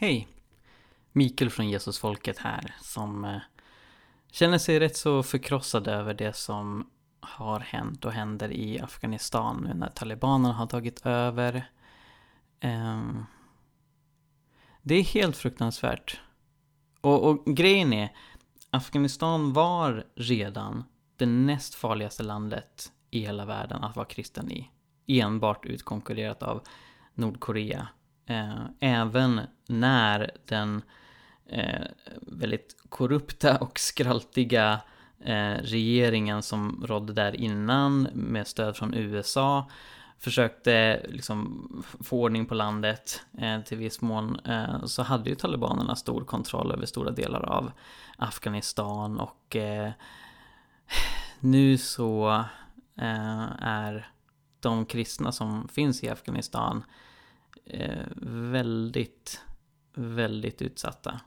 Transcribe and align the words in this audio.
Hej! 0.00 0.28
Mikael 1.12 1.50
från 1.50 1.68
Jesusfolket 1.70 2.38
här 2.38 2.74
som 2.80 3.24
eh, 3.24 3.40
känner 4.30 4.58
sig 4.58 4.80
rätt 4.80 4.96
så 4.96 5.22
förkrossad 5.22 5.88
över 5.88 6.14
det 6.14 6.36
som 6.36 6.90
har 7.20 7.60
hänt 7.60 8.04
och 8.04 8.12
händer 8.12 8.52
i 8.52 8.80
Afghanistan 8.80 9.64
nu 9.68 9.74
när 9.74 9.88
talibanerna 9.88 10.54
har 10.54 10.66
tagit 10.66 11.06
över. 11.06 11.70
Ehm, 12.60 13.24
det 14.82 14.94
är 14.94 15.02
helt 15.02 15.36
fruktansvärt. 15.36 16.20
Och, 17.00 17.28
och 17.28 17.56
grejen 17.56 17.92
är, 17.92 18.12
Afghanistan 18.70 19.52
var 19.52 20.06
redan 20.14 20.84
det 21.16 21.26
näst 21.26 21.74
farligaste 21.74 22.22
landet 22.22 22.92
i 23.10 23.20
hela 23.20 23.44
världen 23.44 23.84
att 23.84 23.96
vara 23.96 24.06
kristen 24.06 24.52
i. 24.52 24.70
Enbart 25.06 25.66
utkonkurrerat 25.66 26.42
av 26.42 26.62
Nordkorea. 27.14 27.88
Eh, 28.28 28.64
även 28.80 29.40
när 29.66 30.30
den 30.44 30.82
eh, 31.46 31.86
väldigt 32.22 32.76
korrupta 32.88 33.56
och 33.56 33.78
skraltiga 33.78 34.80
eh, 35.20 35.54
regeringen 35.62 36.42
som 36.42 36.84
rådde 36.86 37.12
där 37.12 37.36
innan 37.36 38.08
med 38.12 38.46
stöd 38.46 38.76
från 38.76 38.94
USA 38.94 39.70
försökte 40.18 41.06
liksom 41.08 41.68
få 42.00 42.22
ordning 42.22 42.46
på 42.46 42.54
landet 42.54 43.22
eh, 43.38 43.60
till 43.60 43.78
viss 43.78 44.00
mån 44.00 44.40
eh, 44.44 44.84
så 44.84 45.02
hade 45.02 45.30
ju 45.30 45.36
talibanerna 45.36 45.96
stor 45.96 46.24
kontroll 46.24 46.72
över 46.72 46.86
stora 46.86 47.10
delar 47.10 47.42
av 47.42 47.72
Afghanistan 48.16 49.20
och 49.20 49.56
eh, 49.56 49.90
nu 51.40 51.78
så 51.78 52.44
eh, 52.96 53.46
är 53.60 54.10
de 54.60 54.86
kristna 54.86 55.32
som 55.32 55.68
finns 55.68 56.04
i 56.04 56.08
Afghanistan 56.08 56.76
eh, 56.76 57.07
Eh, 57.70 58.06
väldigt, 58.22 59.44
väldigt 59.94 60.62
utsatta. 60.62 61.20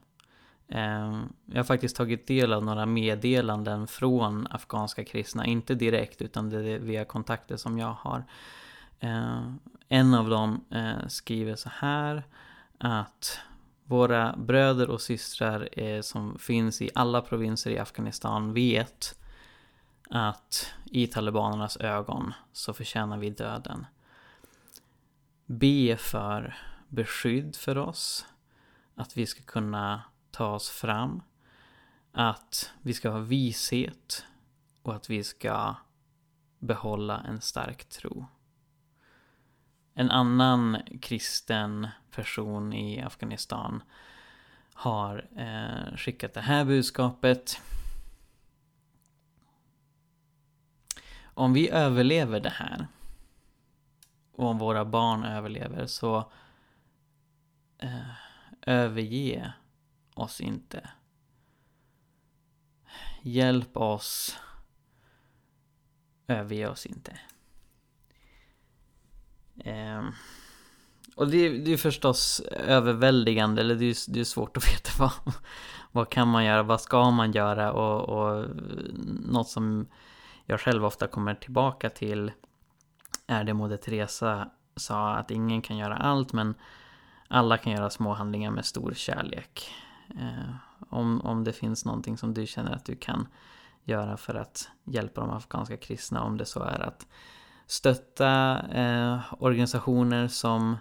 Eh, 0.68 1.22
jag 1.46 1.56
har 1.56 1.64
faktiskt 1.64 1.96
tagit 1.96 2.28
del 2.28 2.54
av 2.54 2.66
några 2.66 2.86
meddelanden 2.86 3.88
från 3.88 4.48
afghanska 4.50 5.04
kristna, 5.04 5.46
inte 5.46 5.76
direkt 5.76 6.22
utan 6.22 6.50
det 6.50 6.70
är 6.70 6.80
via 6.80 7.06
kontakter 7.06 7.58
som 7.58 7.78
jag 7.78 7.94
har. 8.00 8.24
Eh, 9.00 9.54
en 9.88 10.14
av 10.14 10.30
dem 10.30 10.66
eh, 10.70 11.08
skriver 11.08 11.56
så 11.56 11.70
här 11.74 12.24
att 12.78 13.40
våra 13.84 14.36
bröder 14.38 14.90
och 14.90 15.02
systrar 15.02 15.70
eh, 15.80 16.02
som 16.02 16.40
finns 16.40 16.82
i 16.82 16.90
alla 16.96 17.22
provinser 17.22 17.72
i 17.72 17.80
Afghanistan 17.80 18.54
vet 18.54 19.20
att 20.10 20.74
i 20.86 21.08
talibanernas 21.08 21.78
ögon 21.78 22.34
så 22.54 22.74
förtjänar 22.74 23.18
vi 23.18 23.30
döden 23.30 23.86
be 25.52 25.98
för 25.98 26.56
beskydd 26.88 27.56
för 27.56 27.78
oss. 27.78 28.26
Att 28.96 29.18
vi 29.18 29.26
ska 29.26 29.44
kunna 29.44 30.04
ta 30.32 30.48
oss 30.48 30.70
fram. 30.70 31.24
Att 32.12 32.74
vi 32.82 32.94
ska 32.94 33.10
ha 33.10 33.20
vishet 33.20 34.26
och 34.82 34.96
att 34.96 35.10
vi 35.10 35.24
ska 35.24 35.76
behålla 36.60 37.20
en 37.20 37.42
stark 37.42 37.90
tro. 37.90 38.26
En 39.94 40.12
annan 40.12 40.78
kristen 41.02 41.88
person 42.12 42.74
i 42.74 43.02
Afghanistan 43.02 43.84
har 44.74 45.28
eh, 45.36 45.98
skickat 45.98 46.34
det 46.34 46.42
här 46.42 46.66
budskapet. 46.66 47.62
Om 51.24 51.54
vi 51.54 51.70
överlever 51.70 52.40
det 52.40 52.50
här 52.50 52.88
och 54.42 54.48
om 54.48 54.58
våra 54.58 54.86
barn 54.86 55.24
överlever 55.24 55.86
så 55.86 56.32
eh, 57.78 58.12
överge 58.62 59.54
oss 60.14 60.42
inte. 60.42 60.90
Hjälp 63.22 63.78
oss. 63.78 64.38
Överge 66.28 66.70
oss 66.70 66.86
inte. 66.86 67.20
Eh, 69.58 70.04
och 71.16 71.28
det, 71.28 71.50
det 71.58 71.74
är 71.74 71.78
förstås 71.78 72.40
överväldigande, 72.52 73.62
eller 73.62 73.76
det 73.76 73.86
är, 73.86 74.12
det 74.14 74.20
är 74.20 74.24
svårt 74.24 74.58
att 74.58 74.68
veta 74.74 74.90
vad, 75.00 75.34
vad 75.92 76.10
kan 76.10 76.28
man 76.28 76.46
göra, 76.46 76.64
vad 76.64 76.82
ska 76.82 77.12
man 77.12 77.32
göra 77.32 77.74
och, 77.74 78.10
och 78.10 78.46
något 79.26 79.50
som 79.50 79.88
jag 80.46 80.60
själv 80.60 80.86
ofta 80.86 81.08
kommer 81.08 81.36
tillbaka 81.36 81.90
till 81.90 82.32
är 83.32 83.44
det 83.44 83.54
Moder 83.54 83.78
Teresa 83.78 84.50
sa 84.76 85.14
att 85.14 85.32
ingen 85.32 85.62
kan 85.62 85.78
göra 85.78 85.98
allt 85.98 86.34
men 86.34 86.56
alla 87.28 87.58
kan 87.58 87.74
göra 87.74 87.90
små 87.90 88.14
handlingar 88.14 88.52
med 88.52 88.66
stor 88.66 88.94
kärlek. 88.96 89.72
Eh, 90.20 90.56
om, 90.90 91.22
om 91.22 91.44
det 91.44 91.54
finns 91.54 91.86
någonting 91.86 92.18
som 92.18 92.34
du 92.34 92.48
känner 92.48 92.72
att 92.72 92.86
du 92.86 92.96
kan 92.96 93.28
göra 93.84 94.18
för 94.18 94.36
att 94.36 94.70
hjälpa 94.84 95.22
de 95.22 95.30
afghanska 95.30 95.78
kristna, 95.78 96.24
om 96.24 96.38
det 96.38 96.46
så 96.46 96.64
är 96.64 96.80
att 96.80 97.08
stötta 97.68 98.60
eh, 98.72 99.20
organisationer 99.40 100.28
som 100.28 100.78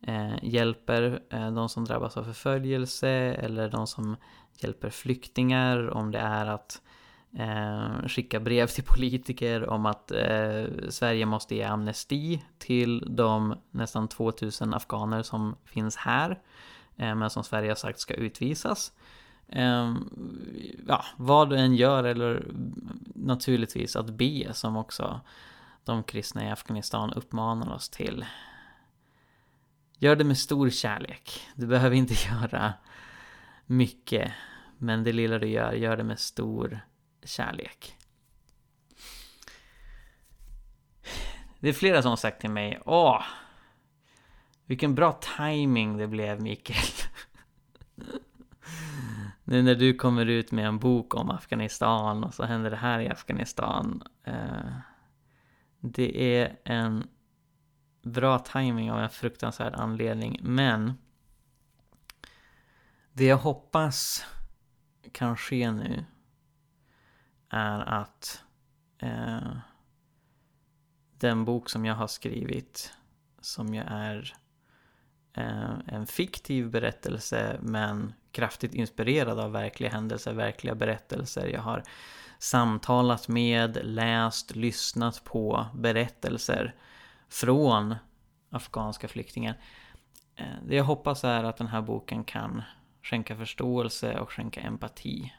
eh, 0.00 0.44
hjälper 0.44 1.22
eh, 1.30 1.50
de 1.50 1.68
som 1.68 1.84
drabbas 1.84 2.16
av 2.16 2.24
förföljelse 2.24 3.08
eller 3.10 3.68
de 3.68 3.86
som 3.86 4.16
hjälper 4.58 4.90
flyktingar, 4.90 5.90
om 5.90 6.10
det 6.10 6.18
är 6.18 6.46
att 6.46 6.82
eh, 7.32 8.08
skicka 8.08 8.40
brev 8.40 8.66
till 8.66 8.84
politiker 8.84 9.68
om 9.68 9.86
att 9.86 10.10
eh, 10.10 10.64
Sverige 10.88 11.26
måste 11.26 11.54
ge 11.54 11.62
amnesti 11.62 12.44
till 12.58 13.04
de 13.16 13.54
nästan 13.70 14.08
2000 14.08 14.74
afghaner 14.74 15.22
som 15.22 15.56
finns 15.64 15.96
här. 15.96 16.30
Eh, 16.96 17.14
men 17.14 17.30
som 17.30 17.44
Sverige 17.44 17.70
har 17.70 17.76
sagt 17.76 18.00
ska 18.00 18.14
utvisas. 18.14 18.92
Eh, 19.48 19.94
ja, 20.86 21.04
vad 21.16 21.50
du 21.50 21.56
än 21.56 21.74
gör 21.74 22.04
eller 22.04 22.46
naturligtvis 23.14 23.96
att 23.96 24.10
be 24.10 24.54
som 24.54 24.76
också 24.76 25.20
de 25.84 26.02
kristna 26.02 26.44
i 26.44 26.50
Afghanistan 26.50 27.12
uppmanar 27.12 27.74
oss 27.74 27.88
till. 27.88 28.24
Gör 29.98 30.16
det 30.16 30.24
med 30.24 30.38
stor 30.38 30.70
kärlek. 30.70 31.40
Du 31.54 31.66
behöver 31.66 31.96
inte 31.96 32.14
göra 32.30 32.72
mycket. 33.66 34.32
Men 34.78 35.04
det 35.04 35.12
lilla 35.12 35.38
du 35.38 35.46
gör, 35.48 35.72
gör 35.72 35.96
det 35.96 36.04
med 36.04 36.18
stor 36.18 36.80
kärlek. 37.22 37.96
Det 41.60 41.68
är 41.68 41.72
flera 41.72 42.02
som 42.02 42.08
har 42.08 42.16
sagt 42.16 42.40
till 42.40 42.50
mig, 42.50 42.80
åh, 42.84 43.22
vilken 44.64 44.94
bra 44.94 45.20
timing 45.36 45.96
det 45.96 46.06
blev 46.06 46.42
Mikael. 46.42 46.78
nu 49.44 49.62
när 49.62 49.74
du 49.74 49.94
kommer 49.94 50.26
ut 50.26 50.52
med 50.52 50.66
en 50.66 50.78
bok 50.78 51.14
om 51.14 51.30
Afghanistan 51.30 52.24
och 52.24 52.34
så 52.34 52.44
händer 52.44 52.70
det 52.70 52.76
här 52.76 53.00
i 53.00 53.08
Afghanistan. 53.08 54.02
Eh, 54.24 54.76
det 55.80 56.38
är 56.40 56.58
en 56.64 57.08
bra 58.02 58.38
timing 58.38 58.92
av 58.92 59.00
en 59.00 59.10
fruktansvärd 59.10 59.74
anledning, 59.74 60.40
men 60.42 60.92
det 63.12 63.24
jag 63.24 63.36
hoppas 63.36 64.26
kan 65.12 65.36
ske 65.36 65.70
nu 65.70 66.04
är 67.50 67.80
att 67.80 68.42
eh, 68.98 69.56
den 71.18 71.44
bok 71.44 71.70
som 71.70 71.84
jag 71.84 71.94
har 71.94 72.06
skrivit, 72.06 72.92
som 73.40 73.74
ju 73.74 73.80
är 73.80 74.34
eh, 75.32 75.78
en 75.86 76.06
fiktiv 76.06 76.70
berättelse 76.70 77.58
men 77.62 78.12
kraftigt 78.32 78.74
inspirerad 78.74 79.38
av 79.38 79.52
verkliga 79.52 79.90
händelser, 79.90 80.34
verkliga 80.34 80.74
berättelser. 80.74 81.46
Jag 81.46 81.60
har 81.62 81.82
samtalat 82.38 83.28
med, 83.28 83.78
läst, 83.82 84.56
lyssnat 84.56 85.24
på 85.24 85.66
berättelser 85.74 86.74
från 87.28 87.94
afghanska 88.50 89.08
flyktingar. 89.08 89.60
Eh, 90.36 90.44
det 90.66 90.76
jag 90.76 90.84
hoppas 90.84 91.24
är 91.24 91.44
att 91.44 91.56
den 91.56 91.66
här 91.66 91.82
boken 91.82 92.24
kan 92.24 92.62
skänka 93.02 93.36
förståelse 93.36 94.18
och 94.18 94.32
skänka 94.32 94.60
empati 94.60 95.32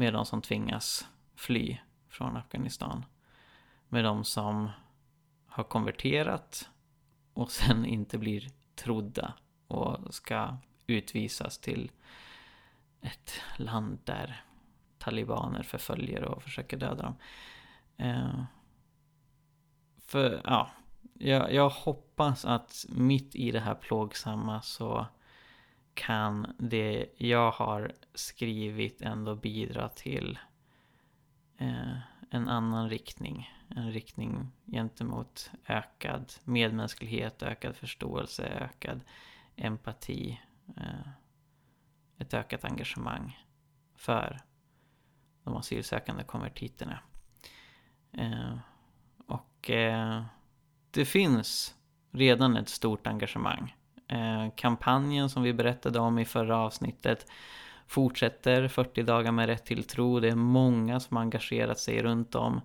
med 0.00 0.12
de 0.12 0.26
som 0.26 0.42
tvingas 0.42 1.08
fly 1.34 1.78
från 2.08 2.36
Afghanistan. 2.36 3.04
Med 3.88 4.04
de 4.04 4.24
som 4.24 4.70
har 5.46 5.64
konverterat 5.64 6.68
och 7.34 7.50
sen 7.50 7.86
inte 7.86 8.18
blir 8.18 8.48
trodda 8.74 9.34
och 9.66 10.14
ska 10.14 10.56
utvisas 10.86 11.58
till 11.58 11.90
ett 13.00 13.40
land 13.56 13.98
där 14.04 14.44
talibaner 14.98 15.62
förföljer 15.62 16.24
och 16.24 16.42
försöker 16.42 16.76
döda 16.76 17.02
dem. 17.02 17.16
Eh, 17.96 18.44
för, 20.06 20.40
ja, 20.44 20.70
jag, 21.14 21.52
jag 21.52 21.70
hoppas 21.70 22.44
att 22.44 22.86
mitt 22.88 23.34
i 23.34 23.50
det 23.50 23.60
här 23.60 23.74
plågsamma 23.74 24.62
så 24.62 25.06
kan 25.94 26.54
det 26.58 27.06
jag 27.16 27.50
har 27.50 27.92
skrivit 28.14 29.02
ändå 29.02 29.34
bidra 29.34 29.88
till 29.88 30.38
eh, 31.58 31.98
en 32.30 32.48
annan 32.48 32.90
riktning. 32.90 33.50
En 33.76 33.92
riktning 33.92 34.48
gentemot 34.66 35.50
ökad 35.66 36.32
medmänsklighet, 36.44 37.42
ökad 37.42 37.76
förståelse, 37.76 38.44
ökad 38.44 39.00
empati 39.56 40.40
eh, 40.76 41.08
ett 42.18 42.34
ökat 42.34 42.64
engagemang 42.64 43.44
för 43.96 44.40
de 45.44 45.56
asylsökande 45.56 46.24
konvertiterna. 46.24 46.98
Eh, 48.12 48.56
och 49.26 49.70
eh, 49.70 50.24
det 50.90 51.04
finns 51.04 51.74
redan 52.10 52.56
ett 52.56 52.68
stort 52.68 53.06
engagemang. 53.06 53.76
Eh, 54.10 54.50
kampanjen 54.54 55.30
som 55.30 55.42
vi 55.42 55.52
berättade 55.52 55.98
om 55.98 56.18
i 56.18 56.24
förra 56.24 56.56
avsnittet 56.56 57.26
fortsätter 57.86 58.68
40 58.68 59.02
dagar 59.02 59.32
med 59.32 59.46
rätt 59.46 59.64
till 59.64 59.84
tro. 59.84 60.20
Det 60.20 60.28
är 60.28 60.34
många 60.34 61.00
som 61.00 61.16
engagerat 61.16 61.78
sig 61.78 62.02
runt 62.02 62.34
om 62.34 62.60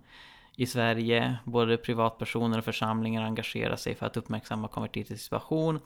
i 0.55 0.65
Sverige. 0.65 1.37
Både 1.43 1.77
privatpersoner 1.77 2.57
och 2.57 2.63
församlingar 2.63 3.23
engagerar 3.23 3.75
sig 3.75 3.95
för 3.95 4.05
att 4.05 4.17
uppmärksamma 4.17 4.67
konvertiters 4.67 5.19
situation. 5.19 5.79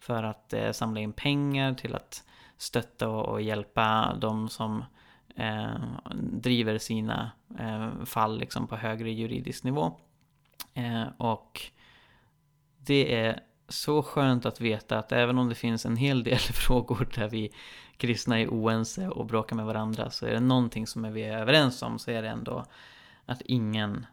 För 0.00 0.22
att 0.22 0.52
eh, 0.52 0.72
samla 0.72 1.00
in 1.00 1.12
pengar 1.12 1.74
till 1.74 1.94
att 1.94 2.24
stötta 2.56 3.08
och, 3.08 3.28
och 3.28 3.42
hjälpa 3.42 4.16
de 4.20 4.48
som 4.48 4.84
eh, 5.36 5.74
driver 6.22 6.78
sina 6.78 7.30
eh, 7.58 8.04
fall 8.04 8.38
liksom 8.38 8.66
på 8.66 8.76
högre 8.76 9.10
juridisk 9.10 9.64
nivå. 9.64 9.92
Eh, 10.74 11.04
och 11.18 11.60
det 12.78 13.14
är 13.14 13.40
så 13.72 14.02
skönt 14.02 14.46
att 14.46 14.60
veta 14.60 14.98
att 14.98 15.12
även 15.12 15.38
om 15.38 15.48
det 15.48 15.54
finns 15.54 15.86
en 15.86 15.96
hel 15.96 16.24
del 16.24 16.38
frågor 16.38 17.08
där 17.14 17.28
vi 17.28 17.52
kristna 17.96 18.40
är 18.40 18.48
oense 18.48 19.08
och 19.08 19.26
bråkar 19.26 19.56
med 19.56 19.66
varandra 19.66 20.10
så 20.10 20.26
är 20.26 20.32
det 20.32 20.40
någonting 20.40 20.86
som 20.86 21.12
vi 21.12 21.22
är 21.22 21.38
överens 21.38 21.82
om 21.82 21.98
så 21.98 22.10
är 22.10 22.22
det 22.22 22.28
ändå 22.28 22.64
att 23.26 23.40
ingen 23.40 24.06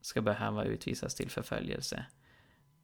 ska 0.00 0.22
behöva 0.22 0.64
utvisas 0.64 1.14
till 1.14 1.30
förföljelse. 1.30 2.04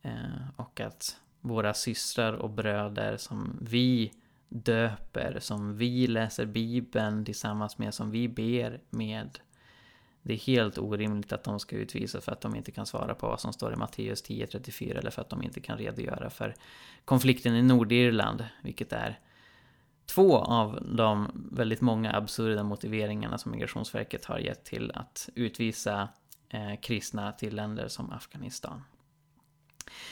Eh, 0.02 0.48
och 0.56 0.80
att 0.80 1.16
våra 1.40 1.74
systrar 1.74 2.32
och 2.32 2.50
bröder 2.50 3.16
som 3.16 3.58
vi 3.60 4.12
döper, 4.48 5.38
som 5.40 5.76
vi 5.76 6.06
läser 6.06 6.46
Bibeln 6.46 7.24
tillsammans 7.24 7.78
med, 7.78 7.94
som 7.94 8.10
vi 8.10 8.28
ber 8.28 8.80
med. 8.90 9.38
Det 10.26 10.32
är 10.32 10.38
helt 10.38 10.78
orimligt 10.78 11.32
att 11.32 11.44
de 11.44 11.61
ska 11.61 11.76
utvisas 11.76 12.25
för 12.25 12.32
att 12.32 12.40
de 12.40 12.56
inte 12.56 12.70
kan 12.70 12.87
svara 12.87 13.14
på 13.14 13.28
vad 13.28 13.40
som 13.40 13.52
står 13.52 13.73
i 13.73 13.76
Matteus 13.76 14.25
10.34 14.25 14.99
eller 14.99 15.11
för 15.11 15.23
att 15.23 15.31
de 15.31 15.43
inte 15.43 15.61
kan 15.61 15.78
redogöra 15.78 16.31
för 16.31 16.55
konflikten 17.05 17.55
i 17.55 17.62
Nordirland, 17.62 18.44
vilket 18.62 18.93
är 18.93 19.19
två 20.06 20.38
av 20.38 20.78
de 20.96 21.31
väldigt 21.52 21.81
många 21.81 22.12
absurda 22.12 22.62
motiveringarna 22.62 23.38
som 23.38 23.52
Migrationsverket 23.52 24.25
har 24.25 24.38
gett 24.38 24.64
till 24.64 24.93
att 24.94 25.28
utvisa 25.34 26.08
eh, 26.49 26.81
kristna 26.82 27.32
till 27.32 27.56
länder 27.56 27.88
som 27.88 28.12
Afghanistan. 28.12 28.82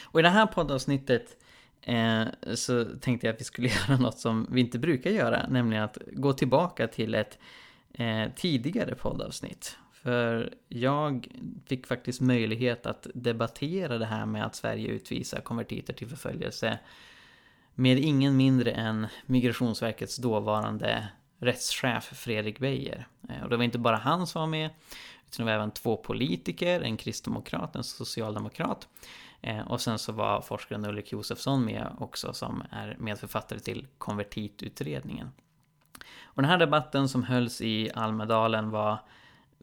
Och 0.03 0.21
i 0.21 0.23
det 0.23 0.29
här 0.29 0.47
poddavsnittet 0.47 1.37
eh, 1.83 2.25
så 2.55 2.85
tänkte 2.85 3.27
jag 3.27 3.35
att 3.35 3.41
vi 3.41 3.45
skulle 3.45 3.69
göra 3.89 3.97
något 3.97 4.19
som 4.19 4.47
vi 4.51 4.61
inte 4.61 4.79
brukar 4.79 5.11
göra, 5.11 5.47
nämligen 5.49 5.85
att 5.85 5.99
gå 6.13 6.33
tillbaka 6.33 6.89
till 6.89 7.15
ett 7.15 7.39
eh, 7.93 8.29
tidigare 8.37 8.95
poddavsnitt. 8.95 9.79
För 10.05 10.55
jag 10.69 11.29
fick 11.67 11.87
faktiskt 11.87 12.21
möjlighet 12.21 12.87
att 12.87 13.07
debattera 13.15 13.99
det 13.99 14.07
här 14.07 14.27
med 14.27 14.47
att 14.47 14.55
Sverige 14.55 14.89
utvisar 14.89 15.41
konvertiter 15.41 15.93
till 15.93 16.09
förföljelse 16.09 16.79
med 17.75 17.99
ingen 17.99 18.37
mindre 18.37 18.71
än 18.71 19.07
Migrationsverkets 19.27 20.17
dåvarande 20.17 21.09
rättschef 21.39 22.05
Fredrik 22.05 22.59
Beijer. 22.59 23.07
Eh, 23.29 23.43
och 23.43 23.51
det 23.51 23.57
var 23.57 23.65
inte 23.65 23.79
bara 23.79 23.97
han 23.97 24.27
som 24.27 24.41
var 24.41 24.47
med, 24.47 24.71
utan 25.27 25.47
det 25.47 25.53
var 25.53 25.59
även 25.59 25.71
två 25.71 25.97
politiker, 25.97 26.81
en 26.81 26.97
kristdemokrat, 26.97 27.77
en 27.77 27.85
socialdemokrat. 27.85 28.89
Eh, 29.41 29.71
och 29.71 29.81
sen 29.81 29.99
så 29.99 30.13
var 30.13 30.41
forskaren 30.41 30.87
Ulrik 30.87 31.13
Josefsson 31.13 31.65
med 31.65 31.97
också 31.99 32.33
som 32.33 32.63
är 32.71 32.97
medförfattare 32.99 33.59
till 33.59 33.87
konvertitutredningen. 33.99 35.33
Och 36.23 36.43
den 36.43 36.51
här 36.51 36.59
debatten 36.59 37.09
som 37.09 37.23
hölls 37.23 37.61
i 37.61 37.91
Almedalen 37.95 38.71
var 38.71 38.99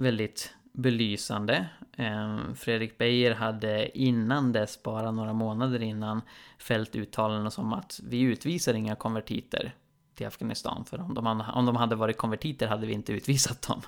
väldigt 0.01 0.53
belysande. 0.73 1.65
Ehm, 1.97 2.55
Fredrik 2.55 2.97
Beijer 2.97 3.33
hade 3.33 3.97
innan 3.97 4.51
dess, 4.51 4.83
bara 4.83 5.11
några 5.11 5.33
månader 5.33 5.81
innan, 5.81 6.21
fällt 6.57 6.95
uttalanden 6.95 7.51
som 7.51 7.73
att 7.73 7.99
vi 8.03 8.19
utvisar 8.19 8.73
inga 8.73 8.95
konvertiter 8.95 9.75
till 10.15 10.27
Afghanistan. 10.27 10.85
För 10.85 11.01
om 11.01 11.13
de, 11.13 11.43
om 11.53 11.65
de 11.65 11.75
hade 11.75 11.95
varit 11.95 12.17
konvertiter 12.17 12.67
hade 12.67 12.87
vi 12.87 12.93
inte 12.93 13.13
utvisat 13.13 13.61
dem. 13.61 13.81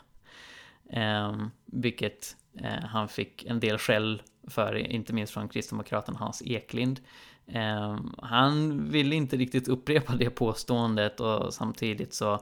Ehm, 0.90 1.52
vilket 1.66 2.36
eh, 2.60 2.86
han 2.86 3.08
fick 3.08 3.46
en 3.46 3.60
del 3.60 3.78
skäll 3.78 4.22
för, 4.48 4.76
inte 4.76 5.14
minst 5.14 5.34
från 5.34 5.50
kristdemokraten 5.50 6.16
Hans 6.16 6.44
Eklind. 6.46 7.00
Ehm, 7.48 8.16
han 8.18 8.84
ville 8.90 9.16
inte 9.16 9.38
riktigt 9.38 9.68
upprepa 9.68 10.16
det 10.16 10.30
påståendet 10.30 11.20
och 11.20 11.54
samtidigt 11.54 12.14
så 12.14 12.40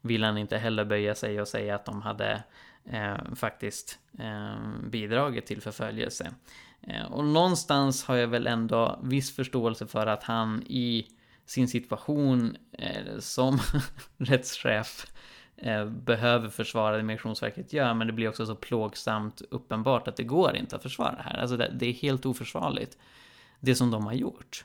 vill 0.00 0.24
han 0.24 0.38
inte 0.38 0.58
heller 0.58 0.84
böja 0.84 1.14
sig 1.14 1.40
och 1.40 1.48
säga 1.48 1.74
att 1.74 1.84
de 1.84 2.02
hade 2.02 2.42
eh, 2.84 3.34
faktiskt 3.34 3.98
eh, 4.18 4.80
bidragit 4.90 5.46
till 5.46 5.60
förföljelse. 5.60 6.32
Eh, 6.82 7.12
och 7.12 7.24
någonstans 7.24 8.04
har 8.04 8.16
jag 8.16 8.28
väl 8.28 8.46
ändå 8.46 9.00
viss 9.02 9.36
förståelse 9.36 9.86
för 9.86 10.06
att 10.06 10.22
han 10.22 10.62
i 10.62 11.06
sin 11.46 11.68
situation 11.68 12.56
eh, 12.72 13.18
som 13.18 13.58
rättschef 14.18 15.06
eh, 15.56 15.84
behöver 15.86 16.48
försvara 16.48 16.96
det 16.96 17.02
Migrationsverket 17.02 17.72
gör, 17.72 17.94
men 17.94 18.06
det 18.06 18.12
blir 18.12 18.28
också 18.28 18.46
så 18.46 18.54
plågsamt 18.54 19.42
uppenbart 19.50 20.08
att 20.08 20.16
det 20.16 20.22
går 20.22 20.56
inte 20.56 20.76
att 20.76 20.82
försvara 20.82 21.14
det 21.14 21.22
här. 21.22 21.38
Alltså 21.38 21.56
det, 21.56 21.72
det 21.74 21.86
är 21.86 21.92
helt 21.92 22.26
oförsvarligt, 22.26 22.98
det 23.60 23.74
som 23.74 23.90
de 23.90 24.06
har 24.06 24.12
gjort. 24.12 24.64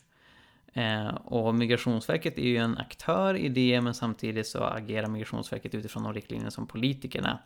Eh, 0.74 1.08
och 1.08 1.56
Migrationsverket 1.56 2.38
är 2.38 2.48
ju 2.48 2.58
en 2.58 2.78
aktör 2.78 3.36
i 3.36 3.50
det, 3.50 3.82
men 3.82 3.94
samtidigt 3.94 4.48
så 4.48 4.64
agerar 4.64 5.08
Migrationsverket 5.08 5.76
utifrån 5.76 6.04
de 6.04 6.14
riktlinjer 6.14 6.50
som 6.50 6.68
politikerna 6.68 7.40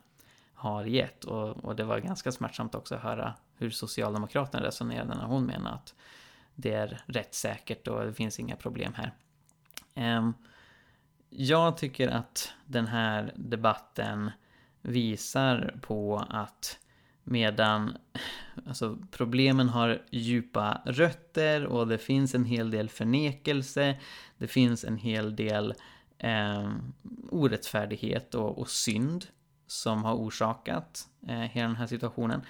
har 0.59 0.85
gett. 0.85 1.23
Och, 1.23 1.49
och 1.49 1.75
det 1.75 1.83
var 1.83 1.99
ganska 1.99 2.31
smärtsamt 2.31 2.75
också 2.75 2.95
att 2.95 3.01
höra 3.01 3.33
hur 3.55 3.69
Socialdemokraterna 3.69 4.63
resonerade 4.63 5.15
när 5.15 5.25
hon 5.25 5.45
menade 5.45 5.75
att 5.75 5.95
det 6.55 6.73
är 6.73 7.01
rättssäkert 7.05 7.87
och 7.87 8.05
det 8.05 8.13
finns 8.13 8.39
inga 8.39 8.55
problem 8.55 8.93
här. 8.93 9.13
Ehm, 9.95 10.33
jag 11.29 11.77
tycker 11.77 12.07
att 12.07 12.53
den 12.65 12.87
här 12.87 13.33
debatten 13.35 14.31
visar 14.81 15.79
på 15.81 16.25
att 16.29 16.79
medan 17.23 17.97
alltså, 18.65 18.97
problemen 19.11 19.69
har 19.69 20.01
djupa 20.09 20.81
rötter 20.85 21.65
och 21.65 21.87
det 21.87 21.97
finns 21.97 22.35
en 22.35 22.45
hel 22.45 22.71
del 22.71 22.89
förnekelse, 22.89 23.99
det 24.37 24.47
finns 24.47 24.83
en 24.83 24.97
hel 24.97 25.35
del 25.35 25.73
eh, 26.17 26.71
orättfärdighet 27.29 28.35
och, 28.35 28.57
och 28.59 28.69
synd 28.69 29.25
som 29.71 30.03
har 30.03 30.13
orsakat 30.13 31.07
eh, 31.27 31.39
hela 31.39 31.67
den 31.67 31.75
här 31.75 31.87
situationen. 31.87 32.41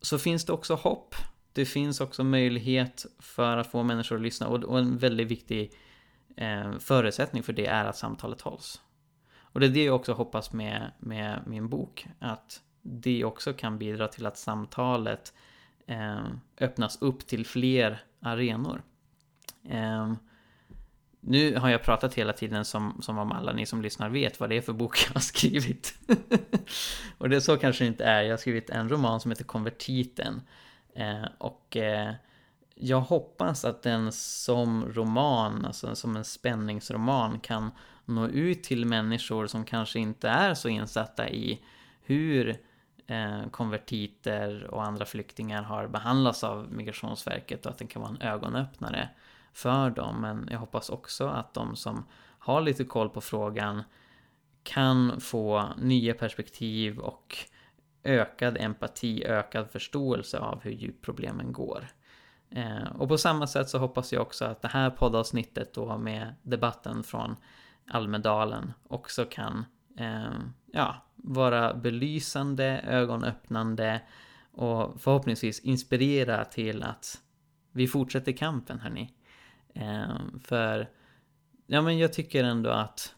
Så 0.00 0.18
finns 0.18 0.44
det 0.44 0.52
också 0.52 0.74
hopp. 0.74 1.14
Det 1.52 1.64
finns 1.64 2.00
också 2.00 2.24
möjlighet 2.24 3.06
för 3.18 3.56
att 3.56 3.66
få 3.66 3.82
människor 3.82 4.16
att 4.16 4.22
lyssna 4.22 4.48
och, 4.48 4.64
och 4.64 4.78
en 4.78 4.98
väldigt 4.98 5.28
viktig 5.28 5.72
eh, 6.36 6.78
förutsättning 6.78 7.42
för 7.42 7.52
det 7.52 7.66
är 7.66 7.84
att 7.84 7.96
samtalet 7.96 8.40
hålls. 8.40 8.80
Och 9.34 9.60
det 9.60 9.66
är 9.66 9.70
det 9.70 9.84
jag 9.84 9.96
också 9.96 10.12
hoppas 10.12 10.52
med, 10.52 10.92
med 10.98 11.42
min 11.46 11.68
bok. 11.68 12.06
Att 12.18 12.62
det 12.82 13.24
också 13.24 13.52
kan 13.52 13.78
bidra 13.78 14.08
till 14.08 14.26
att 14.26 14.38
samtalet 14.38 15.34
eh, 15.86 16.24
öppnas 16.60 17.02
upp 17.02 17.26
till 17.26 17.46
fler 17.46 18.04
arenor. 18.20 18.82
Eh, 19.68 20.12
nu 21.24 21.56
har 21.56 21.70
jag 21.70 21.82
pratat 21.82 22.14
hela 22.14 22.32
tiden 22.32 22.64
som, 22.64 23.02
som 23.02 23.18
om 23.18 23.32
alla 23.32 23.52
ni 23.52 23.66
som 23.66 23.82
lyssnar 23.82 24.08
vet 24.08 24.40
vad 24.40 24.48
det 24.48 24.56
är 24.56 24.60
för 24.60 24.72
bok 24.72 25.04
jag 25.06 25.14
har 25.14 25.20
skrivit. 25.20 25.94
och 27.18 27.28
det 27.28 27.36
är 27.36 27.40
så 27.40 27.56
kanske 27.56 27.84
det 27.84 27.88
inte 27.88 28.04
är. 28.04 28.22
Jag 28.22 28.32
har 28.32 28.36
skrivit 28.36 28.70
en 28.70 28.88
roman 28.88 29.20
som 29.20 29.30
heter 29.30 29.44
Konvertiten. 29.44 30.40
Eh, 30.94 31.24
och 31.38 31.76
eh, 31.76 32.12
jag 32.74 33.00
hoppas 33.00 33.64
att 33.64 33.82
den 33.82 34.12
som 34.12 34.92
roman, 34.92 35.64
alltså 35.64 35.94
som 35.94 36.16
en 36.16 36.24
spänningsroman, 36.24 37.40
kan 37.40 37.70
nå 38.04 38.28
ut 38.28 38.62
till 38.62 38.86
människor 38.86 39.46
som 39.46 39.64
kanske 39.64 39.98
inte 39.98 40.28
är 40.28 40.54
så 40.54 40.68
insatta 40.68 41.28
i 41.28 41.62
hur 42.02 42.56
eh, 43.06 43.48
konvertiter 43.50 44.64
och 44.64 44.84
andra 44.84 45.04
flyktingar 45.04 45.62
har 45.62 45.88
behandlats 45.88 46.44
av 46.44 46.72
Migrationsverket 46.72 47.66
och 47.66 47.72
att 47.72 47.78
den 47.78 47.88
kan 47.88 48.02
vara 48.02 48.10
en 48.20 48.28
ögonöppnare 48.28 49.08
för 49.52 49.90
dem. 49.90 50.20
Men 50.20 50.48
jag 50.50 50.58
hoppas 50.58 50.90
också 50.90 51.26
att 51.26 51.54
de 51.54 51.76
som 51.76 52.04
har 52.38 52.60
lite 52.60 52.84
koll 52.84 53.08
på 53.08 53.20
frågan 53.20 53.82
kan 54.62 55.20
få 55.20 55.68
nya 55.78 56.14
perspektiv 56.14 56.98
och 56.98 57.36
ökad 58.04 58.56
empati, 58.60 59.24
ökad 59.24 59.70
förståelse 59.70 60.38
av 60.38 60.60
hur 60.62 60.70
djupt 60.70 61.04
problemen 61.04 61.52
går. 61.52 61.86
Eh, 62.50 62.96
och 62.98 63.08
på 63.08 63.18
samma 63.18 63.46
sätt 63.46 63.68
så 63.68 63.78
hoppas 63.78 64.12
jag 64.12 64.22
också 64.22 64.44
att 64.44 64.62
det 64.62 64.68
här 64.68 64.90
poddavsnittet 64.90 65.74
då 65.74 65.98
med 65.98 66.34
debatten 66.42 67.02
från 67.02 67.36
Almedalen 67.88 68.72
också 68.88 69.24
kan 69.24 69.64
eh, 69.98 70.32
ja, 70.72 70.96
vara 71.16 71.74
belysande, 71.74 72.84
ögonöppnande 72.86 74.00
och 74.52 75.00
förhoppningsvis 75.00 75.60
inspirera 75.60 76.44
till 76.44 76.82
att 76.82 77.20
vi 77.72 77.88
fortsätter 77.88 78.32
kampen 78.32 78.80
hörni. 78.80 79.14
Ehm, 79.74 80.40
för 80.44 80.88
ja, 81.66 81.82
men 81.82 81.98
jag 81.98 82.12
tycker 82.12 82.44
ändå 82.44 82.70
att 82.70 83.14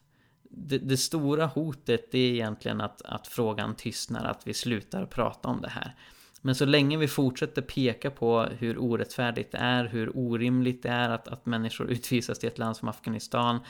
det, 0.50 0.78
det, 0.78 0.96
stora 0.96 1.46
hotet 1.46 2.12
det 2.12 2.18
är 2.18 2.32
egentligen 2.32 2.80
att, 2.80 3.02
att 3.02 3.26
frågan 3.26 3.75
tystnar, 3.75 4.25
att 4.25 4.46
vi 4.46 4.54
slutar 4.54 5.06
prata 5.06 5.49
om 5.49 5.61
det 5.61 5.68
här. 5.68 5.94
Men 6.40 6.54
så 6.54 6.64
länge 6.64 6.96
vi 6.96 7.08
fortsätter 7.08 7.62
peka 7.62 8.11
på 8.11 8.42
hur 8.42 8.78
orättfärdigt 8.78 9.52
det 9.52 9.58
är, 9.58 9.84
hur 9.84 10.16
orimligt 10.18 10.82
det 10.82 10.88
är 10.88 11.08
att, 11.08 11.28
att 11.28 11.46
människor 11.46 11.90
utvisas 11.90 12.38
till 12.38 12.49
ett 12.49 12.58
land 12.58 12.76
som 12.76 12.88
Afghanistan, 12.88 13.61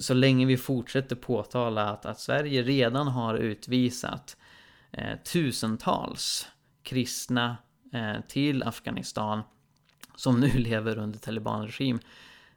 så 0.00 0.14
länge 0.14 0.46
vi 0.46 0.56
fortsätter 0.56 1.16
påtala 1.16 1.90
att, 1.90 2.06
att 2.06 2.20
Sverige 2.20 2.62
redan 2.62 3.08
har 3.08 3.34
utvisat 3.34 4.36
eh, 4.92 5.16
tusentals 5.32 6.48
kristna 6.82 7.56
eh, 7.92 8.20
till 8.28 8.62
Afghanistan 8.62 9.42
som 10.18 10.40
nu 10.40 10.48
lever 10.58 10.98
under 10.98 11.18
talibanregim. 11.18 12.00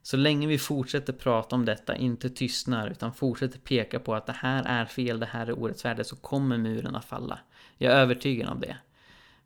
Så 0.01 0.17
länge 0.17 0.47
vi 0.47 0.57
fortsätter 0.57 1.13
prata 1.13 1.55
om 1.55 1.65
detta, 1.65 1.95
inte 1.95 2.29
tystnar, 2.29 2.89
utan 2.89 3.13
fortsätter 3.13 3.59
peka 3.59 3.99
på 3.99 4.15
att 4.15 4.25
det 4.25 4.35
här 4.37 4.63
är 4.63 4.85
fel, 4.85 5.19
det 5.19 5.25
här 5.25 5.47
är 5.47 5.59
orättfärdigt, 5.59 6.09
så 6.09 6.15
kommer 6.15 6.57
muren 6.57 6.95
att 6.95 7.05
falla. 7.05 7.39
Jag 7.77 7.93
är 7.93 7.97
övertygad 7.97 8.49
om 8.49 8.59
det. 8.59 8.77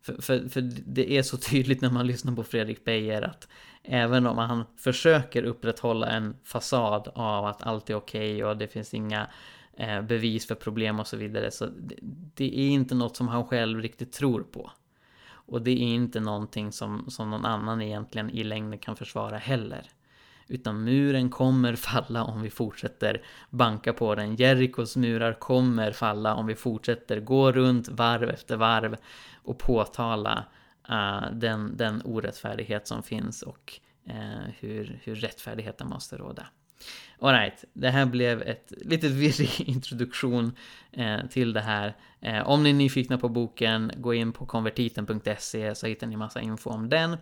För, 0.01 0.21
för, 0.21 0.49
för 0.49 0.61
det 0.85 1.17
är 1.17 1.23
så 1.23 1.37
tydligt 1.51 1.81
när 1.81 1.91
man 1.91 2.07
lyssnar 2.07 2.35
på 2.35 2.43
Fredrik 2.43 2.83
Beijer 2.85 3.21
att 3.21 3.47
även 3.83 4.27
om 4.27 4.37
han 4.37 4.63
försöker 4.77 5.43
upprätthålla 5.43 6.07
en 6.07 6.35
fasad 6.43 7.11
av 7.15 7.45
att 7.45 7.63
allt 7.63 7.89
är 7.89 7.95
okej 7.95 8.35
okay 8.35 8.43
och 8.43 8.57
det 8.57 8.67
finns 8.67 8.93
inga 8.93 9.27
eh, 9.77 10.01
bevis 10.01 10.47
för 10.47 10.55
problem 10.55 10.99
och 10.99 11.07
så 11.07 11.17
vidare, 11.17 11.51
så 11.51 11.65
det, 11.65 11.95
det, 12.35 12.59
är 12.59 12.69
inte 12.69 12.95
något 12.95 13.17
som 13.17 13.27
han 13.27 13.45
själv 13.45 13.81
riktigt 13.81 14.11
tror 14.11 14.43
på. 14.43 14.71
Och 15.45 15.61
det 15.61 15.71
är 15.71 15.95
inte 15.95 16.19
någonting 16.19 16.71
som, 16.71 17.05
som 17.09 17.29
någon 17.29 17.45
annan 17.45 17.81
egentligen 17.81 18.29
i 18.29 18.43
längden 18.43 18.79
kan 18.79 18.95
försvara 18.95 19.37
heller. 19.37 19.89
Utan 20.47 20.83
muren 20.83 21.29
kommer 21.29 21.75
falla 21.75 22.23
om 22.23 22.41
vi 22.41 22.49
fortsätter 22.49 23.21
banka 23.49 23.93
på 23.93 24.15
den. 24.15 24.35
Jerikos 24.35 24.95
murar 24.95 25.33
kommer 25.33 25.91
falla 25.91 26.35
om 26.35 26.47
vi 26.47 26.55
fortsätter 26.55 27.19
gå 27.19 27.51
runt 27.51 27.87
varv 27.87 28.29
efter 28.29 28.57
varv 28.57 28.95
och 29.43 29.59
påtala 29.59 30.45
uh, 30.89 31.31
den, 31.31 31.77
den 31.77 32.01
orättfärdighet 32.05 32.87
som 32.87 33.03
finns 33.03 33.41
och 33.41 33.79
uh, 34.09 34.49
hur, 34.59 34.99
hur 35.03 35.15
rättfärdigheten 35.15 35.89
måste 35.89 36.17
råda. 36.17 36.47
Alright, 37.19 37.65
det 37.73 37.89
här 37.89 38.05
blev 38.05 38.41
ett 38.41 38.73
litet 38.77 39.11
virrig 39.11 39.69
introduktion 39.69 40.55
eh, 40.91 41.25
till 41.29 41.53
det 41.53 41.61
här. 41.61 41.95
Eh, 42.21 42.49
om 42.49 42.63
ni 42.63 42.69
är 42.69 42.73
nyfikna 42.73 43.17
på 43.17 43.29
boken, 43.29 43.91
gå 43.97 44.13
in 44.13 44.31
på 44.31 44.45
konvertiten.se 44.45 45.75
så 45.75 45.87
hittar 45.87 46.07
ni 46.07 46.17
massa 46.17 46.41
info 46.41 46.69
om 46.69 46.89
den. 46.89 47.17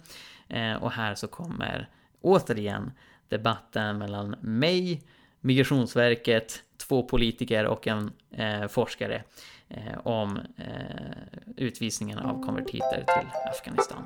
Eh, 0.47 0.73
och 0.73 0.91
här 0.91 1.15
så 1.15 1.27
kommer 1.27 1.89
återigen 2.21 2.91
debatten 3.29 3.97
mellan 3.97 4.35
mig, 4.41 5.01
Migrationsverket, 5.41 6.63
två 6.77 7.03
politiker 7.03 7.65
och 7.65 7.87
en 7.87 8.11
eh, 8.31 8.67
forskare 8.67 9.23
eh, 9.69 9.97
om 10.03 10.39
eh, 10.57 11.43
utvisningen 11.57 12.19
av 12.19 12.45
konvertiter 12.45 13.05
till 13.07 13.29
Afghanistan. 13.51 14.03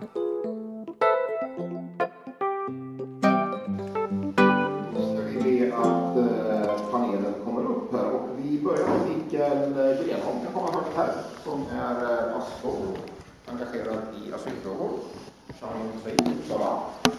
Mikael 9.38 10.06
Grenholm 10.06 10.40
kan 10.44 10.54
komma 10.54 10.72
högt 10.72 10.98
här, 10.98 11.14
som 11.44 11.62
är 11.62 12.32
pastor, 12.32 12.98
engagerad 13.46 13.98
i 13.98 14.34
asylfrågor. 14.34 14.90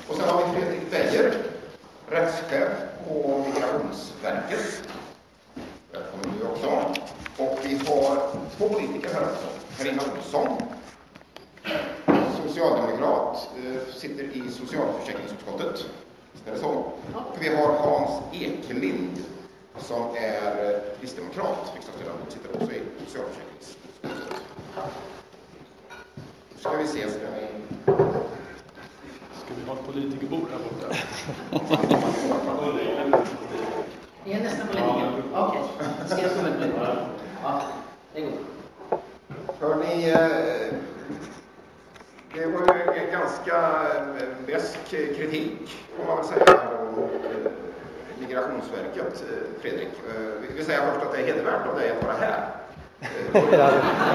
Och 0.08 0.16
sen 0.16 0.28
har 0.28 0.38
vi 0.38 0.60
Fredrik 0.60 0.90
Beijer, 0.90 1.34
rättschef 2.08 2.68
på 3.08 3.44
Migrationsverket. 3.46 4.82
Välkommen 5.92 6.38
du 6.40 6.46
också. 6.46 6.66
Och 7.38 7.58
vi 7.64 7.76
har 7.76 8.30
två 8.56 8.68
politiker 8.68 9.14
här 9.14 9.22
också. 9.22 9.48
Carina 9.78 10.02
Olsson, 10.16 10.62
socialdemokrat, 12.46 13.48
eh, 13.56 13.94
sitter 13.94 14.24
i 14.24 14.50
socialförsäkringsutskottet. 14.50 15.84
Är 16.46 16.52
det 16.52 16.58
så? 16.58 16.68
Och 17.14 17.36
vi 17.40 17.56
har 17.56 17.72
Hans 17.72 18.22
Eklind 18.32 19.24
som 19.80 20.16
är 20.16 20.74
eh, 20.74 20.80
kristdemokrat, 21.00 21.72
riksdagsledamot, 21.74 22.32
sitter 22.32 22.56
också 22.56 22.72
i 22.72 22.82
socialförsäkringsutskottet. 23.06 24.42
Nu 26.52 26.58
ska 26.58 26.70
vi 26.70 26.86
se, 26.86 27.10
ska 27.10 27.20
vi 27.20 27.46
Ska 29.44 29.54
vi 29.60 29.68
ha 29.68 29.74
ett 29.74 29.86
politikerbord 29.86 30.48
här 30.50 30.58
borta? 30.58 30.96
Ni 34.24 34.32
är 34.32 34.40
nästan 34.40 34.66
politiker? 34.66 35.22
Okej. 35.34 35.62
Ska 36.06 36.22
jag 36.22 36.30
stå 36.30 36.42
med? 36.42 36.72
Ja, 37.42 37.62
det. 38.14 38.28
Hörni, 39.60 40.10
eh, 40.10 40.74
det 42.34 42.46
var 42.46 42.74
ju 42.76 42.98
en 42.98 43.10
ganska 43.12 43.86
eh, 44.20 44.46
besk 44.46 44.78
kritik, 44.88 45.76
får 45.96 46.04
man 46.04 46.16
väl 46.16 46.26
säga, 46.26 46.60
mot 46.96 47.10
eh, 47.24 47.52
Migrationsverket, 48.20 49.24
Fredrik. 49.60 49.88
Vi 50.40 50.54
vill 50.54 50.64
säga 50.64 50.78
först 50.92 51.06
att 51.06 51.12
det 51.12 51.18
är 51.18 51.26
hedervärt 51.26 51.66
av 51.66 51.78
dig 51.78 51.90
att 51.90 52.04
vara 52.04 52.16
här. 52.20 52.50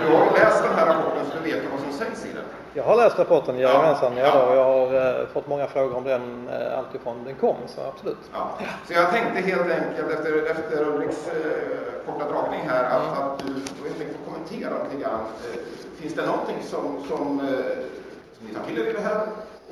Du 0.00 0.14
har 0.14 0.32
läst 0.32 0.62
den 0.62 0.74
här 0.74 0.86
rapporten 0.86 1.24
så 1.30 1.38
du 1.42 1.50
vet 1.50 1.62
vad 1.72 1.80
som 1.80 1.92
sägs 1.92 2.24
i 2.26 2.28
den. 2.28 2.44
Jag 2.74 2.84
har 2.84 2.96
läst 2.96 3.18
rapporten, 3.18 3.58
jajamensan. 3.58 4.12
Ja. 4.16 4.24
Ja, 4.24 4.54
jag 4.54 4.64
har 4.64 5.26
fått 5.26 5.48
många 5.48 5.66
frågor 5.66 5.96
om 5.96 6.04
den 6.04 6.48
alltifrån 6.76 7.24
den 7.24 7.34
kom, 7.34 7.56
så 7.66 7.80
absolut. 7.80 8.16
Ja. 8.32 8.58
Så 8.86 8.92
jag 8.92 9.10
tänkte 9.10 9.40
helt 9.40 9.70
enkelt 9.70 10.10
efter, 10.10 10.50
efter 10.50 10.88
Ulriks 10.88 11.28
uh, 11.28 12.12
korta 12.12 12.30
dragning 12.32 12.60
här 12.68 12.84
att, 12.84 13.16
mm. 13.16 13.22
att 13.22 13.38
du 13.38 14.04
får 14.04 14.32
kommentera 14.32 14.84
lite 14.84 15.02
grann. 15.02 15.20
Finns 15.96 16.14
det 16.14 16.26
någonting 16.26 16.62
som, 16.62 17.02
som, 17.08 17.40
som 18.38 18.46
ni 18.48 18.54
tar 18.54 18.64
till 18.64 18.78
er 18.78 18.90
i 18.90 18.92
det 18.92 19.00
här? 19.00 19.20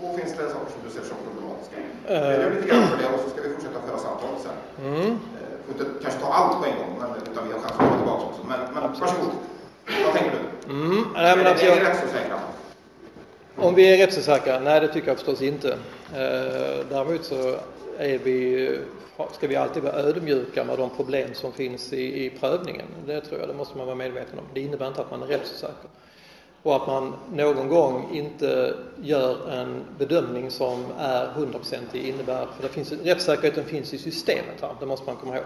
Och 0.01 0.19
finns 0.19 0.33
det 0.39 0.49
saker 0.55 0.71
som 0.75 0.81
du 0.87 0.91
ser 0.97 1.05
som 1.11 1.17
problematiska? 1.27 1.77
Uh. 2.11 2.43
Gör 2.43 2.51
lite 2.55 2.69
grann 2.69 2.89
för 2.91 2.99
det 3.03 3.09
och 3.15 3.21
så 3.25 3.29
ska 3.31 3.41
vi 3.43 3.49
fortsätta 3.55 3.79
föra 3.87 3.99
samtalet 4.07 4.41
sen. 4.47 4.57
Mm. 4.87 5.01
Uh, 5.01 5.71
inte 5.71 5.85
kanske 6.03 6.21
ta 6.21 6.29
allt 6.39 6.55
på 6.61 6.65
en 6.71 6.77
gång, 6.81 6.93
men, 7.01 7.11
utan 7.33 7.43
vi 7.47 7.53
har 7.53 7.61
chans 7.61 7.73
att 7.73 7.79
komma 7.79 7.97
tillbaka 8.01 8.25
också. 8.31 8.43
Men, 8.51 8.61
men 8.75 8.83
varsågod. 8.83 9.35
Vad 10.05 10.13
tänker 10.15 10.33
du? 10.37 10.73
Mm. 10.73 11.05
Nej, 11.15 11.37
men 11.37 11.47
alltså, 11.47 11.67
är 11.67 11.77
ni 11.77 11.83
rätt 11.83 12.01
så 12.05 12.09
säkra? 12.09 12.39
Om 13.59 13.75
vi 13.75 13.95
är 13.95 14.07
rättsosäkra? 14.07 14.61
Nej, 14.61 14.81
det 14.81 14.89
tycker 14.89 15.09
jag 15.09 15.17
förstås 15.17 15.43
inte. 15.43 15.73
Eh, 16.13 16.87
däremot 16.91 17.25
så 17.25 17.57
är 17.99 18.19
vi, 18.19 18.71
ska 19.33 19.47
vi 19.47 19.57
alltid 19.57 19.83
vara 19.83 19.95
ödmjuka 19.95 20.65
med 20.65 20.79
de 20.79 20.91
problem 20.91 21.35
som 21.35 21.53
finns 21.53 21.93
i, 21.93 22.27
i 22.27 22.31
prövningen. 22.31 22.87
Det 23.07 23.21
tror 23.21 23.41
jag, 23.41 23.49
det 23.49 23.55
måste 23.55 23.77
man 23.77 23.87
vara 23.87 23.97
medveten 23.97 24.39
om. 24.39 24.45
Det 24.55 24.61
innebär 24.61 24.89
inte 24.89 25.01
att 25.01 25.11
man 25.11 25.23
är 25.23 25.27
rättsosäker. 25.27 25.91
Och 26.67 26.77
att 26.77 26.87
man 26.87 27.15
någon 27.33 27.69
gång 27.69 28.09
inte 28.13 28.75
gör 29.03 29.51
en 29.51 29.85
bedömning 29.99 30.51
som 30.51 30.85
är 30.99 31.27
hundraprocentig 31.27 32.09
innebär, 32.09 32.47
för 32.57 32.63
det 32.63 32.69
finns, 32.69 32.93
rättssäkerheten 32.93 33.65
finns 33.65 33.95
i 33.95 33.99
systemet 33.99 34.61
här, 34.61 34.75
det 34.81 34.87
måste 34.87 35.07
man 35.07 35.17
komma 35.17 35.37
ihåg. 35.37 35.45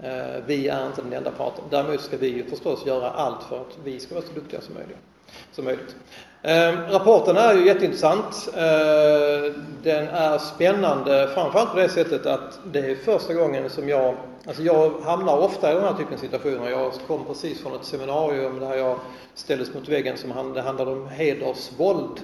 Eh, 0.00 0.42
vi 0.46 0.68
är 0.68 0.86
inte 0.86 1.02
den 1.02 1.12
enda 1.12 1.30
parten. 1.30 1.64
Däremot 1.70 2.00
ska 2.00 2.16
vi 2.16 2.42
förstås 2.42 2.86
göra 2.86 3.10
allt 3.10 3.42
för 3.42 3.60
att 3.60 3.78
vi 3.84 4.00
ska 4.00 4.14
vara 4.14 4.24
så 4.24 4.32
duktiga 4.32 4.60
som 4.60 4.74
möjligt. 4.74 4.98
Som 5.52 5.64
möjligt. 5.64 5.96
Eh, 6.46 6.72
rapporten 6.90 7.36
är 7.36 7.54
ju 7.54 7.66
jätteintressant. 7.66 8.48
Eh, 8.56 9.52
den 9.82 10.08
är 10.08 10.38
spännande 10.38 11.30
framförallt 11.34 11.70
på 11.70 11.76
det 11.76 11.88
sättet 11.88 12.26
att 12.26 12.58
det 12.72 12.78
är 12.78 12.94
första 12.94 13.34
gången 13.34 13.70
som 13.70 13.88
jag, 13.88 14.14
alltså 14.46 14.62
jag 14.62 14.90
hamnar 15.04 15.38
ofta 15.38 15.72
i 15.72 15.74
den 15.74 15.84
här 15.84 15.94
typen 15.94 16.14
av 16.14 16.18
situationer. 16.18 16.70
Jag 16.70 16.92
kom 17.06 17.24
precis 17.24 17.62
från 17.62 17.74
ett 17.74 17.84
seminarium 17.84 18.60
där 18.60 18.74
jag 18.74 18.98
ställdes 19.34 19.74
mot 19.74 19.88
väggen 19.88 20.16
som 20.16 20.52
det 20.54 20.62
handlade 20.62 20.90
om 20.90 21.08
hedersvåld. 21.08 22.20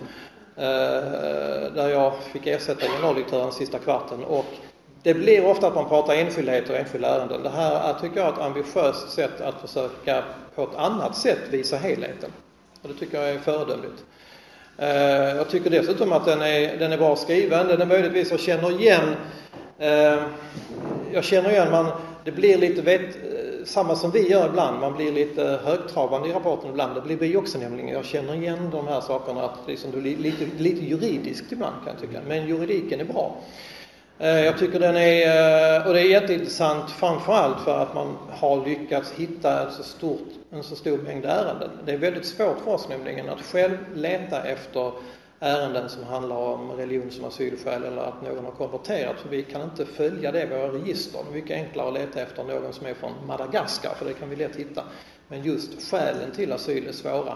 Ehm, 0.56 1.74
där 1.74 1.88
jag 1.88 2.12
fick 2.32 2.46
ersätta 2.46 2.86
generaldirektören 2.86 3.52
sista 3.52 3.78
kvarten 3.78 4.24
och 4.24 4.46
det 5.02 5.14
blir 5.14 5.46
ofta 5.46 5.66
att 5.66 5.74
man 5.74 5.88
pratar 5.88 6.14
enskildheter 6.14 6.72
och 6.72 6.78
enskilda 6.78 7.08
ärenden. 7.08 7.42
Det 7.42 7.50
här 7.50 7.90
är, 7.90 8.00
tycker 8.00 8.20
jag, 8.20 8.28
ett 8.34 8.40
ambitiöst 8.40 9.10
sätt 9.10 9.40
att 9.40 9.60
försöka 9.60 10.24
på 10.54 10.62
ett 10.62 10.76
annat 10.76 11.16
sätt 11.16 11.40
visa 11.50 11.76
helheten. 11.76 12.30
Och 12.82 12.88
det 12.88 12.94
tycker 12.94 13.20
jag 13.20 13.30
är 13.30 13.38
föredömligt. 13.38 14.04
Eh, 14.78 15.36
jag 15.36 15.48
tycker 15.48 15.70
dessutom 15.70 16.12
att 16.12 16.24
den 16.24 16.42
är, 16.42 16.76
den 16.76 16.92
är 16.92 16.98
bra 16.98 17.16
skriven. 17.16 17.68
Den 17.68 17.80
är 17.80 17.86
möjligtvis, 17.86 18.30
jag 18.30 18.40
känner 18.40 18.80
igen, 18.80 19.14
eh, 19.78 20.22
jag 21.12 21.24
känner 21.24 21.50
igen, 21.50 21.70
man, 21.70 21.86
det 22.24 22.32
blir 22.32 22.58
lite, 22.58 22.82
vet, 22.82 23.00
eh, 23.00 23.64
samma 23.64 23.96
som 23.96 24.10
vi 24.10 24.30
gör 24.30 24.48
ibland, 24.48 24.80
man 24.80 24.96
blir 24.96 25.12
lite 25.12 25.60
högtravande 25.64 26.28
i 26.28 26.32
rapporten 26.32 26.70
ibland. 26.70 26.94
Det 26.94 27.00
blir 27.00 27.16
vi 27.16 27.36
också 27.36 27.58
nämligen. 27.58 27.88
Jag 27.88 28.04
känner 28.04 28.34
igen 28.34 28.68
de 28.72 28.86
här 28.86 29.00
sakerna, 29.00 29.42
att 29.42 29.58
liksom, 29.66 29.90
det 29.90 29.96
blir 29.96 30.16
lite, 30.16 30.44
lite 30.58 30.84
juridiskt 30.84 31.52
ibland 31.52 31.74
kan 31.84 31.92
jag 31.92 32.00
tycka. 32.00 32.20
Men 32.26 32.48
juridiken 32.48 33.00
är 33.00 33.04
bra. 33.04 33.36
Eh, 34.22 34.44
jag 34.44 34.58
tycker 34.58 34.78
den 34.78 34.96
är, 34.96 35.76
eh, 35.80 35.86
och 35.86 35.94
det 35.94 36.00
är 36.00 36.10
jätteintressant 36.10 36.90
framförallt 36.90 37.60
för 37.60 37.78
att 37.78 37.94
man 37.94 38.16
har 38.30 38.66
lyckats 38.66 39.12
hitta 39.12 39.68
ett 39.68 39.74
så 39.74 39.82
stort, 39.82 40.28
en 40.50 40.62
så 40.62 40.76
stor 40.76 40.98
mängd 40.98 41.24
ärenden. 41.24 41.70
Det 41.86 41.92
är 41.92 41.96
väldigt 41.96 42.26
svårt 42.26 42.58
för 42.64 42.70
oss 42.70 42.88
nämligen 42.88 43.28
att 43.28 43.40
själv 43.40 43.76
leta 43.94 44.42
efter 44.42 44.92
ärenden 45.40 45.88
som 45.88 46.04
handlar 46.04 46.36
om 46.36 46.70
religion 46.70 47.10
som 47.10 47.24
asylskäl 47.24 47.84
eller 47.84 48.02
att 48.02 48.22
någon 48.22 48.44
har 48.44 48.52
konverterat. 48.52 49.20
För 49.20 49.28
vi 49.28 49.42
kan 49.42 49.62
inte 49.62 49.86
följa 49.86 50.32
det 50.32 50.42
i 50.42 50.46
våra 50.46 50.72
register. 50.72 51.20
Det 51.24 51.30
är 51.30 51.42
mycket 51.42 51.56
enklare 51.56 51.88
att 51.88 51.94
leta 51.94 52.20
efter 52.20 52.44
någon 52.44 52.72
som 52.72 52.86
är 52.86 52.94
från 52.94 53.12
Madagaskar, 53.26 53.94
för 53.98 54.04
det 54.04 54.12
kan 54.12 54.30
vi 54.30 54.36
lätt 54.36 54.56
hitta. 54.56 54.84
Men 55.28 55.42
just 55.44 55.90
skälen 55.90 56.30
till 56.36 56.52
asyl 56.52 56.88
är 56.88 56.92
svåra. 56.92 57.34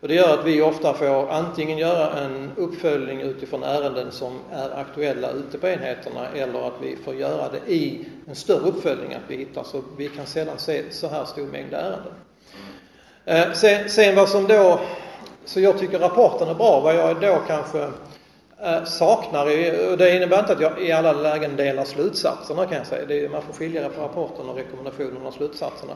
Och 0.00 0.08
det 0.08 0.14
gör 0.14 0.38
att 0.38 0.46
vi 0.46 0.62
ofta 0.62 0.94
får 0.94 1.30
antingen 1.30 1.78
göra 1.78 2.18
en 2.18 2.50
uppföljning 2.56 3.20
utifrån 3.20 3.62
ärenden 3.62 4.12
som 4.12 4.38
är 4.52 4.70
aktuella 4.80 5.30
ute 5.30 5.58
på 5.58 5.68
enheterna 5.68 6.28
eller 6.34 6.66
att 6.66 6.82
vi 6.82 6.96
får 6.96 7.14
göra 7.14 7.48
det 7.48 7.72
i 7.72 8.06
en 8.28 8.34
större 8.34 8.68
uppföljning 8.68 9.14
att 9.14 9.22
vi 9.28 9.36
hittar. 9.36 9.64
Så 9.64 9.82
vi 9.96 10.08
kan 10.08 10.26
sällan 10.26 10.58
se 10.58 10.82
så 10.90 11.08
här 11.08 11.24
stor 11.24 11.46
mängd 11.46 11.74
ärenden. 11.74 12.12
Eh, 13.24 13.52
sen, 13.52 13.88
sen 13.88 14.16
vad 14.16 14.28
som 14.28 14.46
då, 14.46 14.80
så 15.44 15.60
jag 15.60 15.78
tycker 15.78 15.98
rapporten 15.98 16.48
är 16.48 16.54
bra, 16.54 16.80
vad 16.80 16.94
jag 16.94 17.20
då 17.20 17.38
kanske 17.46 17.82
eh, 18.62 18.84
saknar, 18.84 19.44
och 19.90 19.98
det 19.98 20.16
innebär 20.16 20.38
inte 20.38 20.52
att 20.52 20.60
jag 20.60 20.82
i 20.82 20.92
alla 20.92 21.12
lägen 21.12 21.56
delar 21.56 21.84
slutsatserna 21.84 22.66
kan 22.66 22.78
jag 22.78 22.86
säga. 22.86 23.06
Det 23.06 23.24
är, 23.24 23.28
man 23.28 23.42
får 23.42 23.52
skilja 23.52 23.88
på 23.88 24.02
rapporten 24.02 24.48
och 24.48 24.56
rekommendationerna 24.56 25.28
och 25.28 25.34
slutsatserna. 25.34 25.92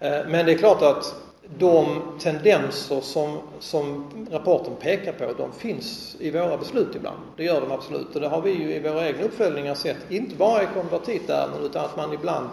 Eh, 0.00 0.18
men 0.28 0.46
det 0.46 0.52
är 0.52 0.58
klart 0.58 0.82
att 0.82 1.14
de 1.58 2.02
tendenser 2.20 3.00
som, 3.00 3.38
som 3.60 4.10
rapporten 4.30 4.74
pekar 4.80 5.12
på, 5.12 5.32
de 5.38 5.52
finns 5.52 6.16
i 6.20 6.30
våra 6.30 6.56
beslut 6.56 6.94
ibland. 6.94 7.18
Det 7.36 7.44
gör 7.44 7.60
de 7.60 7.72
absolut. 7.72 8.14
Och 8.14 8.20
det 8.20 8.28
har 8.28 8.42
vi 8.42 8.50
ju 8.50 8.74
i 8.74 8.80
våra 8.80 9.08
egna 9.08 9.22
uppföljningar 9.22 9.74
sett, 9.74 10.10
inte 10.10 10.36
bara 10.36 10.62
i 10.62 10.66
konvertitärenden 10.74 11.64
utan 11.64 11.84
att 11.84 11.96
man 11.96 12.12
ibland 12.12 12.48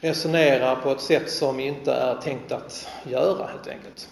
resonerar 0.00 0.76
på 0.76 0.90
ett 0.90 1.00
sätt 1.00 1.30
som 1.30 1.60
inte 1.60 1.92
är 1.92 2.14
tänkt 2.14 2.52
att 2.52 2.88
göra 3.04 3.46
helt 3.46 3.68
enkelt. 3.68 4.08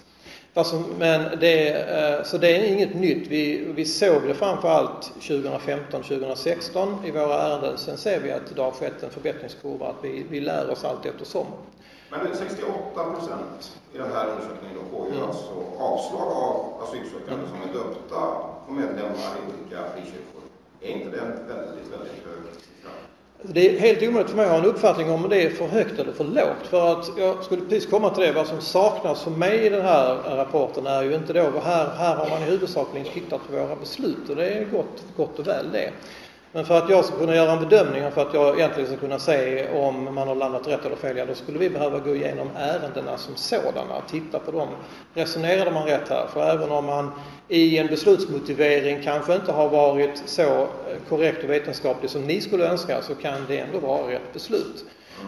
Men 0.99 1.39
det, 1.41 1.69
eh, 1.69 2.25
så 2.25 2.39
det 2.39 2.57
är 2.57 2.65
inget 2.65 2.95
nytt. 2.95 3.29
Vi, 3.29 3.73
vi 3.75 3.85
såg 3.85 4.23
det 4.27 4.35
framförallt 4.35 5.13
2015-2016 5.21 7.07
i 7.07 7.11
våra 7.11 7.43
ärenden. 7.43 7.79
Sen 7.79 7.97
ser 7.97 8.21
vi 8.21 8.33
att 8.33 8.57
det 8.57 8.63
har 8.63 8.71
skett 8.71 9.03
en 9.03 9.11
förbättringskurva, 9.11 9.87
att 9.87 10.05
vi, 10.05 10.27
vi 10.31 10.41
lär 10.41 10.71
oss 10.71 10.85
allt 10.85 11.07
eftersom. 11.07 11.47
Men 12.13 12.37
68 12.37 13.05
procent 13.15 13.79
i 13.95 13.99
den 13.99 14.13
här 14.13 14.27
undersökningen 14.31 14.77
då 14.81 14.97
får 14.97 15.09
ju 15.09 15.15
mm. 15.15 15.29
alltså 15.29 15.53
avslag 15.79 16.29
av 16.47 16.83
asylsökande 16.83 17.45
som 17.53 17.59
är 17.69 17.75
döpta 17.79 18.23
och 18.67 18.73
medlemmar 18.73 19.31
i 19.39 19.43
olika 19.53 19.79
frikyrkor. 19.93 20.43
Är 20.81 20.89
inte 20.89 21.11
det 21.11 21.23
en 21.23 21.33
väldigt, 21.49 21.89
väldigt 21.93 22.23
hög 22.27 22.41
siffra? 22.55 22.91
Det 23.43 23.77
är 23.77 23.81
helt 23.81 24.03
omöjligt 24.03 24.31
för 24.31 24.37
mig 24.37 24.47
att 24.47 24.53
ha 24.53 24.59
en 24.59 24.65
uppfattning 24.65 25.11
om 25.11 25.29
det 25.29 25.43
är 25.43 25.51
för 25.51 25.67
högt 25.67 25.99
eller 25.99 26.13
för 26.13 26.25
lågt. 26.25 26.67
För 26.71 26.93
att 26.93 27.11
jag 27.19 27.45
skulle 27.45 27.63
precis 27.63 27.91
komma 27.91 28.11
till 28.11 28.23
det. 28.25 28.33
Vad 28.33 28.47
som 28.47 28.61
saknas 28.61 29.23
för 29.23 29.31
mig 29.31 29.67
i 29.67 29.69
den 29.69 29.83
här 29.83 30.37
rapporten 30.37 30.87
är 30.87 31.03
ju 31.03 31.15
inte 31.15 31.33
då, 31.33 31.61
här, 31.65 31.89
här 31.89 32.17
har 32.17 32.31
man 32.31 32.43
i 32.43 32.45
huvudsakligen 32.45 33.07
tittat 33.13 33.41
på 33.47 33.53
våra 33.53 33.77
beslut 33.77 34.29
och 34.29 34.37
det 34.37 34.51
är 34.51 34.65
gott, 34.65 35.05
gott 35.17 35.39
och 35.39 35.47
väl 35.47 35.73
det. 35.73 35.91
Men 36.55 36.65
för 36.65 36.79
att 36.79 36.91
jag 36.91 37.05
ska 37.05 37.17
kunna 37.17 37.35
göra 37.35 37.53
en 37.53 37.69
bedömning 37.69 38.07
och 38.07 38.13
för 38.13 38.23
att 38.23 38.35
jag 38.35 38.59
egentligen 38.59 38.89
ska 38.89 38.97
kunna 38.97 39.19
se 39.19 39.69
om 39.69 40.15
man 40.15 40.29
har 40.29 40.35
landat 40.35 40.69
rätt 40.69 40.85
eller 40.85 40.97
fel, 40.97 41.17
ja, 41.17 41.27
då 41.27 41.35
skulle 41.35 41.59
vi 41.59 41.71
behöva 41.71 41.99
gå 41.99 42.15
igenom 42.15 42.51
ärendena 42.57 43.19
som 43.19 43.37
sådana, 43.37 44.01
titta 44.11 44.39
på 44.39 44.51
dem. 44.51 44.69
Resonerade 45.15 45.71
man 45.71 45.87
rätt 45.87 46.09
här? 46.09 46.27
För 46.33 46.51
även 46.51 46.71
om 46.71 46.87
man 46.87 47.13
i 47.49 47.79
en 47.79 47.87
beslutsmotivering 47.87 49.03
kanske 49.03 49.35
inte 49.35 49.53
har 49.53 49.69
varit 49.69 50.23
så 50.27 50.43
eh, 50.43 50.69
korrekt 51.09 51.45
och 51.45 51.51
vetenskaplig 51.51 52.11
som 52.11 52.23
ni 52.23 52.41
skulle 52.41 52.69
önska, 52.69 53.03
så 53.03 53.15
kan 53.15 53.45
det 53.49 53.59
ändå 53.59 53.79
vara 53.79 54.11
rätt 54.11 54.33
beslut. 54.33 54.85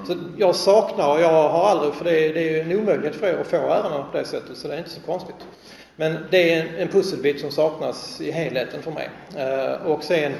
Så 0.07 0.15
jag 0.37 0.55
saknar, 0.55 1.13
och 1.13 1.21
jag 1.21 1.49
har 1.49 1.65
aldrig, 1.65 1.95
för 1.95 2.05
det 2.05 2.27
är, 2.27 2.35
det 2.35 2.59
är 2.59 2.65
en 2.65 2.79
omöjlighet 2.79 3.17
för 3.17 3.27
er 3.27 3.39
att 3.41 3.47
få 3.47 3.57
ärendena 3.57 4.07
på 4.13 4.19
det 4.19 4.25
sättet, 4.25 4.57
så 4.57 4.69
det 4.69 4.75
är 4.75 4.79
inte 4.79 4.91
så 4.91 5.01
konstigt. 5.01 5.37
Men 5.97 6.17
det 6.31 6.53
är 6.53 6.63
en, 6.63 6.75
en 6.77 6.89
pusselbit 6.89 7.41
som 7.41 7.51
saknas 7.51 8.21
i 8.21 8.31
helheten 8.31 8.83
för 8.83 8.91
mig. 8.91 9.11
Eh, 9.37 9.87
och 9.87 10.05
sen 10.05 10.33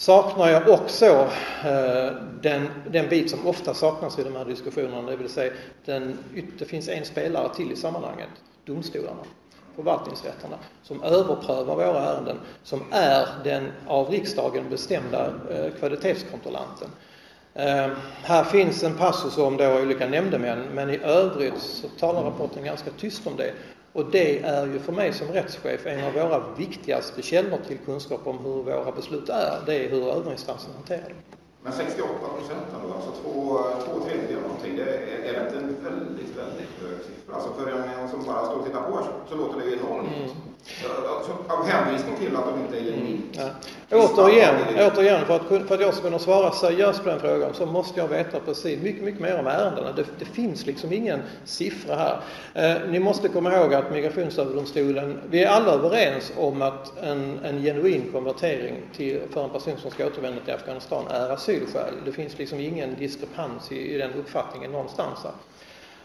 saknar 0.00 0.48
jag 0.48 0.68
också 0.68 1.28
eh, 1.64 2.12
den, 2.40 2.68
den 2.90 3.08
bit 3.08 3.30
som 3.30 3.46
ofta 3.46 3.74
saknas 3.74 4.18
i 4.18 4.24
de 4.24 4.36
här 4.36 4.44
diskussionerna, 4.44 5.10
det 5.10 5.16
vill 5.16 5.28
säga 5.28 5.52
den, 5.84 6.18
det 6.58 6.64
finns 6.64 6.88
en 6.88 7.04
spelare 7.04 7.54
till 7.54 7.72
i 7.72 7.76
sammanhanget, 7.76 8.28
domstolarna, 8.64 9.22
förvaltningsrätterna, 9.76 10.56
som 10.82 11.02
överprövar 11.02 11.76
våra 11.76 12.04
ärenden, 12.04 12.36
som 12.62 12.80
är 12.90 13.26
den 13.44 13.68
av 13.86 14.10
riksdagen 14.10 14.70
bestämda 14.70 15.26
eh, 15.26 15.72
kvalitetskontrollanten. 15.78 16.88
Eh, 17.54 17.88
här 18.22 18.44
finns 18.44 18.82
en 18.82 18.96
passus 18.96 19.38
om 19.38 19.56
då 19.56 19.80
olika 19.82 20.08
nämndemän, 20.08 20.62
men 20.74 20.90
i 20.90 20.98
övrigt 21.02 21.58
så 21.58 21.88
talar 21.88 22.22
rapporten 22.22 22.64
ganska 22.64 22.90
tyst 22.90 23.26
om 23.26 23.36
det. 23.36 23.52
Och 23.92 24.04
det 24.10 24.42
är 24.44 24.66
ju 24.66 24.78
för 24.78 24.92
mig 24.92 25.12
som 25.12 25.28
rättschef 25.28 25.86
en 25.86 26.04
av 26.04 26.12
våra 26.12 26.42
viktigaste 26.56 27.22
källor 27.22 27.58
till 27.66 27.78
kunskap 27.78 28.26
om 28.26 28.38
hur 28.38 28.62
våra 28.62 28.92
beslut 28.92 29.28
är. 29.28 29.62
Det 29.66 29.84
är 29.84 29.90
hur 29.90 30.12
överinstansen 30.12 30.70
hanterar 30.74 31.08
dem. 31.08 31.18
Men 31.62 31.72
68 31.72 32.08
procent 32.38 32.66
då, 32.82 32.94
alltså 32.94 33.10
två, 33.22 33.58
två 33.84 34.00
tredjedelar 34.06 34.42
någonting, 34.42 34.76
det 34.76 34.82
är, 34.82 35.34
är 35.34 35.46
inte 35.46 35.58
en 35.58 35.76
väldigt, 35.84 36.36
väldigt 36.36 36.74
hög 36.82 36.98
siffra? 37.06 37.34
Alltså 37.34 37.52
för 37.52 37.70
en 37.70 38.08
som 38.10 38.24
bara 38.24 38.46
står 38.46 38.56
och 38.56 38.64
tittar 38.66 38.82
på 38.82 39.06
så 39.28 39.34
låter 39.34 39.60
det 39.60 39.66
ju 39.66 39.72
enormt. 39.72 40.08
Mm. 40.16 40.30
Av 41.48 41.66
hänvisning 41.66 42.16
till 42.16 42.36
att 42.36 42.44
de 42.44 42.60
inte 42.60 42.78
är 42.78 42.92
genuint. 42.92 43.36
Mm. 43.36 43.48
Ja. 43.88 43.96
Återigen, 43.96 44.54
återigen 44.76 45.26
för, 45.26 45.36
att, 45.36 45.68
för 45.68 45.74
att 45.74 45.80
jag 45.80 45.94
ska 45.94 46.02
kunna 46.02 46.18
svara 46.18 46.52
seriöst 46.52 47.02
på 47.02 47.08
den 47.08 47.20
frågan 47.20 47.54
så 47.54 47.66
måste 47.66 48.00
jag 48.00 48.08
veta 48.08 48.40
precis 48.40 48.82
mycket, 48.82 49.04
mycket 49.04 49.20
mer 49.20 49.38
om 49.38 49.46
ärendena. 49.46 49.92
Det, 49.92 50.04
det 50.18 50.24
finns 50.24 50.66
liksom 50.66 50.92
ingen 50.92 51.20
siffra 51.44 51.96
här. 51.96 52.20
Eh, 52.54 52.90
ni 52.90 52.98
måste 52.98 53.28
komma 53.28 53.56
ihåg 53.56 53.74
att 53.74 53.92
Migrationsöverdomstolen, 53.92 55.18
vi 55.30 55.44
är 55.44 55.48
alla 55.48 55.72
överens 55.72 56.32
om 56.36 56.62
att 56.62 56.98
en, 57.02 57.38
en 57.44 57.62
genuin 57.62 58.12
konvertering 58.12 58.74
till, 58.96 59.20
för 59.32 59.44
en 59.44 59.50
person 59.50 59.74
som 59.78 59.90
ska 59.90 60.06
återvända 60.06 60.40
till 60.44 60.54
Afghanistan 60.54 61.04
är 61.10 61.30
asylskäl. 61.30 61.94
Det 62.04 62.12
finns 62.12 62.38
liksom 62.38 62.60
ingen 62.60 62.94
diskrepans 62.98 63.72
i, 63.72 63.94
i 63.94 63.98
den 63.98 64.14
uppfattningen 64.14 64.72
någonstans. 64.72 65.18
Här. 65.24 65.32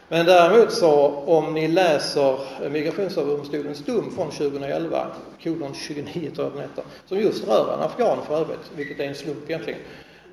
Men 0.08 0.26
däremot 0.26 0.72
så 0.72 1.06
om 1.26 1.54
ni 1.54 1.68
läser 1.68 2.40
eh, 2.64 2.70
Migrationsöverdomstolens 2.70 3.86
dom 3.86 4.12
från 4.12 4.32
2011, 4.32 5.08
kolon 5.44 5.74
29 5.74 6.32
tror 6.32 6.46
jag 6.48 6.54
den 6.54 6.62
heter, 6.62 6.84
som 7.06 7.20
just 7.20 7.48
rör 7.48 7.74
en 7.74 7.80
afghan 7.80 8.18
för 8.28 8.36
övrigt, 8.36 8.72
vilket 8.76 9.00
är 9.00 9.04
en 9.04 9.16
slump 9.16 9.50
egentligen, 9.50 9.80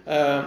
eh, 0.07 0.41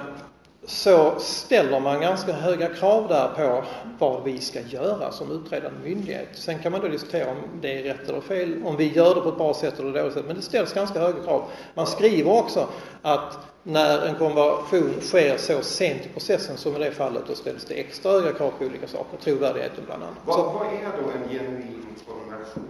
så 0.68 1.20
ställer 1.20 1.80
man 1.80 2.02
ganska 2.02 2.34
höga 2.34 2.68
krav 2.68 3.08
där 3.08 3.28
på 3.36 3.64
vad 4.00 4.24
vi 4.24 4.40
ska 4.40 4.60
göra 4.62 5.12
som 5.12 5.32
utredande 5.32 5.80
myndighet. 5.84 6.30
Sen 6.34 6.60
kan 6.60 6.72
man 6.72 6.82
då 6.82 6.88
diskutera 6.88 7.32
om 7.32 7.38
det 7.62 7.80
är 7.80 7.84
rätt 7.84 8.10
eller 8.10 8.22
fel, 8.22 8.64
om 8.66 8.78
vi 8.78 8.94
gör 8.94 9.16
det 9.16 9.22
på 9.22 9.30
ett 9.30 9.38
bra 9.38 9.54
sätt 9.54 9.80
eller 9.80 9.94
dåligt 9.94 10.14
sätt, 10.14 10.24
men 10.28 10.36
det 10.36 10.42
ställs 10.42 10.74
ganska 10.74 11.00
höga 11.00 11.24
krav. 11.24 11.44
Man 11.74 11.88
skriver 11.88 12.32
också 12.32 12.68
att 13.02 13.38
när 13.64 14.06
en 14.06 14.16
konversion 14.16 14.94
sker 15.02 15.38
så 15.38 15.62
sent 15.62 16.06
i 16.06 16.10
processen 16.10 16.58
som 16.58 16.76
i 16.76 16.80
det 16.80 16.92
fallet, 16.92 17.24
då 17.28 17.36
ställs 17.36 17.66
det 17.66 17.74
extra 17.74 18.12
höga 18.12 18.34
krav 18.34 18.52
på 18.60 18.66
olika 18.66 18.88
saker, 18.88 19.18
trovärdigheten 19.24 19.84
bland 19.86 20.04
annat. 20.04 20.16
Vad, 20.26 20.54
vad 20.54 20.68
är 20.68 21.04
då 21.04 21.10
en 21.10 21.30
genuin 21.30 21.86
konversion? 22.08 22.64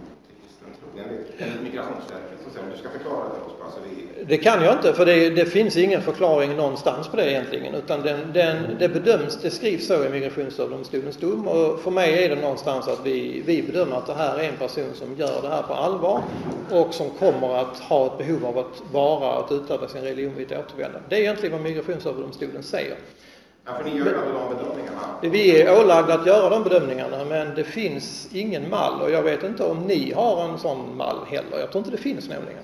enligt 1.38 1.62
Migrationsverket? 1.62 2.35
Om 2.60 2.70
du 2.72 2.78
ska 2.78 2.88
förklara 2.88 3.24
det 3.24 3.40
för 3.40 3.46
oss 3.46 3.56
alltså 3.64 3.80
vi... 3.84 4.24
Det 4.28 4.38
kan 4.38 4.64
jag 4.64 4.74
inte, 4.74 4.92
för 4.92 5.06
det, 5.06 5.30
det, 5.30 5.46
finns 5.46 5.76
ingen 5.76 6.02
förklaring 6.02 6.56
någonstans 6.56 7.08
på 7.08 7.16
det 7.16 7.30
egentligen. 7.30 7.74
Utan 7.74 8.02
den, 8.02 8.32
den, 8.32 8.56
det 8.78 8.88
bedöms, 8.88 9.38
det 9.42 9.50
skrivs 9.50 9.86
så 9.86 10.04
i 10.04 10.08
Migrationsöverdomstolens 10.08 11.16
dom 11.16 11.48
och 11.48 11.80
för 11.80 11.90
mig 11.90 12.24
är 12.24 12.28
det 12.36 12.42
någonstans 12.42 12.88
att 12.88 13.00
vi, 13.06 13.42
vi 13.46 13.62
bedömer 13.62 13.96
att 13.96 14.06
det 14.06 14.14
här 14.14 14.38
är 14.38 14.48
en 14.48 14.56
person 14.56 14.90
som 14.94 15.16
gör 15.16 15.42
det 15.42 15.48
här 15.48 15.62
på 15.62 15.74
allvar 15.74 16.22
och 16.70 16.94
som 16.94 17.10
kommer 17.10 17.54
att 17.54 17.78
ha 17.78 18.06
ett 18.06 18.18
behov 18.18 18.46
av 18.46 18.58
att 18.58 18.82
vara, 18.92 19.32
att 19.32 19.52
utöva 19.52 19.88
sin 19.88 20.02
religion 20.02 20.34
vid 20.34 20.52
ett 20.52 20.58
återvändande. 20.58 21.06
Det 21.08 21.16
är 21.16 21.20
egentligen 21.20 21.52
vad 21.52 21.62
Migrationsöverdomstolen 21.62 22.62
säger. 22.62 22.96
Ja, 23.66 23.72
för 23.74 23.84
ni 23.84 23.90
gör 23.90 24.06
ju 24.06 24.12
de 24.12 24.56
bedömningarna. 24.56 25.18
Vi 25.22 25.62
är 25.62 25.80
ålagda 25.80 26.14
att 26.14 26.26
göra 26.26 26.50
de 26.50 26.62
bedömningarna 26.62 27.24
men 27.24 27.54
det 27.54 27.64
finns 27.64 28.28
ingen 28.32 28.70
mall 28.70 29.00
och 29.02 29.10
jag 29.10 29.22
vet 29.22 29.42
inte 29.42 29.64
om 29.64 29.78
ni 29.78 30.12
har 30.12 30.44
en 30.44 30.58
sån 30.58 30.96
mall 30.96 31.16
heller. 31.26 31.58
Jag 31.58 31.72
tror 31.72 31.78
inte 31.78 31.90
det 31.90 32.02
finns 32.02 32.28
nämligen. 32.28 32.60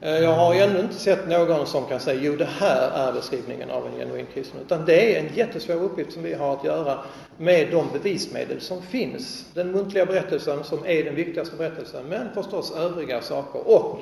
Eh, 0.00 0.18
jag 0.18 0.32
har 0.32 0.54
ännu 0.54 0.80
inte 0.80 0.94
sett 0.94 1.28
någon 1.28 1.66
som 1.66 1.84
kan 1.84 2.00
säga 2.00 2.20
jo 2.22 2.36
det 2.36 2.48
här 2.58 2.90
är 2.90 3.12
beskrivningen 3.12 3.70
av 3.70 3.86
en 3.86 3.98
genuin 3.98 4.26
kristen. 4.34 4.60
Utan 4.60 4.84
det 4.84 5.16
är 5.16 5.20
en 5.20 5.34
jättesvår 5.34 5.74
uppgift 5.74 6.12
som 6.12 6.22
vi 6.22 6.34
har 6.34 6.52
att 6.56 6.64
göra 6.64 6.98
med 7.38 7.70
de 7.70 7.86
bevismedel 7.92 8.60
som 8.60 8.82
finns. 8.82 9.46
Den 9.54 9.72
muntliga 9.72 10.06
berättelsen 10.06 10.64
som 10.64 10.86
är 10.86 11.04
den 11.04 11.14
viktigaste 11.14 11.56
berättelsen 11.56 12.04
men 12.08 12.34
förstås 12.34 12.72
övriga 12.76 13.20
saker. 13.20 13.68
Och, 13.68 14.00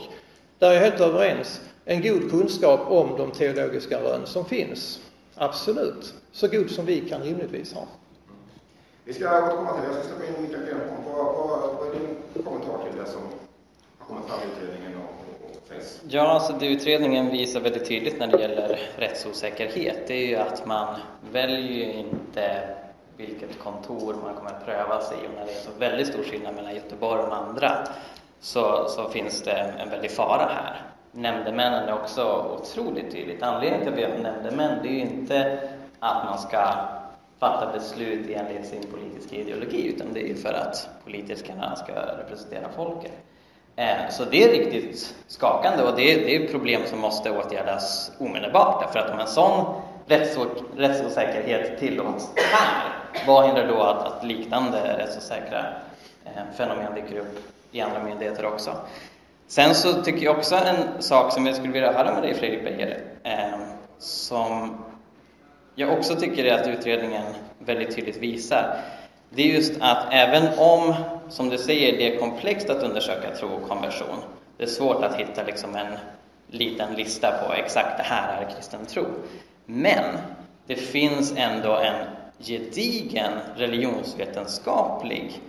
där 0.58 0.70
är 0.70 0.74
jag 0.74 0.80
helt 0.80 1.00
överens, 1.00 1.60
en 1.84 2.02
god 2.02 2.30
kunskap 2.30 2.80
om 2.90 3.08
de 3.18 3.30
teologiska 3.30 4.00
rön 4.02 4.20
som 4.24 4.44
finns. 4.44 5.00
Absolut. 5.34 6.14
Så 6.32 6.48
god 6.48 6.70
som 6.70 6.86
vi 6.86 7.00
kan 7.08 7.22
rimligtvis 7.22 7.74
ha. 7.74 7.86
Vi 9.04 9.14
ska 9.14 9.38
återkomma 9.38 9.72
till 9.72 9.82
det. 9.82 9.94
Jag 9.94 10.04
ska 10.04 10.14
släppa 10.14 10.26
in 10.26 10.42
Mikael 10.42 10.66
Grenholm. 10.66 11.04
Vad, 11.06 11.86
är 11.86 12.00
din 12.00 12.44
kommentar 12.44 12.78
till 12.84 13.00
det 13.00 13.06
som 13.10 13.22
har 13.98 14.06
kommit 14.06 14.24
fram 14.26 14.38
i 14.40 14.44
utredningen 14.52 14.98
och? 14.98 15.20
Ja, 16.08 16.28
alltså 16.28 16.52
det 16.52 16.66
utredningen 16.66 17.30
visar 17.30 17.60
väldigt 17.60 17.88
tydligt 17.88 18.18
när 18.18 18.26
det 18.26 18.40
gäller 18.40 18.78
rättsosäkerhet, 18.96 20.06
det 20.06 20.14
är 20.14 20.26
ju 20.26 20.36
att 20.36 20.66
man 20.66 20.96
väljer 21.32 21.58
ju 21.58 21.92
inte 21.92 22.68
vilket 23.16 23.58
kontor 23.58 24.16
man 24.24 24.34
kommer 24.34 24.50
att 24.50 24.64
pröva 24.64 25.00
sig 25.00 25.16
i 25.24 25.26
och 25.26 25.30
när 25.36 25.46
det 25.46 25.52
är 25.52 25.56
så 25.56 25.70
väldigt 25.78 26.06
stor 26.06 26.22
skillnad 26.22 26.54
mellan 26.54 26.74
Göteborg 26.74 27.22
och 27.22 27.28
de 27.28 27.34
andra 27.36 27.86
så, 28.40 28.88
så 28.88 29.08
finns 29.08 29.42
det 29.42 29.52
en 29.52 29.90
väldig 29.90 30.10
fara 30.10 30.50
här. 30.54 30.82
Nämndemännen 31.12 31.88
är 31.88 31.94
också 31.94 32.56
otroligt 32.60 33.10
tydligt. 33.12 33.42
Anledningen 33.42 33.80
till 33.80 33.92
att 33.92 33.98
vi 33.98 34.12
har 34.12 34.32
nämndemän, 34.32 34.78
det 34.82 34.88
är 34.88 34.92
ju 34.92 35.00
inte 35.00 35.68
att 36.00 36.24
man 36.24 36.38
ska 36.38 36.74
fatta 37.38 37.72
beslut 37.72 38.30
enligt 38.30 38.66
sin 38.66 38.86
politiska 38.86 39.36
ideologi, 39.36 39.86
utan 39.86 40.12
det 40.12 40.20
är 40.20 40.28
ju 40.28 40.34
för 40.34 40.52
att 40.52 40.88
politikerna 41.04 41.76
ska 41.76 41.92
representera 41.92 42.68
folket. 42.76 43.12
Eh, 43.76 44.10
så 44.10 44.24
det 44.24 44.44
är 44.44 44.48
riktigt 44.48 45.14
skakande 45.26 45.82
och 45.82 45.96
det 45.96 46.12
är, 46.12 46.18
det 46.18 46.36
är 46.36 46.48
problem 46.48 46.82
som 46.86 46.98
måste 46.98 47.30
åtgärdas 47.30 48.12
omedelbart. 48.18 48.80
Därför 48.80 48.98
att 48.98 49.10
om 49.10 49.18
en 49.18 49.26
sån 49.26 49.82
rättsosäkerhet 50.76 51.78
tillåts 51.78 52.28
här, 52.36 52.92
vad 53.26 53.46
hindrar 53.46 53.68
då 53.68 53.82
att, 53.82 54.06
att 54.06 54.24
liknande 54.24 54.98
rättsosäkra 54.98 55.64
eh, 56.24 56.42
fenomen 56.56 56.94
dyker 56.94 57.18
upp 57.18 57.38
i 57.72 57.80
andra 57.80 58.02
myndigheter 58.04 58.46
också? 58.46 58.70
Sen 59.48 59.74
så 59.74 60.02
tycker 60.02 60.24
jag 60.24 60.38
också 60.38 60.54
en 60.54 61.02
sak 61.02 61.32
som 61.32 61.46
jag 61.46 61.56
skulle 61.56 61.72
vilja 61.72 61.92
höra 61.92 62.14
med 62.14 62.22
dig 62.22 62.34
Fredrik 62.34 62.64
Beijer, 62.64 63.00
eh, 63.22 63.60
som 63.98 64.78
jag 65.80 65.92
också 65.92 66.16
tycker 66.16 66.44
är 66.44 66.60
att 66.60 66.66
utredningen 66.66 67.24
väldigt 67.58 67.96
tydligt 67.96 68.16
visar, 68.16 68.76
det 69.30 69.42
är 69.42 69.54
just 69.54 69.72
att 69.80 70.06
även 70.10 70.58
om, 70.58 70.94
som 71.28 71.48
du 71.48 71.58
säger, 71.58 71.96
det 71.96 72.14
är 72.14 72.20
komplext 72.20 72.70
att 72.70 72.82
undersöka 72.82 73.36
tro 73.36 73.48
och 73.48 73.68
konversion, 73.68 74.16
det 74.56 74.62
är 74.62 74.68
svårt 74.68 75.04
att 75.04 75.14
hitta 75.14 75.42
liksom 75.42 75.76
en 75.76 75.98
liten 76.50 76.94
lista 76.94 77.30
på 77.30 77.52
exakt 77.52 77.96
det 77.96 78.02
här 78.02 78.42
är 78.42 78.50
kristen 78.56 78.86
tro. 78.86 79.06
Men 79.66 80.04
det 80.66 80.74
finns 80.74 81.32
ändå 81.36 81.76
en 81.76 82.06
gedigen 82.38 83.32
religionsvetenskaplig 83.56 85.40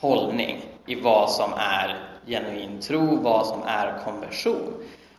hållning 0.00 0.60
i 0.86 0.94
vad 0.94 1.30
som 1.30 1.52
är 1.56 1.96
genuin 2.26 2.80
tro, 2.80 3.16
vad 3.16 3.46
som 3.46 3.62
är 3.66 3.98
konversion. 4.04 4.74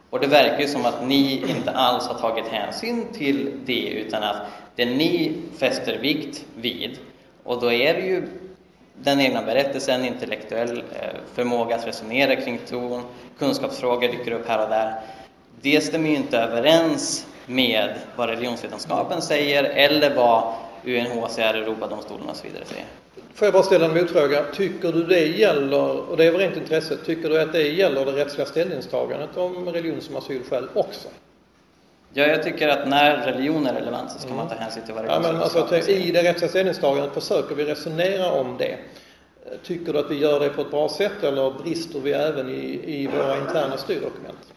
Och 0.09 0.19
det 0.19 0.27
verkar 0.27 0.59
ju 0.59 0.67
som 0.67 0.85
att 0.85 1.07
ni 1.07 1.43
inte 1.49 1.71
alls 1.71 2.07
har 2.07 2.19
tagit 2.19 2.47
hänsyn 2.47 3.05
till 3.13 3.51
det, 3.65 3.87
utan 3.87 4.23
att 4.23 4.37
det 4.75 4.85
ni 4.85 5.33
fäster 5.57 5.97
vikt 5.97 6.45
vid, 6.55 6.99
och 7.43 7.61
då 7.61 7.71
är 7.71 7.93
det 7.93 8.01
ju 8.01 8.27
den 8.95 9.19
egna 9.19 9.41
berättelsen, 9.41 10.05
intellektuell 10.05 10.77
eh, 10.77 11.19
förmåga 11.33 11.75
att 11.75 11.87
resonera 11.87 12.35
kring 12.35 12.59
tron, 12.65 13.01
kunskapsfrågor 13.39 14.07
dyker 14.07 14.31
upp 14.31 14.47
här 14.47 14.63
och 14.63 14.69
där. 14.69 14.93
Det 15.61 15.81
stämmer 15.81 16.09
ju 16.09 16.15
inte 16.15 16.37
överens 16.37 17.27
med 17.45 17.95
vad 18.15 18.29
religionsvetenskapen 18.29 19.21
säger 19.21 19.63
eller 19.63 20.15
vad 20.15 20.53
UNHCR, 20.85 21.39
Europadomstolen 21.39 22.29
och 22.29 22.35
så 22.35 22.47
vidare 22.47 22.65
säger. 22.65 22.85
Får 23.33 23.45
jag 23.45 23.53
bara 23.53 23.63
ställa 23.63 23.85
en 23.85 23.93
motfråga? 23.93 24.43
Tycker 24.53 24.91
du 24.91 25.03
det 25.03 25.25
gäller, 25.25 26.09
och 26.09 26.17
det 26.17 26.25
är 26.25 26.31
väl 26.31 26.41
rent 26.41 26.57
intresse, 26.57 26.97
tycker 27.05 27.29
du 27.29 27.41
att 27.41 27.53
det 27.53 27.67
gäller 27.67 28.05
det 28.05 28.11
rättsliga 28.11 28.45
ställningstagandet 28.45 29.37
om 29.37 29.69
religion 29.69 30.01
som 30.01 30.15
asylskäl 30.15 30.67
också? 30.73 31.07
Ja, 32.13 32.25
jag 32.25 32.43
tycker 32.43 32.67
att 32.67 32.87
när 32.87 33.17
religion 33.17 33.67
är 33.67 33.73
relevant 33.73 34.11
så 34.11 34.19
ska 34.19 34.27
mm. 34.27 34.37
man 34.37 34.49
ta 34.49 34.55
hänsyn 34.55 34.83
till 34.83 34.93
vad 34.93 35.05
ja, 35.05 35.19
men 35.19 35.35
alltså, 35.35 35.77
I 35.77 36.11
det 36.11 36.23
rättsliga 36.23 36.49
ställningstagandet 36.49 37.13
försöker 37.13 37.55
vi 37.55 37.65
resonera 37.65 38.31
om 38.31 38.57
det. 38.57 38.77
Tycker 39.63 39.93
du 39.93 39.99
att 39.99 40.11
vi 40.11 40.17
gör 40.17 40.39
det 40.39 40.49
på 40.49 40.61
ett 40.61 40.71
bra 40.71 40.89
sätt 40.89 41.23
eller 41.23 41.51
brister 41.51 41.99
vi 41.99 42.11
även 42.11 42.49
i, 42.49 42.81
i 42.85 43.07
våra 43.07 43.37
interna 43.37 43.77
styrdokument? 43.77 44.53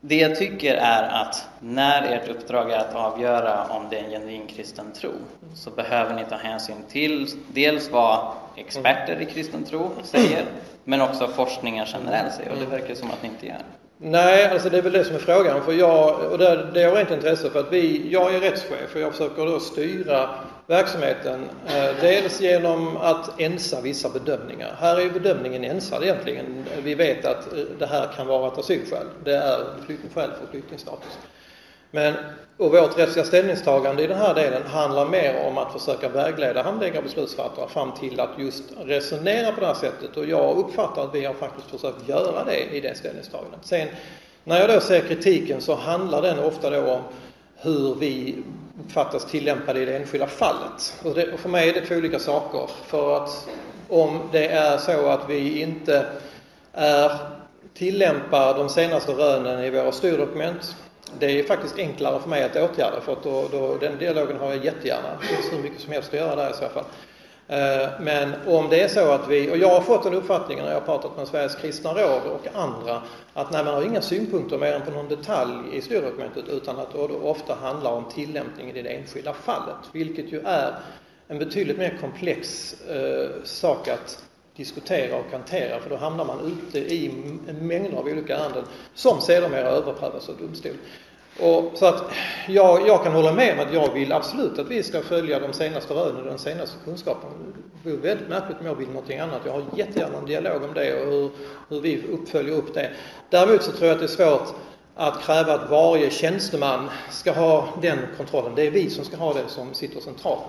Det 0.00 0.16
jag 0.16 0.36
tycker 0.36 0.74
är 0.74 1.22
att 1.22 1.48
när 1.60 2.02
ert 2.02 2.28
uppdrag 2.28 2.70
är 2.70 2.78
att 2.78 2.94
avgöra 2.94 3.64
om 3.64 3.86
det 3.90 3.98
är 3.98 4.04
en 4.04 4.10
genuin 4.10 4.46
kristen 4.46 4.92
tro 4.92 5.12
så 5.54 5.70
behöver 5.70 6.14
ni 6.14 6.24
ta 6.24 6.36
hänsyn 6.36 6.76
till 6.88 7.28
dels 7.52 7.90
vad 7.90 8.32
experter 8.56 9.20
i 9.20 9.24
kristen 9.24 9.64
tro 9.64 9.90
säger 10.02 10.44
men 10.84 11.00
också 11.00 11.28
forskningen 11.28 11.86
generellt 11.88 12.34
säger 12.34 12.50
och 12.52 12.58
det 12.58 12.66
verkar 12.66 12.94
som 12.94 13.10
att 13.10 13.22
ni 13.22 13.28
inte 13.28 13.46
gör. 13.46 13.62
Nej, 13.98 14.44
alltså 14.44 14.70
det 14.70 14.78
är 14.78 14.82
väl 14.82 14.92
det 14.92 15.04
som 15.04 15.14
är 15.14 15.18
frågan. 15.18 15.64
För 15.64 15.72
jag, 15.72 16.32
och 16.32 16.38
det, 16.38 16.70
det 16.74 16.82
är 16.82 16.88
av 16.88 16.94
rent 16.94 17.10
intresse 17.10 17.50
för 17.50 17.60
att 17.60 17.72
vi, 17.72 18.10
jag 18.12 18.34
är 18.34 18.40
rättschef 18.40 18.94
och 18.94 19.00
jag 19.00 19.12
försöker 19.12 19.46
då 19.46 19.60
styra 19.60 20.30
verksamheten. 20.66 21.44
Eh, 21.66 22.00
dels 22.00 22.40
genom 22.40 22.96
att 22.96 23.40
ensa 23.40 23.80
vissa 23.80 24.08
bedömningar. 24.08 24.76
Här 24.80 25.00
är 25.00 25.10
bedömningen 25.10 25.64
ensad 25.64 26.02
egentligen. 26.02 26.64
Vi 26.82 26.94
vet 26.94 27.24
att 27.24 27.52
eh, 27.52 27.58
det 27.78 27.86
här 27.86 28.08
kan 28.16 28.26
vara 28.26 28.52
ett 28.52 28.58
asylskäl. 28.58 29.06
Det 29.24 29.36
är 29.36 29.64
flyktingskäl 29.86 30.30
för 30.40 30.46
flyktingstatus. 30.50 31.18
Men, 31.90 32.14
och 32.56 32.72
vårt 32.72 32.98
rättsliga 32.98 33.24
ställningstagande 33.24 34.02
i 34.02 34.06
den 34.06 34.18
här 34.18 34.34
delen 34.34 34.62
handlar 34.66 35.06
mer 35.06 35.46
om 35.46 35.58
att 35.58 35.72
försöka 35.72 36.08
vägleda 36.08 36.62
handläggare 36.62 36.98
och 36.98 37.04
beslutsfattare 37.04 37.68
fram 37.68 37.92
till 37.92 38.20
att 38.20 38.30
just 38.38 38.64
resonera 38.84 39.52
på 39.52 39.60
det 39.60 39.66
här 39.66 39.74
sättet. 39.74 40.16
Och 40.16 40.26
jag 40.26 40.56
uppfattar 40.58 41.04
att 41.04 41.14
vi 41.14 41.24
har 41.24 41.34
faktiskt 41.34 41.70
försökt 41.70 42.08
göra 42.08 42.44
det 42.44 42.76
i 42.76 42.80
det 42.80 42.96
ställningstagandet. 42.96 43.60
Sen 43.62 43.88
när 44.44 44.60
jag 44.60 44.68
då 44.68 44.80
ser 44.80 45.00
kritiken 45.00 45.60
så 45.60 45.74
handlar 45.74 46.22
den 46.22 46.38
ofta 46.38 46.70
då 46.70 46.92
om 46.92 47.00
hur 47.56 47.94
vi 47.94 48.36
uppfattas 48.86 49.24
tillämpade 49.24 49.80
i 49.80 49.84
det 49.84 49.96
enskilda 49.96 50.26
fallet. 50.26 50.94
Och, 51.02 51.14
det, 51.14 51.32
och 51.32 51.40
för 51.40 51.48
mig 51.48 51.68
är 51.68 51.74
det 51.74 51.80
två 51.80 51.94
olika 51.94 52.18
saker. 52.18 52.70
För 52.86 53.16
att 53.16 53.48
om 53.88 54.20
det 54.32 54.48
är 54.48 54.78
så 54.78 55.06
att 55.06 55.28
vi 55.28 55.60
inte 55.60 56.06
är, 56.72 57.12
tillämpar 57.74 58.54
de 58.54 58.68
senaste 58.68 59.12
rönen 59.12 59.64
i 59.64 59.70
våra 59.70 59.92
styrdokument 59.92 60.76
det 61.18 61.40
är 61.40 61.42
faktiskt 61.42 61.78
enklare 61.78 62.20
för 62.20 62.28
mig 62.28 62.42
att 62.42 62.56
åtgärda 62.56 63.00
för 63.00 63.12
att 63.12 63.22
då, 63.22 63.48
då, 63.52 63.76
den 63.80 63.98
dialogen 63.98 64.36
har 64.36 64.50
jag 64.50 64.64
jättegärna. 64.64 65.08
Det 65.20 65.26
finns 65.26 65.52
hur 65.52 65.62
mycket 65.62 65.80
som 65.80 65.92
helst 65.92 66.08
att 66.08 66.20
göra 66.20 66.36
där 66.36 66.50
i 66.50 66.54
så 66.54 66.68
fall. 66.68 66.84
Eh, 67.48 67.88
men 68.00 68.34
om 68.46 68.68
det 68.68 68.82
är 68.82 68.88
så 68.88 69.10
att 69.10 69.28
vi, 69.28 69.50
och 69.50 69.56
jag 69.56 69.68
har 69.68 69.80
fått 69.80 70.04
den 70.04 70.14
uppfattningen 70.14 70.64
när 70.64 70.72
jag 70.72 70.80
har 70.80 70.86
pratat 70.86 71.16
med 71.16 71.28
Sveriges 71.28 71.54
kristna 71.54 71.90
råd 71.94 72.22
och 72.22 72.46
andra, 72.54 73.02
att 73.34 73.52
nej, 73.52 73.64
man 73.64 73.74
har 73.74 73.82
inga 73.82 74.00
synpunkter 74.00 74.58
mer 74.58 74.72
än 74.72 74.82
på 74.82 74.90
någon 74.90 75.08
detalj 75.08 75.52
i 75.72 75.80
styrdokumentet 75.80 76.48
utan 76.48 76.78
att 76.78 76.92
det 76.92 76.98
ofta 76.98 77.54
handlar 77.54 77.90
om 77.90 78.04
tillämpningen 78.14 78.76
i 78.76 78.82
det 78.82 78.88
enskilda 78.88 79.32
fallet, 79.32 79.76
vilket 79.92 80.32
ju 80.32 80.40
är 80.40 80.74
en 81.28 81.38
betydligt 81.38 81.78
mer 81.78 81.98
komplex 82.00 82.74
eh, 82.80 83.28
sak 83.44 83.88
att 83.88 84.22
diskutera 84.56 85.16
och 85.16 85.32
hantera 85.32 85.80
för 85.80 85.90
då 85.90 85.96
hamnar 85.96 86.24
man 86.24 86.58
ute 86.58 86.78
i 86.78 87.14
mängder 87.60 87.98
av 87.98 88.06
olika 88.06 88.36
ärenden 88.36 88.64
som 88.94 89.20
sedermera 89.20 89.68
överprövas 89.68 90.28
av 90.28 90.36
domstol. 90.36 90.76
Och 91.40 91.72
så 91.74 91.86
att 91.86 92.04
jag, 92.48 92.88
jag 92.88 93.04
kan 93.04 93.12
hålla 93.12 93.32
med 93.32 93.52
om 93.52 93.66
att 93.66 93.74
jag 93.74 93.92
vill 93.92 94.12
absolut 94.12 94.58
att 94.58 94.68
vi 94.68 94.82
ska 94.82 95.02
följa 95.02 95.40
de 95.40 95.52
senaste 95.52 95.94
rönen 95.94 96.16
och 96.16 96.24
den 96.24 96.38
senaste 96.38 96.76
kunskapen. 96.84 97.30
Det 97.82 97.90
vore 97.90 98.00
väldigt 98.00 98.28
märkligt 98.28 98.60
om 98.60 98.66
jag 98.66 98.74
vill 98.74 98.88
någonting 98.88 99.18
annat. 99.18 99.40
Jag 99.44 99.52
har 99.52 99.64
jättegärna 99.76 100.18
en 100.18 100.26
dialog 100.26 100.62
om 100.62 100.74
det 100.74 101.02
och 101.02 101.12
hur, 101.12 101.30
hur 101.68 101.80
vi 101.80 102.02
uppföljer 102.12 102.56
upp 102.56 102.74
det. 102.74 102.90
Däremot 103.30 103.62
så 103.62 103.72
tror 103.72 103.86
jag 103.86 103.94
att 103.94 104.00
det 104.00 104.06
är 104.06 104.38
svårt 104.38 104.54
att 104.94 105.22
kräva 105.22 105.54
att 105.54 105.70
varje 105.70 106.10
tjänsteman 106.10 106.90
ska 107.10 107.32
ha 107.32 107.68
den 107.82 107.98
kontrollen. 108.16 108.52
Det 108.54 108.66
är 108.66 108.70
vi 108.70 108.90
som 108.90 109.04
ska 109.04 109.16
ha 109.16 109.32
det 109.32 109.48
som 109.48 109.74
sitter 109.74 110.00
centralt. 110.00 110.42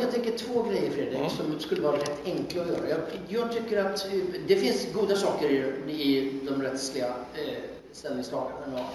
Jag 0.00 0.10
tänker 0.10 0.38
två 0.38 0.62
grejer 0.62 0.90
Fredrik 0.90 1.18
mm. 1.18 1.30
som 1.30 1.60
skulle 1.60 1.80
vara 1.80 1.96
rätt 1.96 2.20
enkla 2.24 2.62
att 2.62 2.68
göra. 2.68 2.88
Jag, 2.88 3.00
jag, 3.28 3.52
tycker 3.52 3.84
att 3.84 4.06
eh, 4.06 4.12
det 4.46 4.56
finns 4.56 4.86
goda 4.94 5.16
saker 5.16 5.50
i, 5.50 5.92
i 5.92 6.40
de 6.48 6.62
rättsliga 6.62 7.06
eh, 7.06 7.58
ställningstagandena. 7.92 8.86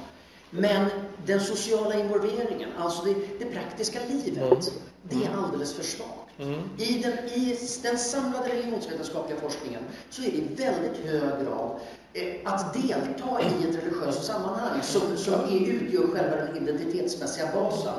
Men 0.50 0.86
den 1.26 1.40
sociala 1.40 2.00
involveringen, 2.00 2.70
alltså 2.78 3.04
det, 3.06 3.16
det 3.40 3.46
praktiska 3.46 4.00
livet, 4.10 4.38
mm. 4.38 4.60
det 5.04 5.26
är 5.26 5.30
alldeles 5.44 5.74
för 5.74 5.84
svagt. 5.84 6.40
Mm. 6.40 6.60
I, 6.78 7.00
den, 7.00 7.14
I 7.14 7.58
den 7.84 7.98
samlade 7.98 8.50
religionsvetenskapliga 8.50 9.40
forskningen 9.40 9.82
så 10.10 10.22
är 10.22 10.26
det 10.26 10.38
i 10.38 10.42
väldigt 10.42 11.06
hög 11.06 11.46
grad 11.46 11.80
eh, 12.14 12.54
att 12.54 12.74
delta 12.74 13.42
i 13.42 13.70
ett 13.70 13.84
religiöst 13.84 14.24
sammanhang 14.24 14.82
som, 14.82 15.18
som 15.18 15.34
är, 15.34 15.68
utgör 15.68 16.08
själva 16.08 16.36
den 16.36 16.58
identitetsmässiga 16.58 17.50
basen. 17.54 17.94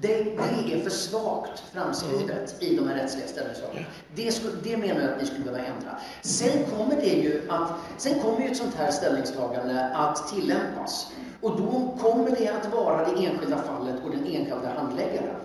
Det, 0.00 0.24
det, 0.24 0.74
är 0.74 0.80
för 0.82 0.90
svagt 0.90 1.62
framskrivet 1.72 2.62
i 2.62 2.76
de 2.76 2.88
här 2.88 2.94
rättsliga 2.94 3.26
ställningstagandena. 3.26 3.86
Det, 4.14 4.42
det 4.64 4.76
menar 4.76 5.00
jag 5.00 5.10
att 5.10 5.20
ni 5.20 5.26
skulle 5.26 5.44
behöva 5.44 5.64
ändra. 5.64 5.98
Sen 6.22 6.64
kommer 6.76 6.96
det 6.96 7.14
ju 7.14 7.42
att, 7.48 7.70
sen 7.98 8.20
kommer 8.20 8.40
ju 8.40 8.46
ett 8.46 8.56
sånt 8.56 8.74
här 8.74 8.90
ställningstagande 8.90 9.84
att 9.94 10.28
tillämpas. 10.28 11.12
Och 11.40 11.60
då 11.60 11.98
kommer 12.00 12.30
det 12.30 12.48
att 12.48 12.72
vara 12.72 13.08
det 13.08 13.26
enskilda 13.26 13.58
fallet 13.62 13.96
och 14.04 14.10
den 14.10 14.26
enskilda 14.26 14.68
handläggaren. 14.76 15.36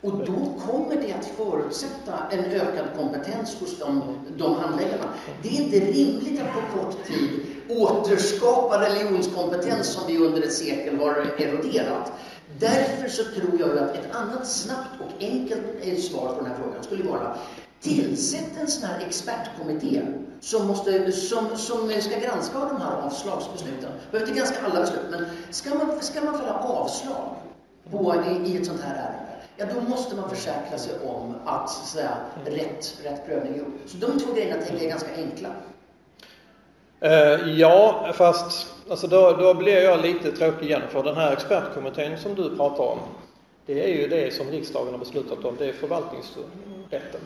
Och 0.00 0.12
då 0.12 0.60
kommer 0.66 0.96
det 0.96 1.12
att 1.12 1.26
förutsätta 1.26 2.12
en 2.30 2.44
ökad 2.44 2.86
kompetens 2.96 3.56
hos 3.60 3.78
de, 3.78 4.02
de 4.36 4.54
handläggarna. 4.54 5.04
Det 5.42 5.48
är 5.48 5.62
inte 5.62 5.78
rimligt 5.78 6.40
att 6.40 6.52
på 6.52 6.78
kort 6.78 7.06
tid 7.06 7.30
återskapa 7.68 8.84
religionskompetens 8.84 9.86
som 9.86 10.06
vi 10.06 10.18
under 10.18 10.42
ett 10.42 10.52
sekel 10.52 10.98
har 10.98 11.10
eroderat. 11.38 12.12
Därför 12.58 13.08
så 13.08 13.24
tror 13.24 13.60
jag 13.60 13.78
att 13.78 13.94
ett 13.94 14.16
annat 14.16 14.46
snabbt 14.46 15.00
och 15.00 15.22
enkelt 15.22 16.02
svar 16.02 16.28
på 16.28 16.40
den 16.40 16.46
här 16.46 16.58
frågan 16.62 16.82
skulle 16.82 17.04
vara 17.04 17.36
Tillsätt 17.80 18.56
en 18.60 18.68
sån 18.68 18.88
här 18.88 19.06
expertkommitté 19.06 20.02
som, 20.40 20.66
måste, 20.66 21.12
som, 21.12 21.56
som 21.56 21.90
ska 22.00 22.20
granska 22.20 22.58
de 22.58 22.80
här 22.80 22.96
avslagsbesluten. 22.96 23.90
Behöver 24.10 24.28
inte 24.28 24.40
granska 24.40 24.56
alla 24.64 24.80
beslut, 24.80 25.10
men 25.10 25.24
ska 25.50 25.74
man, 25.74 26.00
ska 26.00 26.20
man 26.20 26.38
fälla 26.38 26.58
avslag 26.58 27.36
på, 27.90 28.14
i, 28.26 28.50
i 28.50 28.56
ett 28.56 28.66
sånt 28.66 28.80
här 28.80 28.94
ärende, 28.94 29.27
ja 29.58 29.66
då 29.74 29.80
måste 29.80 30.16
man 30.16 30.30
försäkra 30.30 30.78
sig 30.78 30.94
om 31.06 31.34
att 31.44 31.70
så 31.70 31.86
säga, 31.86 32.16
rätt, 32.44 33.00
rätt 33.04 33.26
prövning 33.26 33.54
är 33.54 33.58
gjord. 33.58 33.72
Så 33.86 33.96
de 33.96 34.18
två 34.18 34.32
grejerna 34.32 34.62
tänker 34.62 34.74
jag 34.74 34.84
är 34.84 34.88
ganska 34.88 35.14
enkla. 35.16 35.48
Eh, 37.00 37.50
ja, 37.58 38.12
fast 38.14 38.66
alltså 38.90 39.06
då, 39.06 39.32
då 39.32 39.54
blir 39.54 39.82
jag 39.82 40.02
lite 40.02 40.32
tråkig 40.32 40.66
igen 40.66 40.82
för 40.90 41.02
den 41.02 41.16
här 41.16 41.32
expertkommittén 41.32 42.18
som 42.18 42.34
du 42.34 42.56
pratar 42.56 42.84
om, 42.84 42.98
det 43.66 43.84
är 43.84 43.88
ju 43.88 44.08
det 44.08 44.34
som 44.34 44.50
riksdagen 44.50 44.92
har 44.92 44.98
beslutat 44.98 45.44
om, 45.44 45.56
det 45.58 45.66
är 45.66 45.72
förvaltningsrätten. 45.72 47.20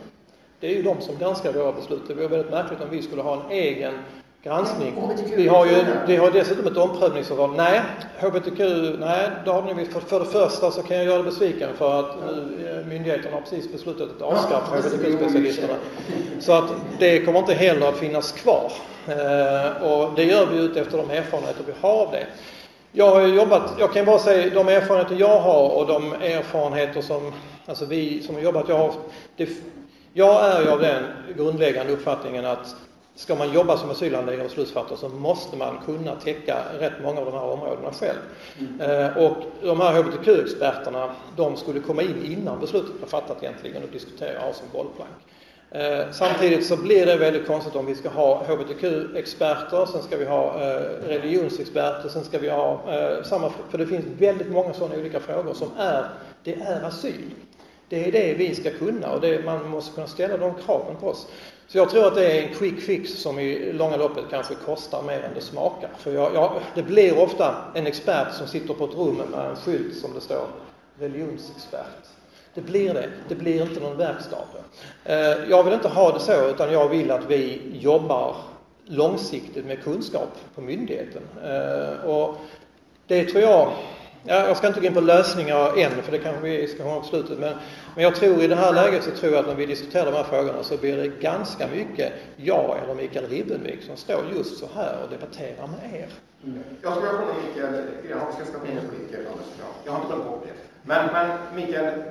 Det 0.61 0.67
är 0.67 0.77
ju 0.77 0.83
de 0.83 1.01
som 1.01 1.19
granskar 1.19 1.53
våra 1.53 1.73
beslut. 1.73 2.03
Det 2.09 2.15
vore 2.15 2.29
väldigt 2.29 2.51
märkligt 2.51 2.81
om 2.81 2.91
vi 2.91 3.03
skulle 3.03 3.23
ha 3.23 3.45
en 3.45 3.51
egen 3.51 3.95
granskning. 4.43 4.95
Vi 5.37 5.49
har 5.49 5.67
ju 5.67 5.85
vi 6.07 6.17
har 6.17 6.31
dessutom 6.31 6.67
ett 6.67 6.77
omprövningsförfarande. 6.77 7.57
Nej, 7.57 7.81
HBTQ, 8.21 8.59
nej, 8.99 9.31
då 9.45 9.53
har 9.53 9.75
ni, 9.75 9.85
för, 9.85 10.01
för 10.01 10.21
det 10.21 10.27
första 10.27 10.71
så 10.71 10.83
kan 10.83 10.97
jag 10.97 11.07
göra 11.07 11.23
besviken 11.23 11.69
för 11.79 12.01
att 12.01 12.17
nu, 12.27 12.69
eh, 12.69 12.87
myndigheterna 12.87 13.35
har 13.35 13.41
precis 13.41 13.73
beslutat 13.73 14.09
att 14.17 14.23
avskaffa 14.23 14.77
HBTQ-specialisterna. 14.77 15.75
Så 16.41 16.53
att 16.53 16.65
det 16.99 17.25
kommer 17.25 17.39
inte 17.39 17.55
heller 17.55 17.89
att 17.89 17.97
finnas 17.97 18.33
kvar. 18.33 18.73
Eh, 19.07 19.83
och 19.83 20.11
det 20.17 20.25
gör 20.25 20.47
vi 20.47 20.59
ut 20.59 20.77
efter 20.77 20.99
de 20.99 21.11
erfarenheter 21.11 21.65
vi 21.67 21.73
har 21.81 22.07
av 22.07 22.13
det. 22.13 22.27
Jag 22.93 23.11
har 23.11 23.27
jobbat, 23.27 23.75
jag 23.79 23.93
kan 23.93 24.05
bara 24.05 24.19
säga 24.19 24.55
de 24.55 24.69
erfarenheter 24.69 25.17
jag 25.19 25.41
har 25.41 25.69
och 25.69 25.87
de 25.87 26.13
erfarenheter 26.13 27.01
som, 27.01 27.33
alltså 27.67 27.85
vi 27.85 28.23
som 28.23 28.35
har 28.35 28.43
jobbat, 28.43 28.69
jag 28.69 28.79
har, 28.79 28.93
det, 29.37 29.49
jag 30.13 30.45
är 30.45 30.63
ju 30.63 30.71
av 30.71 30.81
den 30.81 31.03
grundläggande 31.37 31.93
uppfattningen 31.93 32.47
att 32.47 32.77
ska 33.15 33.35
man 33.35 33.53
jobba 33.53 33.77
som 33.77 33.91
asylhandläggare 33.91 34.43
och 34.43 34.49
beslutsfattare 34.49 34.99
så 34.99 35.09
måste 35.09 35.57
man 35.57 35.79
kunna 35.87 36.15
täcka 36.15 36.59
rätt 36.79 36.93
många 37.03 37.21
av 37.21 37.27
de 37.27 37.35
här 37.35 37.45
områdena 37.45 37.93
själv. 37.93 38.19
Mm. 38.59 38.81
Eh, 38.81 39.17
och 39.17 39.37
de 39.63 39.81
här 39.81 40.03
HBTQ-experterna, 40.03 41.15
de 41.37 41.57
skulle 41.57 41.81
komma 41.81 42.03
in 42.03 42.25
innan 42.25 42.61
beslutet 42.61 43.01
var 43.01 43.09
fattat 43.09 43.43
egentligen 43.43 43.83
och 43.83 43.89
diskutera 43.89 44.41
ha 44.41 44.53
som 44.53 44.67
bollplank. 44.73 45.11
Eh, 45.71 46.13
samtidigt 46.13 46.67
så 46.67 46.77
blir 46.77 47.07
det 47.07 47.17
väldigt 47.17 47.47
konstigt 47.47 47.77
om 47.77 47.87
vi 47.87 47.95
ska 47.95 48.09
ha 48.09 48.45
HBTQ-experter, 48.45 49.87
sen 49.87 50.03
ska 50.03 50.17
vi 50.17 50.25
ha 50.25 50.61
eh, 50.61 50.81
religionsexperter, 51.07 52.09
sen 52.09 52.25
ska 52.25 52.39
vi 52.39 52.49
ha 52.49 52.81
samma, 53.25 53.53
för 53.71 53.79
det 53.79 53.87
finns 53.87 54.05
väldigt 54.19 54.51
många 54.51 54.73
sådana 54.73 55.01
olika 55.01 55.21
frågor 55.21 55.55
som 55.55 55.69
är, 55.79 56.05
det 56.45 56.55
är 56.55 56.85
asyl. 56.85 57.31
Det 57.93 58.09
är 58.09 58.13
det 58.13 58.35
vi 58.35 58.55
ska 58.55 58.71
kunna 58.71 59.13
och 59.13 59.21
det, 59.21 59.45
man 59.45 59.69
måste 59.69 59.95
kunna 59.95 60.07
ställa 60.07 60.37
de 60.37 60.55
kraven 60.55 60.97
på 60.97 61.09
oss. 61.09 61.27
Så 61.69 61.79
jag 61.79 61.91
tror 61.91 62.07
att 62.07 62.15
det 62.15 62.27
är 62.27 62.49
en 62.49 62.55
quick 62.55 62.81
fix 62.81 63.11
som 63.11 63.39
i 63.39 63.73
långa 63.73 63.97
loppet 63.97 64.25
kanske 64.31 64.55
kostar 64.55 65.03
mer 65.03 65.21
än 65.23 65.35
det 65.35 65.41
smakar. 65.41 65.91
För 65.99 66.13
jag, 66.13 66.35
jag, 66.35 66.53
det 66.75 66.83
blir 66.83 67.19
ofta 67.19 67.55
en 67.75 67.87
expert 67.87 68.35
som 68.35 68.47
sitter 68.47 68.75
på 68.75 68.85
ett 68.85 68.95
rum 68.95 69.17
med 69.17 69.51
en 69.51 69.57
skylt 69.57 69.97
som 69.97 70.15
det 70.15 70.21
står 70.21 70.47
religionsexpert. 70.99 72.07
Det 72.55 72.61
blir 72.61 72.95
det. 72.95 73.11
Det 73.29 73.35
blir 73.35 73.63
inte 73.63 73.81
någon 73.81 73.97
verkstad. 73.97 74.45
Eh, 75.05 75.17
jag 75.51 75.65
vill 75.65 75.75
inte 75.75 75.89
ha 75.89 76.13
det 76.13 76.21
så 76.21 76.49
utan 76.49 76.73
jag 76.73 76.89
vill 76.89 77.11
att 77.11 77.25
vi 77.31 77.61
jobbar 77.73 78.37
långsiktigt 78.85 79.65
med 79.65 79.83
kunskap 79.83 80.29
på 80.55 80.61
myndigheten. 80.61 81.23
Eh, 81.45 82.05
och 82.05 82.37
det 83.07 83.25
tror 83.25 83.43
jag 83.43 83.73
Ja, 84.25 84.47
jag 84.47 84.57
ska 84.57 84.67
inte 84.67 84.81
gå 84.81 84.87
in 84.87 84.95
på 84.95 85.01
lösningar 85.01 85.79
än, 85.79 86.03
för 86.03 86.13
det 86.13 86.19
kanske 86.19 86.43
vi 86.43 86.67
ska 86.67 86.83
ha 86.83 87.01
på 87.01 87.07
slutet. 87.07 87.39
Men, 87.39 87.55
men 87.95 88.05
jag 88.05 88.15
tror 88.15 88.43
i 88.43 88.47
det 88.47 88.57
här 88.57 88.73
läget 88.73 89.05
så 89.05 89.11
tror 89.11 89.33
jag 89.33 89.41
att 89.41 89.47
när 89.47 89.55
vi 89.55 89.67
diskuterar 89.67 90.05
de 90.05 90.17
här 90.17 90.25
frågorna 90.25 90.63
så 90.63 90.77
blir 90.77 90.97
det 90.97 91.09
ganska 91.09 91.67
mycket 91.67 92.13
jag 92.37 92.79
eller 92.85 92.95
Mikael 92.95 93.27
Ribbenvik 93.27 93.83
som 93.83 93.97
står 93.97 94.25
just 94.37 94.59
så 94.59 94.67
här 94.75 94.97
och 95.05 95.11
debatterar 95.11 95.67
med 95.67 96.01
er. 96.01 96.09
Mm. 96.45 96.63
Jag 96.83 96.93
skulle 96.93 97.09
vilja 97.09 97.21
fråga 97.21 97.35
Mikael, 97.47 97.75
jag 98.11 98.33
ska 98.33 98.43
in 98.43 98.77
på 98.81 98.87
politiker, 98.89 99.21
jag 99.85 99.93
har 99.93 99.99
inte 99.99 100.09
glömt 100.09 100.25
bort 100.25 100.45
det. 100.47 100.53
Men, 100.83 101.13
men 101.13 101.27
Mikael, 101.57 102.03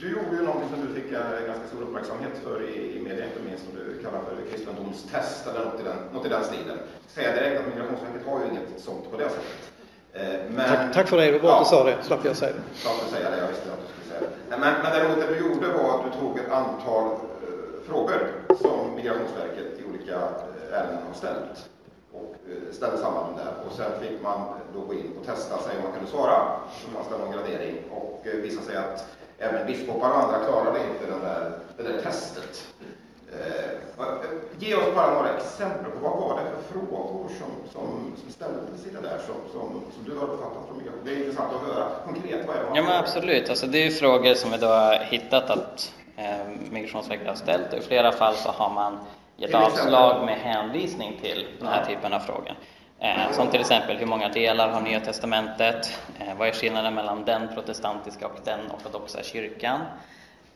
du 0.00 0.06
gjorde 0.14 0.36
ju 0.38 0.42
någonting 0.42 0.68
som 0.72 0.80
du 0.86 1.00
fick 1.00 1.12
eh, 1.12 1.46
ganska 1.50 1.66
stor 1.70 1.82
uppmärksamhet 1.82 2.34
för 2.44 2.56
i, 2.70 2.96
i 2.96 3.00
media, 3.02 3.24
inte 3.24 3.42
minst 3.48 3.64
som 3.64 3.74
du 3.78 4.02
kallar 4.04 4.20
för 4.28 4.34
kristendomstest 4.50 5.46
eller 5.46 5.64
något 5.64 5.80
i 5.80 5.84
den, 5.90 5.98
något 6.12 6.26
i 6.26 6.28
den 6.28 6.44
stilen. 6.44 6.78
Säga 7.14 7.34
direkt 7.34 7.60
att 7.60 7.68
Migrationsverket 7.72 8.26
har 8.26 8.36
ju 8.40 8.44
inget 8.50 8.68
sånt 8.76 9.10
på 9.10 9.16
det 9.16 9.28
sättet. 9.28 9.75
Eh, 10.16 10.40
men, 10.48 10.68
tack, 10.68 10.94
tack, 10.94 11.08
för 11.08 11.16
det, 11.16 11.24
det 11.24 11.32
var 11.32 11.38
bra 11.38 11.50
ja, 11.50 11.56
att 11.56 11.64
du 11.64 11.70
sa 11.70 11.84
det, 11.84 11.96
slapp 12.02 12.24
jag 12.24 12.36
säga 12.36 12.52
det. 12.52 12.78
Slapp 12.78 12.94
jag 13.02 13.10
säga 13.10 13.30
det, 13.30 13.38
jag 13.38 13.48
visste 13.48 13.72
att 13.72 13.80
du 13.80 13.88
skulle 13.92 14.08
säga 14.10 14.20
det. 14.20 14.56
Men, 14.56 14.60
men 14.82 14.92
däremot 14.92 15.18
det 15.20 15.26
du 15.34 15.38
gjorde 15.44 15.68
var 15.78 15.88
att 15.94 16.04
du 16.06 16.20
tog 16.20 16.38
ett 16.38 16.52
antal 16.52 17.06
eh, 17.06 17.88
frågor 17.88 18.20
som 18.62 18.94
Migrationsverket 18.94 19.68
i 19.80 19.82
olika 19.90 20.14
eh, 20.14 20.78
ärenden 20.78 21.02
har 21.06 21.14
ställt 21.14 21.56
och 22.12 22.34
ställde 22.72 22.98
samman 22.98 23.24
dem 23.24 23.36
där. 23.36 23.52
Och 23.66 23.72
sen 23.76 23.90
fick 24.00 24.22
man 24.22 24.40
då 24.74 24.80
gå 24.80 24.94
in 24.94 25.12
och 25.20 25.26
testa 25.26 25.58
sig 25.58 25.76
om 25.76 25.82
man 25.82 25.92
kunde 25.92 26.10
svara. 26.10 26.36
Så 26.80 26.90
fanns 26.90 27.08
det 27.10 27.18
någon 27.18 27.32
gradering 27.32 27.76
och 27.90 28.20
visade 28.24 28.66
sig 28.66 28.76
att 28.76 29.06
även 29.38 29.66
biskopar 29.66 30.10
och 30.10 30.22
andra 30.22 30.38
klarade 30.38 30.78
inte 30.78 31.06
den 31.12 31.20
där, 31.20 31.52
det 31.76 31.82
där 31.82 32.00
testet. 32.02 32.66
Eh, 33.32 34.06
ge 34.58 34.74
oss 34.74 34.94
bara 34.94 35.14
några 35.14 35.36
exempel 35.36 35.90
på 35.90 35.98
vad 36.08 36.18
var 36.18 36.40
det 36.40 36.50
för 36.50 36.72
frågor 36.72 37.28
som, 37.28 37.70
som, 37.72 38.16
som 38.22 38.32
ställdes 38.32 38.86
i 38.86 38.90
det 38.90 39.00
där 39.00 39.18
som, 39.26 39.34
som, 39.52 39.82
som 39.94 40.04
du 40.04 40.18
har 40.18 40.24
uppfattat 40.24 40.66
från 40.68 40.78
migration? 40.78 41.00
Det 41.04 41.10
är 41.10 41.16
intressant 41.16 41.52
att 41.54 41.74
höra 41.74 41.88
konkret 42.04 42.46
vad 42.46 42.56
är 42.56 42.60
det 42.60 42.68
Ja 42.74 42.82
men 42.82 42.92
absolut, 42.92 43.50
alltså, 43.50 43.66
det 43.66 43.86
är 43.86 43.90
frågor 43.90 44.34
som 44.34 44.50
vi 44.50 44.56
då 44.56 44.66
har 44.66 44.98
hittat 44.98 45.50
att 45.50 45.92
eh, 46.16 46.48
Migrationsverket 46.70 47.26
har 47.26 47.34
ställt 47.34 47.72
och 47.72 47.78
i 47.78 47.82
flera 47.82 48.12
fall 48.12 48.34
så 48.34 48.48
har 48.48 48.70
man 48.70 48.98
gett 49.36 49.54
avslag 49.54 50.24
med 50.24 50.38
hänvisning 50.38 51.18
till 51.22 51.46
den 51.58 51.68
här 51.68 51.84
typen 51.84 52.12
av 52.12 52.20
frågor. 52.20 52.54
Eh, 52.98 53.32
som 53.32 53.48
till 53.48 53.60
exempel 53.60 53.96
hur 53.96 54.06
många 54.06 54.28
delar 54.28 54.68
har 54.68 54.80
Nya 54.80 55.00
Testamentet? 55.00 55.98
Eh, 56.20 56.38
vad 56.38 56.48
är 56.48 56.52
skillnaden 56.52 56.94
mellan 56.94 57.24
den 57.24 57.48
protestantiska 57.54 58.26
och 58.26 58.38
den 58.44 58.60
ortodoxa 58.70 59.22
kyrkan? 59.22 59.80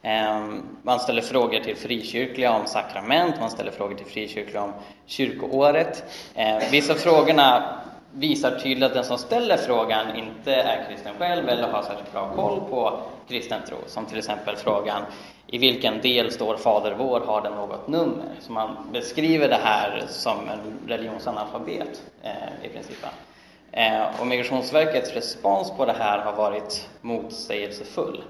Ehm, 0.02 0.62
man 0.82 1.00
ställer 1.00 1.22
frågor 1.22 1.60
till 1.60 1.76
frikyrkliga 1.76 2.52
om 2.52 2.66
sakrament, 2.66 3.34
man 3.40 3.50
ställer 3.50 3.70
frågor 3.70 3.94
till 3.94 4.06
frikyrkliga 4.06 4.62
om 4.62 4.72
kyrkoåret. 5.06 6.04
Ehm, 6.34 6.62
vissa 6.70 6.94
frågorna 6.94 7.80
visar 8.12 8.58
tydligt 8.58 8.84
att 8.84 8.94
den 8.94 9.04
som 9.04 9.18
ställer 9.18 9.56
frågan 9.56 10.16
inte 10.16 10.54
är 10.54 10.84
kristen 10.88 11.12
själv 11.18 11.48
eller 11.48 11.68
har 11.68 11.82
särskilt 11.82 12.12
bra 12.12 12.32
koll 12.36 12.60
på 12.70 13.00
kristen 13.28 13.60
tro. 13.68 13.76
Som 13.86 14.06
till 14.06 14.18
exempel 14.18 14.56
frågan 14.56 15.02
i 15.46 15.58
vilken 15.58 16.00
del 16.00 16.32
står 16.32 16.56
Fader 16.56 16.94
vår, 16.98 17.20
har 17.20 17.40
den 17.42 17.52
något 17.52 17.88
nummer? 17.88 18.34
Så 18.40 18.52
man 18.52 18.76
beskriver 18.92 19.48
det 19.48 19.60
här 19.62 20.04
som 20.08 20.38
en 20.48 20.88
religionsanalfabet 20.88 22.02
eh, 22.22 22.66
i 22.66 22.68
princip. 22.68 23.06
Eh, 23.72 24.20
och 24.20 24.26
Migrationsverkets 24.26 25.12
respons 25.12 25.70
på 25.76 25.84
det 25.84 25.96
här 25.98 26.18
har 26.18 26.32
varit 26.32 26.88
motsägelsefull. 27.00 28.22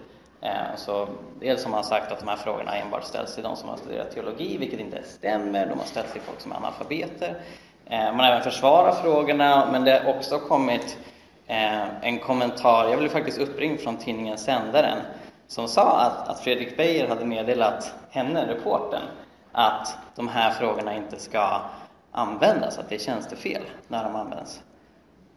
Eh, 0.42 0.76
så 0.76 1.08
dels 1.40 1.64
har 1.64 1.70
man 1.70 1.84
sagt 1.84 2.12
att 2.12 2.18
de 2.18 2.28
här 2.28 2.36
frågorna 2.36 2.76
enbart 2.76 3.04
ställs 3.04 3.34
till 3.34 3.42
de 3.42 3.56
som 3.56 3.68
har 3.68 3.76
studerat 3.76 4.10
teologi, 4.10 4.56
vilket 4.58 4.80
inte 4.80 5.02
stämmer. 5.02 5.66
De 5.66 5.78
har 5.78 5.86
ställts 5.86 6.12
till 6.12 6.20
folk 6.20 6.40
som 6.40 6.52
är 6.52 6.56
analfabeter. 6.56 7.34
Eh, 7.86 8.04
man 8.04 8.20
har 8.20 8.26
även 8.26 8.42
försvarat 8.42 9.00
frågorna, 9.00 9.68
men 9.72 9.84
det 9.84 10.02
har 10.04 10.14
också 10.14 10.38
kommit 10.38 10.98
eh, 11.46 12.04
en 12.04 12.18
kommentar. 12.18 12.88
Jag 12.88 12.98
blev 12.98 13.08
faktiskt 13.08 13.38
uppringd 13.38 13.80
från 13.80 13.96
tidningen 13.96 14.38
Sändaren 14.38 14.98
som 15.46 15.68
sa 15.68 16.00
att, 16.00 16.28
att 16.28 16.40
Fredrik 16.40 16.76
Beijer 16.76 17.08
hade 17.08 17.24
meddelat 17.24 17.94
henne, 18.10 18.46
reporten, 18.46 19.02
att 19.52 19.98
de 20.14 20.28
här 20.28 20.50
frågorna 20.50 20.96
inte 20.96 21.18
ska 21.18 21.60
användas, 22.12 22.78
att 22.78 22.88
det 22.88 22.94
är 22.94 22.98
tjänstefel 22.98 23.62
när 23.88 24.04
de 24.04 24.16
används. 24.16 24.62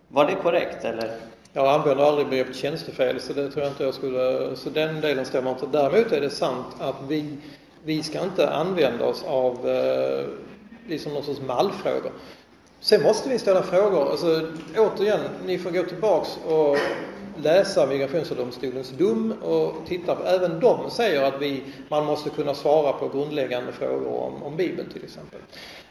Var 0.07 0.25
det 0.25 0.35
korrekt 0.35 0.85
eller? 0.85 1.11
Jag 1.55 1.67
använder 1.67 2.03
aldrig 2.03 2.29
begreppet 2.29 2.55
tjänstefel 2.55 3.19
så 3.19 3.33
det 3.33 3.51
tror 3.51 3.63
jag 3.63 3.71
inte 3.71 3.83
jag 3.83 3.93
skulle, 3.93 4.55
så 4.55 4.69
den 4.69 5.01
delen 5.01 5.25
stämmer 5.25 5.51
inte. 5.51 5.65
Däremot 5.71 6.11
är 6.11 6.21
det 6.21 6.29
sant 6.29 6.65
att 6.79 6.95
vi, 7.07 7.37
vi 7.83 8.03
ska 8.03 8.23
inte 8.23 8.49
använda 8.49 9.05
oss 9.05 9.23
av 9.27 9.69
eh, 9.69 10.25
liksom 10.87 11.13
någon 11.13 11.23
sorts 11.23 11.41
mallfrågor. 11.41 12.11
Sen 12.79 13.03
måste 13.03 13.29
vi 13.29 13.39
ställa 13.39 13.63
frågor, 13.63 14.11
alltså 14.11 14.47
återigen, 14.77 15.19
ni 15.45 15.59
får 15.59 15.71
gå 15.71 15.83
tillbaks 15.83 16.37
och 16.47 16.77
läsa 17.37 17.85
Migrationsdomstolens 17.85 18.89
dom 18.89 19.31
och 19.41 19.73
titta 19.87 20.15
på, 20.15 20.23
även 20.23 20.59
de 20.59 20.89
säger 20.91 21.23
att 21.23 21.41
vi, 21.41 21.63
man 21.89 22.05
måste 22.05 22.29
kunna 22.29 22.53
svara 22.53 22.93
på 22.93 23.09
grundläggande 23.09 23.71
frågor 23.71 24.17
om, 24.17 24.43
om 24.43 24.55
Bibeln 24.55 24.89
till 24.89 25.03
exempel. 25.03 25.39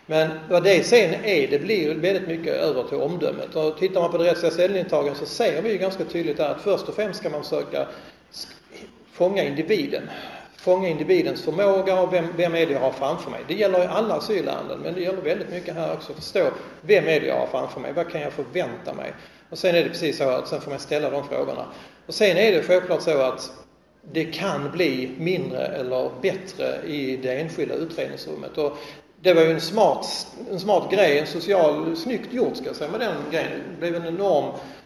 Men 0.06 0.30
vad 0.48 0.64
det 0.64 0.86
sen 0.86 1.14
är, 1.24 1.48
det 1.48 1.58
blir 1.58 1.94
väldigt 1.94 2.28
mycket 2.28 2.54
över 2.54 2.82
till 2.82 2.98
omdömet. 2.98 3.56
Och 3.56 3.78
tittar 3.78 4.00
man 4.00 4.10
på 4.10 4.18
det 4.18 4.24
rättsliga 4.24 4.52
ställningstagandet 4.52 5.18
så 5.18 5.26
ser 5.26 5.62
vi 5.62 5.72
ju 5.72 5.78
ganska 5.78 6.04
tydligt 6.04 6.36
där 6.36 6.48
att 6.48 6.60
först 6.60 6.88
och 6.88 6.94
främst 6.94 7.20
ska 7.20 7.30
man 7.30 7.42
försöka 7.42 7.86
fånga 9.12 9.42
individen. 9.42 10.10
Fånga 10.56 10.88
individens 10.88 11.44
förmåga 11.44 12.00
och 12.00 12.12
vem, 12.12 12.26
vem 12.36 12.54
är 12.54 12.66
det 12.66 12.72
jag 12.72 12.80
har 12.80 12.92
framför 12.92 13.30
mig? 13.30 13.40
Det 13.48 13.54
gäller 13.54 13.84
i 13.84 13.86
alla 13.86 14.14
asylärenden, 14.14 14.80
men 14.80 14.94
det 14.94 15.00
gäller 15.00 15.22
väldigt 15.22 15.50
mycket 15.50 15.74
här 15.74 15.92
också. 15.92 16.14
Förstå, 16.14 16.50
vem 16.80 17.08
är 17.08 17.20
det 17.20 17.26
jag 17.26 17.38
har 17.38 17.46
framför 17.46 17.80
mig? 17.80 17.92
Vad 17.92 18.10
kan 18.10 18.20
jag 18.20 18.32
förvänta 18.32 18.94
mig? 18.94 19.12
Och 19.50 19.58
sen 19.58 19.74
är 19.74 19.82
det 19.84 19.88
precis 19.88 20.18
så 20.18 20.28
att 20.28 20.48
sen 20.48 20.60
får 20.60 20.70
man 20.70 20.80
ställa 20.80 21.10
de 21.10 21.28
frågorna. 21.28 21.66
Och 22.06 22.14
sen 22.14 22.36
är 22.36 22.52
det 22.52 22.62
självklart 22.62 23.02
så 23.02 23.18
att 23.18 23.52
det 24.12 24.24
kan 24.24 24.70
bli 24.70 25.10
mindre 25.18 25.66
eller 25.66 26.10
bättre 26.22 26.80
i 26.86 27.16
det 27.16 27.40
enskilda 27.40 27.74
utredningsrummet. 27.74 28.58
Och 28.58 28.78
det 29.22 29.34
var 29.34 29.42
ju 29.42 29.52
en 29.52 29.60
smart, 29.60 30.26
en 30.50 30.60
smart 30.60 30.90
grej, 30.90 31.18
en 31.18 31.26
social, 31.26 31.96
snyggt 31.96 32.32
gjort 32.32 32.56
ska 32.56 32.66
jag 32.66 32.76
säga 32.76 32.90
med 32.90 33.00
den 33.00 33.14
grejen. 33.30 33.60
Det 33.70 33.76
blev 33.80 33.94
en 33.94 34.14
enorm, 34.14 34.44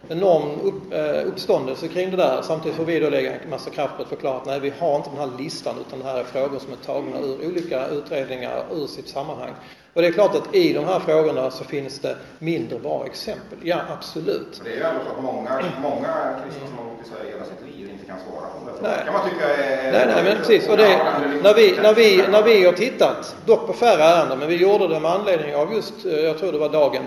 enorm 0.09 0.59
upp, 0.63 0.93
eh, 0.93 1.27
uppståndelse 1.27 1.87
kring 1.87 2.11
det 2.11 2.17
där. 2.17 2.41
Samtidigt 2.41 2.77
får 2.77 2.85
vi 2.85 2.99
då 2.99 3.09
lägga 3.09 3.33
en 3.33 3.49
massa 3.49 3.69
kraft 3.69 3.95
på 3.95 4.01
att 4.01 4.09
förklara 4.09 4.37
att 4.37 4.45
nej, 4.45 4.59
vi 4.59 4.73
har 4.79 4.95
inte 4.95 5.09
den 5.09 5.19
här 5.19 5.37
listan 5.37 5.75
utan 5.87 5.99
det 5.99 6.05
här 6.05 6.19
är 6.19 6.23
frågor 6.23 6.59
som 6.59 6.73
är 6.73 6.77
tagna 6.77 7.19
ur 7.19 7.47
olika 7.47 7.87
utredningar 7.87 8.63
ur 8.71 8.87
sitt 8.87 9.07
sammanhang. 9.07 9.53
Och 9.97 10.03
det 10.03 10.09
är 10.09 10.11
klart 10.11 10.35
att 10.35 10.55
i 10.55 10.73
de 10.73 10.85
här 10.85 10.99
frågorna 10.99 11.51
så 11.51 11.63
finns 11.63 11.99
det 11.99 12.15
mindre 12.39 12.79
bra 12.79 13.05
exempel. 13.05 13.57
Ja, 13.63 13.77
absolut. 13.97 14.61
Det 14.63 14.69
är 14.69 14.75
ju 14.75 14.81
ändå 14.83 14.99
så 15.05 15.11
att 15.17 15.23
många, 15.23 15.63
många 15.81 16.13
kristna 16.43 16.67
som 16.67 16.77
har 16.77 16.85
bott 16.85 17.05
i 17.05 17.09
Sverige 17.09 17.31
hela 17.31 17.45
sitt 17.45 17.77
liv 17.77 17.89
inte 17.93 18.05
kan 18.05 18.17
svara 18.19 18.47
på 18.47 18.81
det. 18.81 18.89
Nej. 18.89 19.05
kan 19.05 19.13
man 19.13 19.29
tycka 19.29 19.55
är... 19.55 19.91
Nej, 19.91 20.07
nej, 20.07 20.23
men 20.23 20.37
precis. 20.37 20.69
Och 20.69 20.77
det, 20.77 20.99
när, 21.43 21.53
vi, 21.53 21.77
när, 21.81 21.93
vi, 21.93 22.23
när 22.31 22.43
vi 22.43 22.65
har 22.65 22.73
tittat, 22.73 23.35
dock 23.45 23.67
på 23.67 23.73
färre 23.73 24.03
ärenden, 24.03 24.39
men 24.39 24.47
vi 24.47 24.55
gjorde 24.55 24.87
det 24.87 24.99
med 24.99 25.11
anledning 25.11 25.55
av 25.55 25.73
just, 25.73 26.05
eh, 26.05 26.19
jag 26.19 26.37
tror 26.37 26.51
det 26.51 26.57
var 26.57 26.69
dagen 26.69 27.03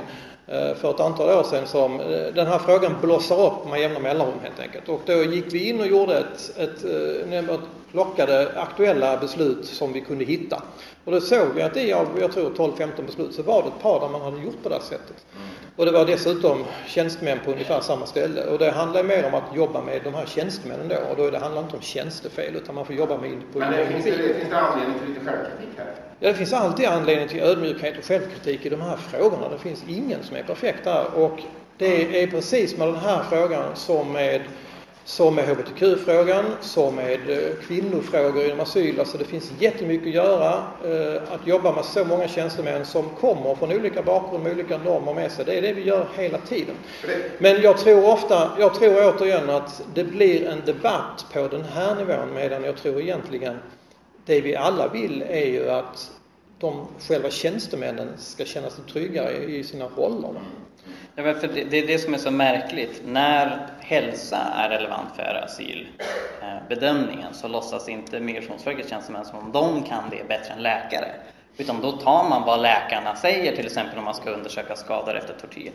Eh, 0.50 0.74
för 0.74 0.90
ett 0.90 1.00
antal 1.00 1.28
år 1.38 1.42
sedan 1.42 1.66
som 1.66 2.00
eh, 2.00 2.06
den 2.34 2.46
här 2.46 2.58
frågan 2.58 2.96
blossar 3.00 3.46
upp 3.46 3.70
med 3.70 3.80
jämna 3.80 3.98
mellanrum 3.98 4.38
helt 4.42 4.60
enkelt. 4.60 4.88
Och 4.88 5.00
då 5.06 5.12
gick 5.12 5.54
vi 5.54 5.68
in 5.68 5.80
och 5.80 5.86
gjorde 5.86 6.18
ett, 6.18 6.52
ett, 6.56 6.84
eh, 6.84 7.54
ett 7.54 7.60
plockade 7.92 8.52
aktuella 8.56 9.16
beslut 9.16 9.64
som 9.64 9.92
vi 9.92 10.00
kunde 10.00 10.24
hitta. 10.24 10.62
Och 11.04 11.12
då 11.12 11.20
såg 11.20 11.48
vi 11.54 11.62
att 11.62 11.76
i 11.76 11.92
av, 11.92 12.06
jag 12.20 12.32
tror 12.32 12.50
12-15 12.50 13.06
beslut 13.06 13.34
så 13.34 13.42
var 13.42 13.62
det 13.62 13.68
ett 13.68 13.82
par 13.82 14.00
där 14.00 14.08
man 14.08 14.20
hade 14.20 14.42
gjort 14.42 14.62
på 14.62 14.68
det 14.68 14.74
här 14.74 14.82
sättet. 14.82 15.24
Mm. 15.36 15.48
Och 15.80 15.86
det 15.86 15.92
var 15.92 16.04
dessutom 16.06 16.64
tjänstemän 16.86 17.38
på 17.44 17.52
ungefär 17.52 17.80
samma 17.80 18.06
ställe. 18.06 18.44
Och 18.44 18.58
det 18.58 18.70
handlar 18.70 19.04
mer 19.04 19.26
om 19.26 19.34
att 19.34 19.56
jobba 19.56 19.82
med 19.82 20.00
de 20.04 20.14
här 20.14 20.26
tjänstemännen 20.26 20.88
då. 20.88 20.96
Och 21.10 21.16
då 21.16 21.30
det 21.30 21.38
handlar 21.38 21.62
inte 21.62 21.76
om 21.76 21.82
tjänstefel 21.82 22.56
utan 22.56 22.74
man 22.74 22.86
får 22.86 22.94
jobba 22.94 23.18
med 23.18 23.30
på 23.52 23.58
Men 23.58 23.72
det 23.72 23.86
finns, 23.86 24.04
det, 24.04 24.34
finns 24.34 24.50
det 24.50 24.58
anledning 24.58 24.98
till 24.98 25.08
lite 25.08 25.24
självkritik 25.26 25.68
här? 25.76 25.86
Ja, 26.20 26.28
det 26.28 26.34
finns 26.34 26.52
alltid 26.52 26.86
anledning 26.86 27.28
till 27.28 27.40
ödmjukhet 27.40 27.98
och 27.98 28.04
självkritik 28.04 28.66
i 28.66 28.68
de 28.68 28.80
här 28.80 28.96
frågorna. 28.96 29.48
Det 29.48 29.58
finns 29.58 29.84
ingen 29.88 30.22
som 30.22 30.36
är 30.36 30.42
perfekt 30.42 30.84
där. 30.84 31.04
Och 31.14 31.40
det 31.78 32.22
är 32.22 32.26
precis 32.26 32.76
med 32.76 32.88
den 32.88 32.96
här 32.96 33.22
frågan 33.30 33.76
som 33.76 34.12
med 34.12 34.40
som 35.10 35.34
med 35.34 35.44
hbtq-frågan, 35.44 36.44
som 36.60 36.94
med 36.94 37.20
kvinnofrågor 37.66 38.44
inom 38.44 38.60
asyl. 38.60 39.00
Alltså 39.00 39.18
det 39.18 39.24
finns 39.24 39.52
jättemycket 39.58 40.06
att 40.06 40.14
göra. 40.14 40.52
Eh, 40.84 41.32
att 41.32 41.46
jobba 41.46 41.74
med 41.74 41.84
så 41.84 42.04
många 42.04 42.28
tjänstemän 42.28 42.86
som 42.86 43.08
kommer 43.20 43.54
från 43.54 43.72
olika 43.72 44.02
bakgrund 44.02 44.44
med 44.44 44.52
olika 44.52 44.78
normer 44.78 45.14
med 45.14 45.32
sig. 45.32 45.44
Det 45.44 45.58
är 45.58 45.62
det 45.62 45.72
vi 45.72 45.82
gör 45.82 46.06
hela 46.16 46.38
tiden. 46.38 46.74
Men 47.38 47.62
jag 47.62 47.78
tror 47.78 48.12
ofta, 48.12 48.50
jag 48.58 48.74
tror 48.74 49.14
återigen 49.14 49.50
att 49.50 49.82
det 49.94 50.04
blir 50.04 50.48
en 50.48 50.62
debatt 50.66 51.26
på 51.32 51.48
den 51.48 51.64
här 51.64 51.94
nivån 51.94 52.34
medan 52.34 52.64
jag 52.64 52.76
tror 52.76 53.00
egentligen 53.00 53.58
det 54.26 54.40
vi 54.40 54.56
alla 54.56 54.88
vill 54.88 55.22
är 55.28 55.46
ju 55.46 55.70
att 55.70 56.10
de 56.58 56.86
själva 57.08 57.30
tjänstemännen 57.30 58.08
ska 58.18 58.44
känna 58.44 58.70
sig 58.70 58.84
tryggare 58.92 59.32
i 59.32 59.64
sina 59.64 59.84
roller. 59.96 60.30
Det, 61.14 61.64
det 61.70 61.78
är 61.78 61.86
det 61.86 61.98
som 61.98 62.14
är 62.14 62.18
så 62.18 62.30
märkligt. 62.30 63.02
När 63.06 63.66
hälsa 63.90 64.36
är 64.36 64.68
relevant 64.68 65.16
för 65.16 65.44
asylbedömningen 65.44 67.34
så 67.34 67.48
låtsas 67.48 67.88
inte 67.88 68.20
Migrationsverkets 68.20 68.90
tjänstemän 68.90 69.24
som 69.24 69.38
om 69.38 69.52
de 69.52 69.82
kan 69.82 70.10
det 70.10 70.28
bättre 70.28 70.54
än 70.54 70.62
läkare. 70.62 71.08
Utan 71.56 71.80
då 71.80 71.92
tar 71.92 72.28
man 72.28 72.42
vad 72.42 72.60
läkarna 72.60 73.16
säger, 73.16 73.56
till 73.56 73.66
exempel 73.66 73.98
om 73.98 74.04
man 74.04 74.14
ska 74.14 74.30
undersöka 74.30 74.76
skador 74.76 75.16
efter 75.16 75.34
tortyr. 75.34 75.72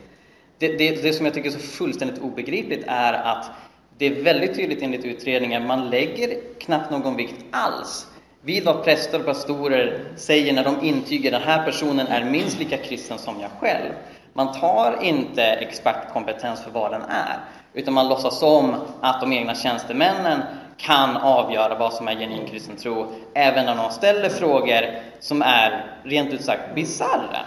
Det, 0.57 0.67
det, 0.67 1.03
det 1.03 1.13
som 1.13 1.25
jag 1.25 1.33
tycker 1.33 1.49
är 1.49 1.53
så 1.53 1.59
fullständigt 1.59 2.21
obegripligt 2.21 2.83
är 2.87 3.13
att 3.13 3.51
det 3.97 4.05
är 4.05 4.23
väldigt 4.23 4.55
tydligt 4.55 4.81
enligt 4.81 5.05
utredningen, 5.05 5.67
man 5.67 5.89
lägger 5.89 6.39
knappt 6.59 6.91
någon 6.91 7.15
vikt 7.15 7.45
alls 7.51 8.07
vid 8.41 8.63
vad 8.63 8.83
präster 8.83 9.19
och 9.19 9.25
pastorer 9.25 9.99
säger 10.15 10.53
när 10.53 10.63
de 10.63 10.85
intyger 10.85 11.33
att 11.33 11.41
den 11.41 11.49
här 11.49 11.65
personen 11.65 12.07
är 12.07 12.23
minst 12.25 12.59
lika 12.59 12.77
kristen 12.77 13.17
som 13.17 13.39
jag 13.41 13.51
själv. 13.51 13.91
Man 14.33 14.59
tar 14.59 15.03
inte 15.03 15.43
expertkompetens 15.43 16.63
för 16.63 16.71
vad 16.71 16.91
den 16.91 17.01
är, 17.01 17.39
utan 17.75 17.93
man 17.93 18.09
låtsas 18.09 18.43
om 18.43 18.75
att 19.01 19.21
de 19.21 19.33
egna 19.33 19.55
tjänstemännen 19.55 20.41
kan 20.77 21.17
avgöra 21.17 21.75
vad 21.75 21.93
som 21.93 22.07
är 22.07 22.15
genuin 22.15 22.47
kristen 22.47 22.75
tro, 22.75 23.07
även 23.33 23.65
när 23.65 23.75
de 23.75 23.91
ställer 23.91 24.29
frågor 24.29 24.81
som 25.19 25.41
är 25.41 25.85
rent 26.03 26.33
ut 26.33 26.43
sagt 26.43 26.75
bisarra. 26.75 27.45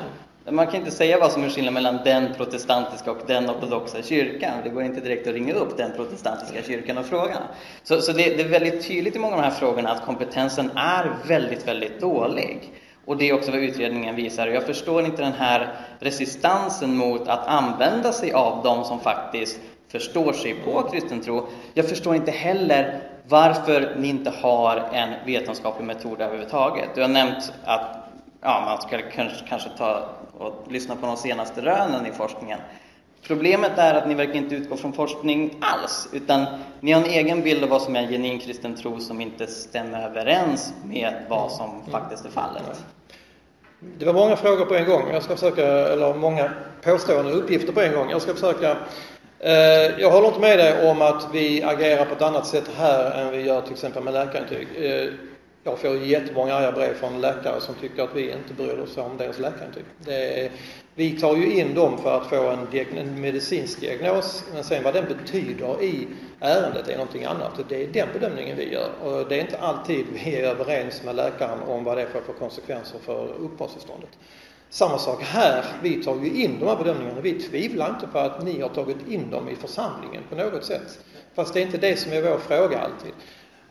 Man 0.50 0.66
kan 0.66 0.76
inte 0.76 0.90
säga 0.90 1.18
vad 1.18 1.32
som 1.32 1.44
är 1.44 1.48
skillnaden 1.48 1.74
mellan 1.74 1.98
den 2.04 2.34
protestantiska 2.34 3.10
och 3.10 3.18
den 3.26 3.50
ortodoxa 3.50 4.02
kyrkan. 4.02 4.52
Det 4.64 4.68
går 4.68 4.82
inte 4.82 5.00
direkt 5.00 5.26
att 5.26 5.34
ringa 5.34 5.54
upp 5.54 5.76
den 5.76 5.92
protestantiska 5.96 6.62
kyrkan 6.62 6.98
och 6.98 7.06
fråga. 7.06 7.36
Så, 7.82 8.00
så 8.00 8.12
det, 8.12 8.36
det, 8.36 8.42
är 8.42 8.48
väldigt 8.48 8.88
tydligt 8.88 9.16
i 9.16 9.18
många 9.18 9.34
av 9.36 9.42
de 9.42 9.48
här 9.48 9.54
frågorna 9.54 9.90
att 9.90 10.06
kompetensen 10.06 10.70
är 10.76 11.12
väldigt, 11.26 11.68
väldigt 11.68 12.00
dålig. 12.00 12.72
Och 13.04 13.16
det 13.16 13.28
är 13.28 13.34
också 13.34 13.50
vad 13.50 13.60
utredningen 13.60 14.16
visar. 14.16 14.46
Jag 14.46 14.62
förstår 14.62 15.04
inte 15.04 15.22
den 15.22 15.32
här 15.32 15.74
resistansen 15.98 16.96
mot 16.96 17.28
att 17.28 17.46
använda 17.46 18.12
sig 18.12 18.32
av 18.32 18.62
de 18.64 18.84
som 18.84 19.00
faktiskt 19.00 19.60
förstår 19.88 20.32
sig 20.32 20.54
på 20.54 20.82
kristen 20.82 21.20
tro. 21.20 21.46
Jag 21.74 21.88
förstår 21.88 22.14
inte 22.14 22.30
heller 22.30 23.00
varför 23.28 23.96
ni 23.98 24.08
inte 24.08 24.30
har 24.30 24.88
en 24.92 25.14
vetenskaplig 25.26 25.86
metod 25.86 26.20
överhuvudtaget. 26.20 26.88
Du 26.94 27.00
har 27.00 27.08
nämnt 27.08 27.52
att 27.64 27.96
ja, 28.40 28.62
man 28.64 28.82
ska 28.82 28.98
kanske, 29.14 29.48
kanske 29.48 29.68
ta 29.78 30.08
och 30.38 30.66
lyssna 30.70 30.96
på 30.96 31.06
de 31.06 31.16
senaste 31.16 31.60
rönen 31.60 32.06
i 32.06 32.10
forskningen. 32.10 32.58
Problemet 33.26 33.78
är 33.78 33.94
att 33.94 34.08
ni 34.08 34.14
verkar 34.14 34.34
inte 34.34 34.54
utgå 34.54 34.76
från 34.76 34.92
forskning 34.92 35.54
alls, 35.60 36.08
utan 36.12 36.46
ni 36.80 36.92
har 36.92 37.00
en 37.00 37.06
egen 37.06 37.42
bild 37.42 37.62
av 37.62 37.68
vad 37.68 37.82
som 37.82 37.96
är 37.96 38.06
genuin 38.06 38.38
kristen 38.38 38.76
tro 38.76 39.00
som 39.00 39.20
inte 39.20 39.46
stämmer 39.46 40.08
överens 40.08 40.74
med 40.84 41.14
vad 41.28 41.52
som 41.52 41.70
mm. 41.70 41.90
faktiskt 41.90 42.24
är 42.24 42.30
fallet. 42.30 42.84
Det 43.98 44.04
var 44.04 44.12
många 44.12 44.36
frågor 44.36 44.64
på 44.64 44.74
en 44.74 44.86
gång. 44.86 45.02
Jag 45.12 45.22
ska 45.22 45.34
försöka, 45.34 45.66
eller 45.66 46.14
många 46.14 46.50
påståenden 46.82 47.32
och 47.32 47.38
uppgifter 47.38 47.72
på 47.72 47.80
en 47.80 47.92
gång. 47.92 48.10
Jag 48.10 48.22
ska 48.22 48.34
försöka 48.34 48.76
Eh, 49.40 50.00
jag 50.00 50.10
håller 50.10 50.28
inte 50.28 50.40
med 50.40 50.58
dig 50.58 50.90
om 50.90 51.02
att 51.02 51.28
vi 51.32 51.62
agerar 51.62 52.04
på 52.04 52.14
ett 52.14 52.22
annat 52.22 52.46
sätt 52.46 52.70
här 52.76 53.10
än 53.10 53.32
vi 53.32 53.42
gör 53.42 53.60
till 53.60 53.72
exempel 53.72 54.02
med 54.02 54.14
läkarintyg. 54.14 54.68
Eh, 54.76 55.08
jag 55.64 55.78
får 55.78 55.96
jättemånga 55.96 56.54
arga 56.54 56.72
brev 56.72 56.94
från 56.94 57.20
läkare 57.20 57.60
som 57.60 57.74
tycker 57.74 58.02
att 58.02 58.14
vi 58.14 58.32
inte 58.32 58.54
bryr 58.56 58.78
oss 58.78 58.96
om 58.96 59.16
deras 59.16 59.38
läkarintyg. 59.38 59.84
Är, 60.06 60.50
vi 60.94 61.20
tar 61.20 61.36
ju 61.36 61.52
in 61.52 61.74
dem 61.74 61.98
för 61.98 62.16
att 62.16 62.26
få 62.26 62.48
en, 62.48 62.98
en, 62.98 63.20
medicinsk 63.20 63.80
diagnos, 63.80 64.44
men 64.54 64.64
sen 64.64 64.82
vad 64.82 64.94
den 64.94 65.04
betyder 65.04 65.82
i 65.82 66.08
ärendet 66.40 66.88
är 66.88 66.92
någonting 66.92 67.24
annat. 67.24 67.58
Och 67.58 67.64
det 67.68 67.82
är 67.82 67.86
den 67.86 68.08
bedömningen 68.12 68.56
vi 68.56 68.72
gör. 68.72 68.90
Och 69.02 69.28
det 69.28 69.36
är 69.36 69.40
inte 69.40 69.58
alltid 69.58 70.06
vi 70.12 70.36
är 70.36 70.42
överens 70.42 71.02
med 71.04 71.16
läkaren 71.16 71.62
om 71.68 71.84
vad 71.84 71.96
det 71.96 72.06
får 72.06 72.20
för 72.20 72.32
konsekvenser 72.32 72.98
för 72.98 73.28
uppehållstillståndet. 73.40 74.10
Samma 74.70 74.98
sak 74.98 75.22
här, 75.22 75.64
vi 75.82 76.02
tar 76.02 76.16
ju 76.16 76.42
in 76.42 76.58
de 76.60 76.68
här 76.68 76.76
bedömningarna. 76.76 77.20
Vi 77.20 77.40
tvivlar 77.40 77.88
inte 77.88 78.06
på 78.06 78.18
att 78.18 78.44
ni 78.44 78.60
har 78.60 78.68
tagit 78.68 79.08
in 79.08 79.30
dem 79.30 79.48
i 79.48 79.56
församlingen 79.56 80.22
på 80.30 80.36
något 80.36 80.64
sätt. 80.64 80.98
Fast 81.34 81.54
det 81.54 81.60
är 81.60 81.64
inte 81.66 81.78
det 81.78 81.96
som 81.96 82.12
är 82.12 82.22
vår 82.22 82.38
fråga 82.38 82.78
alltid. 82.78 83.12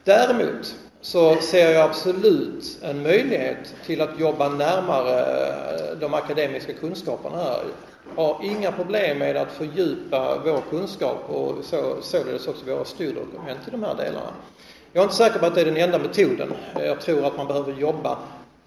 Däremot 0.03 0.75
så 1.01 1.35
ser 1.35 1.71
jag 1.71 1.89
absolut 1.89 2.77
en 2.81 3.03
möjlighet 3.03 3.75
till 3.85 4.01
att 4.01 4.19
jobba 4.19 4.49
närmare 4.49 5.19
eh, 5.19 5.97
de 5.99 6.13
akademiska 6.13 6.73
kunskaperna 6.73 7.37
här. 7.37 7.63
Jag 8.15 8.23
har 8.23 8.45
inga 8.45 8.71
problem 8.71 9.17
med 9.17 9.37
att 9.37 9.51
fördjupa 9.51 10.41
vår 10.45 10.61
kunskap 10.69 11.29
och 11.29 11.65
så, 11.65 11.95
således 12.01 12.47
också 12.47 12.65
våra 12.65 12.85
styrdokument 12.85 13.59
i 13.67 13.71
de 13.71 13.83
här 13.83 13.95
delarna. 13.95 14.33
Jag 14.93 15.01
är 15.01 15.03
inte 15.03 15.15
säker 15.15 15.39
på 15.39 15.45
att 15.45 15.55
det 15.55 15.61
är 15.61 15.65
den 15.65 15.77
enda 15.77 15.99
metoden. 15.99 16.53
Jag 16.75 17.01
tror 17.01 17.25
att 17.25 17.37
man 17.37 17.47
behöver 17.47 17.73
jobba 17.73 18.17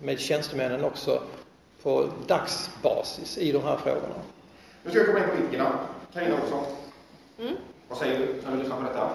med 0.02 0.20
tjänstemännen 0.20 0.84
också 0.84 1.22
på 1.82 2.08
dagsbasis 2.26 3.38
i 3.38 3.52
de 3.52 3.62
här 3.62 3.76
frågorna. 3.76 4.14
Nu 4.82 4.90
ska 4.90 5.00
vi 5.00 5.06
komma 5.06 5.18
in 5.18 5.24
på 5.24 5.30
politikerna. 5.30 5.78
Carina 6.12 6.34
Olsson, 6.42 6.64
mm. 7.38 7.56
vad 7.88 7.98
säger 7.98 8.18
du 8.18 8.42
när 8.44 8.52
du 8.52 8.58
lyssnar 8.58 8.76
på 8.76 8.82
detta? 8.82 9.10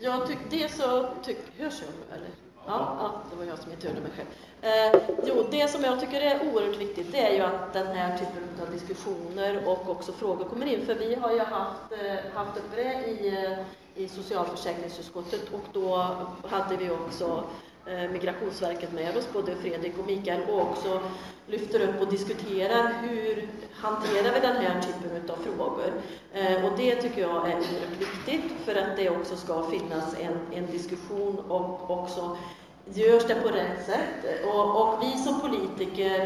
Jag 0.00 0.26
tycker 0.26 0.44
det 0.50 0.68
så 0.68 1.08
tyck, 1.24 1.38
hörs 1.58 1.74
jag 1.80 2.18
eller? 2.18 2.28
Ja, 2.66 2.96
ja, 3.00 3.22
det 3.30 3.36
var 3.36 3.44
jag 3.44 3.58
som 3.58 3.72
inte 3.72 3.88
hörde 3.88 4.00
mig 4.00 4.10
själv. 4.16 4.28
Eh, 4.62 5.00
jo, 5.26 5.46
det 5.50 5.68
som 5.68 5.84
jag 5.84 6.00
tycker 6.00 6.20
är 6.20 6.52
oerhört 6.52 6.76
viktigt 6.76 7.12
det 7.12 7.20
är 7.20 7.34
ju 7.34 7.40
att 7.40 7.72
den 7.72 7.86
här 7.86 8.18
typen 8.18 8.66
av 8.66 8.72
diskussioner 8.72 9.68
och 9.68 9.90
också 9.90 10.12
frågor 10.12 10.44
kommer 10.44 10.66
in. 10.66 10.86
För 10.86 10.94
vi 10.94 11.14
har 11.14 11.32
ju 11.32 11.38
haft, 11.38 11.92
eh, 11.92 12.32
haft 12.34 12.58
uppe 12.58 12.76
det 12.76 13.06
i, 13.06 13.44
eh, 13.44 14.02
i 14.04 14.08
socialförsäkringsutskottet 14.08 15.52
och 15.52 15.64
då 15.72 16.16
hade 16.48 16.76
vi 16.76 16.90
också 16.90 17.44
Eh, 17.75 17.75
Eh, 17.88 18.10
Migrationsverket 18.10 18.92
med 18.92 19.16
oss, 19.16 19.28
både 19.32 19.54
Fredrik 19.54 19.98
och 19.98 20.06
Mikael, 20.06 20.40
och 20.50 20.60
också 20.60 21.00
lyfter 21.46 21.80
upp 21.80 22.00
och 22.00 22.10
diskuterar 22.10 22.92
hur 23.02 23.48
hanterar 23.74 24.34
vi 24.34 24.40
den 24.40 24.56
här 24.56 24.82
typen 24.82 25.30
av 25.30 25.36
frågor. 25.36 25.92
Eh, 26.32 26.64
och 26.64 26.72
det 26.76 26.94
tycker 26.94 27.20
jag 27.20 27.30
är 27.30 27.56
oerhört 27.56 28.00
viktigt 28.00 28.52
för 28.64 28.74
att 28.74 28.96
det 28.96 29.10
också 29.10 29.36
ska 29.36 29.62
finnas 29.62 30.16
en, 30.20 30.58
en 30.58 30.66
diskussion 30.66 31.38
och 31.38 31.90
också 31.90 32.36
görs 32.84 33.26
det 33.26 33.34
på 33.34 33.48
rätt 33.48 33.86
sätt. 33.86 34.44
Och, 34.44 34.80
och 34.80 35.02
vi 35.02 35.18
som 35.18 35.40
politiker 35.40 36.20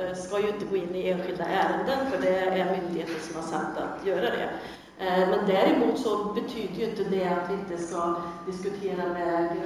eh, 0.00 0.14
ska 0.14 0.40
ju 0.40 0.48
inte 0.48 0.64
gå 0.64 0.76
in 0.76 0.94
i 0.94 1.08
enskilda 1.08 1.44
ärenden, 1.44 2.10
för 2.10 2.22
det 2.22 2.38
är 2.38 2.80
myndigheten 2.80 3.20
som 3.20 3.36
har 3.36 3.48
satt 3.48 3.78
att 3.78 4.06
göra 4.06 4.30
det. 4.30 4.50
Eh, 4.98 5.28
men 5.28 5.46
däremot 5.46 5.98
så 5.98 6.24
betyder 6.24 6.74
ju 6.74 6.84
inte 6.84 7.04
det 7.04 7.24
att 7.24 7.50
vi 7.50 7.54
inte 7.54 7.82
ska 7.82 8.16
diskutera 8.46 9.06
med 9.06 9.56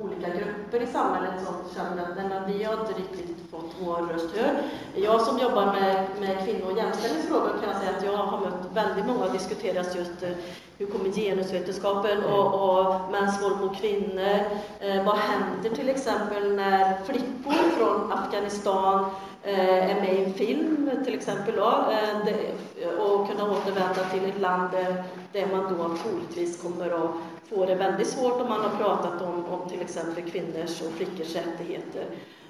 olika 0.00 0.28
grupper 0.28 0.80
i 0.80 0.86
samhället 0.86 1.34
som 1.46 1.54
känner 1.74 2.02
att 2.02 2.16
nej, 2.16 2.28
men 2.28 2.52
vi 2.52 2.64
har 2.64 2.80
inte 2.80 2.92
riktigt 2.92 3.50
fått 3.50 3.74
vår 3.80 3.96
röst 3.96 4.36
hörd. 4.36 4.56
Jag 4.94 5.20
som 5.20 5.38
jobbar 5.38 5.66
med, 5.66 6.06
med 6.20 6.44
kvinno 6.44 6.70
och 6.70 6.78
jämställdhetsfrågor 6.78 7.52
kan 7.64 7.80
säga 7.80 7.90
att 7.96 8.04
jag 8.04 8.16
har 8.16 8.40
mött 8.40 8.66
väldigt 8.74 9.06
många 9.06 9.28
diskuteras 9.28 9.96
just 9.96 10.22
eh, 10.22 10.30
hur 10.78 10.86
kommer 10.86 11.10
genusvetenskapen 11.10 12.24
och, 12.24 12.46
och 12.54 13.10
mäns 13.10 13.42
våld 13.42 13.60
mot 13.60 13.76
kvinnor? 13.76 14.38
Eh, 14.80 15.04
vad 15.04 15.16
händer 15.16 15.70
till 15.70 15.88
exempel 15.88 16.54
när 16.56 17.04
flickor 17.04 17.70
från 17.78 18.12
Afghanistan 18.12 19.10
är 19.42 19.94
med 19.94 20.14
i 20.14 20.24
en 20.24 20.32
film 20.34 20.90
till 21.04 21.14
exempel 21.14 21.56
då, 21.56 21.84
eh, 21.90 22.88
och 22.88 23.28
kunna 23.28 23.50
återvända 23.50 24.04
till 24.12 24.24
ett 24.24 24.40
land 24.40 24.70
där, 24.72 25.04
där 25.32 25.46
man 25.46 25.78
då 25.78 25.96
troligtvis 25.96 26.62
kommer 26.62 26.86
att 26.86 27.10
få 27.48 27.66
det 27.66 27.74
väldigt 27.74 28.08
svårt 28.08 28.40
om 28.40 28.48
man 28.48 28.60
har 28.60 28.76
pratat 28.76 29.22
om, 29.22 29.44
om 29.44 29.68
till 29.68 29.80
exempel 29.80 30.30
kvinnors 30.30 30.80
och 30.82 30.92
flickors 30.92 31.34
rättigheter. 31.34 32.04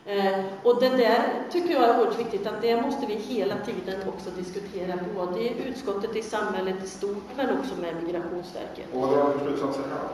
Eh, 0.07 0.45
och 0.63 0.81
det 0.81 0.89
där 0.89 1.23
tycker 1.51 1.75
jag 1.75 1.85
är 1.85 1.99
oerhört 1.99 2.19
viktigt, 2.19 2.47
att 2.47 2.63
det 2.63 2.83
måste 2.83 3.07
vi 3.07 3.15
hela 3.15 3.55
tiden 3.57 4.09
också 4.09 4.31
diskutera, 4.31 4.99
både 5.17 5.41
i 5.41 5.55
utskottet, 5.69 6.17
i 6.17 6.23
samhället 6.23 6.85
i 6.85 6.87
stort, 6.87 7.25
men 7.37 7.59
också 7.59 7.75
med 7.81 8.03
Migrationsverket. 8.03 8.87
Och 8.95 9.01
vad 9.01 9.11
drar 9.11 9.33
du 9.33 9.39
för 9.39 9.47
slutsatser 9.47 9.83
här? 9.83 10.09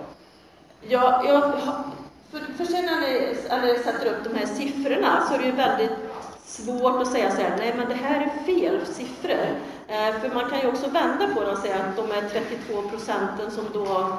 Ja, 0.88 1.24
jag, 1.28 1.42
för, 2.30 2.38
för 2.56 2.64
sen 2.64 2.84
när 2.84 3.00
ni, 3.00 3.36
när 3.48 3.62
ni 3.62 3.78
sätter 3.78 4.06
upp 4.06 4.24
de 4.24 4.38
här 4.38 4.46
siffrorna 4.46 5.26
så 5.28 5.34
är 5.34 5.38
det 5.38 5.44
ju 5.44 5.52
väldigt 5.52 5.90
svårt 6.46 7.02
att 7.02 7.12
säga 7.12 7.30
så 7.30 7.40
här, 7.40 7.56
nej 7.58 7.74
men 7.76 7.88
det 7.88 7.94
här 7.94 8.20
är 8.20 8.44
fel 8.44 8.86
siffror. 8.86 9.46
Eh, 9.88 10.20
för 10.20 10.34
man 10.34 10.50
kan 10.50 10.60
ju 10.60 10.68
också 10.68 10.90
vända 10.90 11.28
på 11.34 11.40
det 11.40 11.50
och 11.50 11.58
säga 11.58 11.76
att 11.76 11.96
de 11.96 12.10
här 12.10 12.28
32 12.28 12.88
procenten 12.88 13.50
som 13.50 13.64
då 13.72 14.16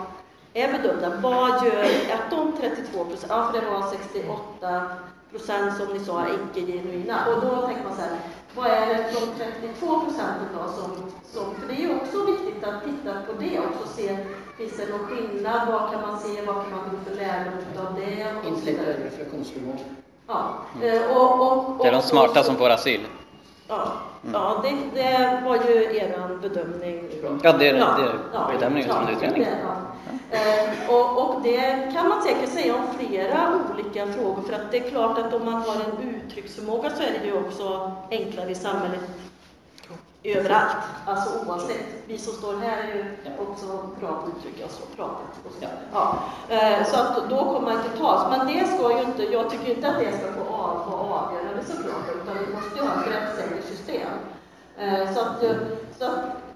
är 0.54 0.72
bedömda, 0.72 1.10
vad 1.22 1.66
gör 1.66 1.84
att 2.14 2.32
de 2.32 2.58
32 2.58 3.06
procent, 3.06 3.26
ja 3.30 3.52
för 3.52 3.62
det 3.62 3.70
var 3.70 3.90
68 3.90 4.84
procent 5.32 5.78
som 5.78 5.94
ni 5.94 6.00
sa 6.00 6.22
är 6.22 6.34
icke-genuina. 6.34 7.26
Och 7.26 7.42
då 7.42 7.68
tänker 7.68 7.84
man 7.84 7.96
så 7.96 8.02
här, 8.02 8.18
vad 8.56 8.68
är 8.68 8.88
det 8.88 9.04
de 9.14 9.44
32 9.62 10.00
procenten 10.00 10.48
då 10.54 10.72
som, 10.72 11.12
som, 11.34 11.56
för 11.56 11.68
det 11.68 11.74
är 11.74 11.88
ju 11.88 11.96
också 11.96 12.26
viktigt 12.26 12.64
att 12.64 12.84
titta 12.84 13.22
på 13.22 13.34
det 13.40 13.60
också, 13.60 13.84
och 13.84 13.90
se 13.90 14.18
Finns 14.58 14.78
det 14.78 14.90
någon 14.90 15.08
skillnad? 15.08 15.68
Vad 15.68 15.92
kan 15.92 16.02
man 16.02 16.20
se? 16.20 16.42
Vad 16.42 16.56
kan 16.56 16.72
man 16.72 16.90
dra 16.90 17.00
för 17.06 17.16
lärdom 17.16 17.88
av 17.88 17.96
det? 17.96 18.34
Reflektionsförmåga. 19.06 19.80
Ja. 20.28 20.54
Mm. 20.82 21.12
Och, 21.12 21.42
och, 21.42 21.70
och, 21.70 21.78
det 21.84 21.88
är 21.88 21.92
de 21.92 22.02
smarta 22.02 22.44
som 22.44 22.56
får 22.56 22.70
asyl. 22.70 23.02
Ja, 23.68 23.92
mm. 24.24 24.34
ja 24.34 24.64
det, 24.64 25.02
det 25.02 25.42
var 25.46 25.56
ju 25.56 25.98
er 25.98 26.38
bedömning. 26.42 27.04
Ja, 27.44 27.54
det 27.54 27.68
är, 27.68 27.74
det 27.74 27.80
är 27.80 28.20
ja, 28.34 28.52
bedömningen 28.54 28.90
ja, 28.90 28.96
som 28.96 29.16
utredning. 29.16 29.48
Ja. 29.64 29.88
Eh, 30.32 30.94
och, 30.94 31.36
och, 31.36 31.42
det 31.42 31.92
kan 31.94 32.10
man 32.10 32.22
säkert 32.22 32.50
säga 32.50 32.76
om 32.76 32.88
flera 33.00 33.60
olika 33.74 34.08
frågor, 34.08 34.42
för 34.42 34.54
att 34.54 34.72
det 34.72 34.78
är 34.78 34.90
klart 34.90 35.18
att 35.18 35.34
om 35.34 35.46
man 35.46 35.54
har 35.54 35.76
en 35.76 36.16
uttrycksförmåga 36.16 36.90
så 36.90 37.04
är 37.04 37.20
det 37.22 37.26
ju 37.26 37.38
också 37.38 37.92
enklare 38.12 38.52
i 38.52 38.56
samhället 38.56 39.00
överallt, 40.24 40.78
alltså 41.06 41.30
oavsett. 41.46 41.86
Vi 42.08 42.18
som 42.18 42.34
står 42.34 42.58
här 42.58 42.78
är 42.78 42.96
ju 42.96 43.04
också 43.40 43.66
bra 44.00 44.10
på 44.10 44.16
att 44.16 44.38
uttrycka 44.38 44.66
oss 44.66 44.80
och 44.84 44.96
prata. 44.96 45.20
Så. 45.60 45.68
Ja. 45.94 46.20
Eh, 46.50 46.86
så 46.86 46.96
att 46.96 47.30
då 47.30 47.38
kommer 47.38 47.62
man 47.62 47.86
inte 47.86 47.98
tas. 47.98 48.38
Men 48.38 48.48
det 48.48 48.68
ska 48.68 48.98
ju 48.98 49.04
inte, 49.04 49.24
jag 49.24 49.50
tycker 49.50 49.76
inte 49.76 49.88
att 49.88 50.00
det 50.00 50.18
ska 50.18 50.34
få 50.34 50.44
vara 50.44 50.72
avgörande 51.20 51.64
såklart, 51.66 52.06
utan 52.24 52.38
vi 52.48 52.54
måste 52.54 52.80
ju 52.80 52.86
ha 52.86 53.02
ett 53.02 53.08
rättssäkert 53.08 53.68
system. 53.68 54.10
Eh, 54.78 55.14
så 55.14 55.20
att, 55.20 55.44
eh, 55.44 55.56
så 56.00 56.06
att 56.06 56.47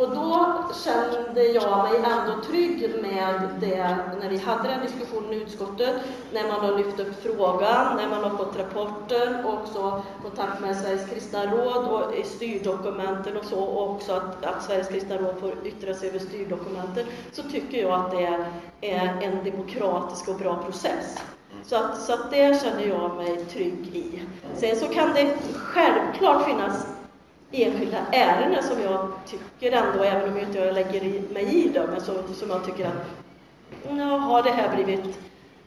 och 0.00 0.10
då 0.14 0.56
kände 0.84 1.44
jag 1.44 1.82
mig 1.84 1.96
ändå 1.96 2.42
trygg 2.42 2.94
med 3.02 3.48
det 3.60 3.96
när 4.20 4.28
vi 4.28 4.38
hade 4.38 4.68
den 4.68 4.80
diskussionen 4.80 5.32
i 5.32 5.36
utskottet, 5.36 5.94
när 6.32 6.48
man 6.48 6.60
har 6.60 6.78
lyft 6.78 7.00
upp 7.00 7.22
frågan, 7.22 7.96
när 7.96 8.08
man 8.08 8.24
har 8.24 8.38
fått 8.38 8.58
rapporter 8.58 9.46
och 9.46 9.54
också 9.54 10.02
kontakt 10.22 10.60
med 10.60 10.76
Sveriges 10.76 11.10
kristna 11.10 11.46
råd 11.46 11.88
och 11.88 12.14
i 12.14 12.24
styrdokumenten 12.24 13.36
och 13.36 13.44
så, 13.44 13.60
och 13.60 13.90
också 13.90 14.12
att, 14.12 14.44
att 14.44 14.62
Sveriges 14.62 14.88
kristna 14.88 15.16
råd 15.16 15.38
får 15.40 15.54
yttra 15.64 15.94
sig 15.94 16.08
över 16.08 16.18
styrdokumenten, 16.18 17.06
så 17.32 17.42
tycker 17.42 17.78
jag 17.78 17.92
att 17.92 18.10
det 18.10 18.46
är 18.80 19.22
en 19.22 19.44
demokratisk 19.44 20.28
och 20.28 20.36
bra 20.36 20.56
process. 20.56 21.18
Så 21.62 21.76
att, 21.76 22.00
så 22.00 22.12
att 22.12 22.30
det 22.30 22.62
känner 22.62 22.86
jag 22.86 23.16
mig 23.16 23.44
trygg 23.44 23.96
i. 23.96 24.22
Sen 24.56 24.76
så 24.76 24.86
kan 24.86 25.14
det 25.14 25.36
självklart 25.54 26.44
finnas 26.44 26.86
enskilda 27.52 27.98
ärenden 28.12 28.62
som 28.62 28.80
jag 28.82 29.08
tycker 29.26 29.72
ändå, 29.72 30.04
även 30.04 30.30
om 30.30 30.36
jag 30.36 30.48
inte 30.48 30.72
lägger 30.72 31.32
mig 31.32 31.64
i 31.64 31.68
dem, 31.68 31.86
men 31.90 32.00
som, 32.00 32.14
som 32.34 32.50
jag 32.50 32.64
tycker 32.64 32.86
att 32.86 33.20
nu 33.90 34.04
har 34.04 34.42
det 34.42 34.50
här 34.50 34.74
blivit 34.74 35.18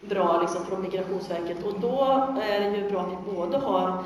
bra 0.02 0.42
liksom, 0.42 0.66
från 0.66 0.82
Migrationsverket 0.82 1.64
och 1.64 1.80
då 1.80 2.28
är 2.42 2.60
det 2.60 2.78
ju 2.78 2.90
bra 2.90 3.02
att 3.02 3.12
vi 3.12 3.36
både 3.36 3.58
har 3.58 4.04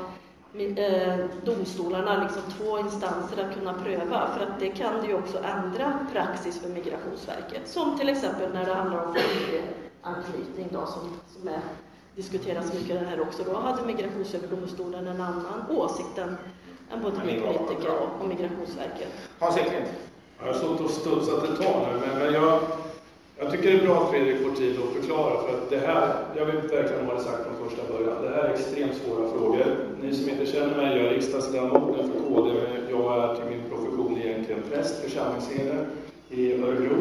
eh, 0.76 1.26
domstolarna, 1.44 2.22
liksom 2.22 2.42
två 2.58 2.78
instanser 2.78 3.44
att 3.44 3.54
kunna 3.54 3.74
pröva, 3.74 4.28
för 4.36 4.46
att 4.46 4.60
det 4.60 4.68
kan 4.68 5.06
ju 5.06 5.14
också 5.14 5.38
ändra 5.38 5.98
praxis 6.12 6.60
för 6.60 6.68
Migrationsverket, 6.68 7.68
som 7.68 7.98
till 7.98 8.08
exempel 8.08 8.52
när 8.52 8.66
det 8.66 8.74
handlar 8.74 9.06
om 9.06 9.14
familjeanknytning 9.14 10.68
då, 10.70 10.86
som, 10.86 11.02
som 11.36 11.48
är, 11.48 11.60
diskuteras 12.16 12.74
mycket 12.74 13.08
här 13.08 13.20
också. 13.20 13.42
Då 13.44 13.60
hade 13.60 13.86
Migrationsöverdomstolen 13.86 15.06
en 15.06 15.20
annan 15.20 15.64
åsikt 15.70 16.18
än 16.18 16.36
än 16.92 17.02
både 17.02 17.16
vi 17.26 17.40
politiker 17.40 17.90
och 18.20 18.28
Migrationsverket. 18.28 19.08
Hans 19.38 19.56
Eklind? 19.56 19.86
Jag 20.38 20.46
har 20.46 20.54
stått 20.54 20.80
och 20.80 20.90
studsat 20.90 21.44
ett 21.44 21.60
tag 21.62 21.86
nu, 21.92 22.06
men, 22.18 22.32
jag, 22.34 22.60
jag 23.38 23.50
tycker 23.50 23.72
det 23.72 23.78
är 23.78 23.86
bra 23.86 24.02
att 24.02 24.10
Fredrik 24.10 24.42
får 24.42 24.50
tid 24.50 24.78
att 24.78 25.02
förklara, 25.02 25.42
för 25.42 25.58
att 25.58 25.70
det 25.70 25.78
här, 25.78 26.14
jag 26.36 26.46
vill 26.46 26.56
verkligen 26.56 27.06
ha 27.06 27.14
det 27.14 27.20
sagt 27.20 27.44
från 27.44 27.68
första 27.68 27.92
början, 27.92 28.22
det 28.22 28.28
här 28.28 28.44
är 28.44 28.54
extremt 28.54 28.94
svåra 28.94 29.30
frågor. 29.30 29.66
Ni 30.02 30.14
som 30.14 30.28
inte 30.30 30.46
känner 30.46 30.76
mig, 30.76 30.96
jag 30.96 31.06
är 31.06 31.10
riksdagsledamot 31.10 31.96
nu 31.96 32.02
för 32.02 32.20
KD, 32.20 32.52
men 32.52 32.90
jag 32.90 33.24
är 33.24 33.34
till 33.34 33.44
min 33.44 33.70
profession 33.70 34.18
egentligen 34.22 34.62
präst, 34.70 35.02
församlingsledare 35.02 35.86
i 36.30 36.52
Örebro. 36.52 36.98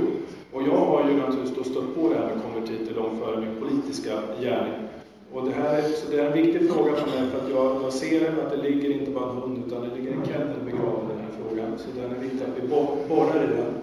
Och 0.53 0.63
jag 0.63 0.77
har 0.77 1.09
ju 1.09 1.17
naturligtvis 1.17 1.57
då 1.57 1.63
stött 1.63 1.95
på 1.95 2.09
det 2.09 2.15
här 2.15 2.25
med 2.25 2.43
konvertiter 2.43 2.95
långt 2.95 3.19
före 3.19 3.41
min 3.41 3.61
politiska 3.61 4.11
gärning. 4.41 4.86
Och 5.33 5.45
det 5.45 5.51
här 5.51 5.73
är, 5.77 5.81
så 5.81 6.11
det 6.11 6.19
är 6.19 6.25
en 6.25 6.33
viktig 6.33 6.71
fråga 6.71 6.95
för 6.95 7.19
mig, 7.19 7.29
för 7.31 7.37
att 7.37 7.49
jag, 7.49 7.83
jag 7.83 7.93
ser 7.93 8.27
att 8.27 8.51
det 8.51 8.69
ligger 8.69 8.89
inte 8.91 9.11
bara 9.11 9.29
en 9.29 9.37
hund, 9.37 9.63
utan 9.67 9.81
det 9.81 9.95
ligger 9.95 10.11
en 10.11 10.25
kennel 10.25 10.59
begraven 10.65 11.05
i 11.05 11.13
den 11.13 11.21
här 11.21 11.33
frågan. 11.39 11.77
Så 11.77 12.01
den 12.01 12.11
är 12.11 12.19
viktig 12.19 12.43
att 12.43 12.63
vi 12.63 12.67
borrar 13.09 13.43
i 13.43 13.47
den. 13.47 13.73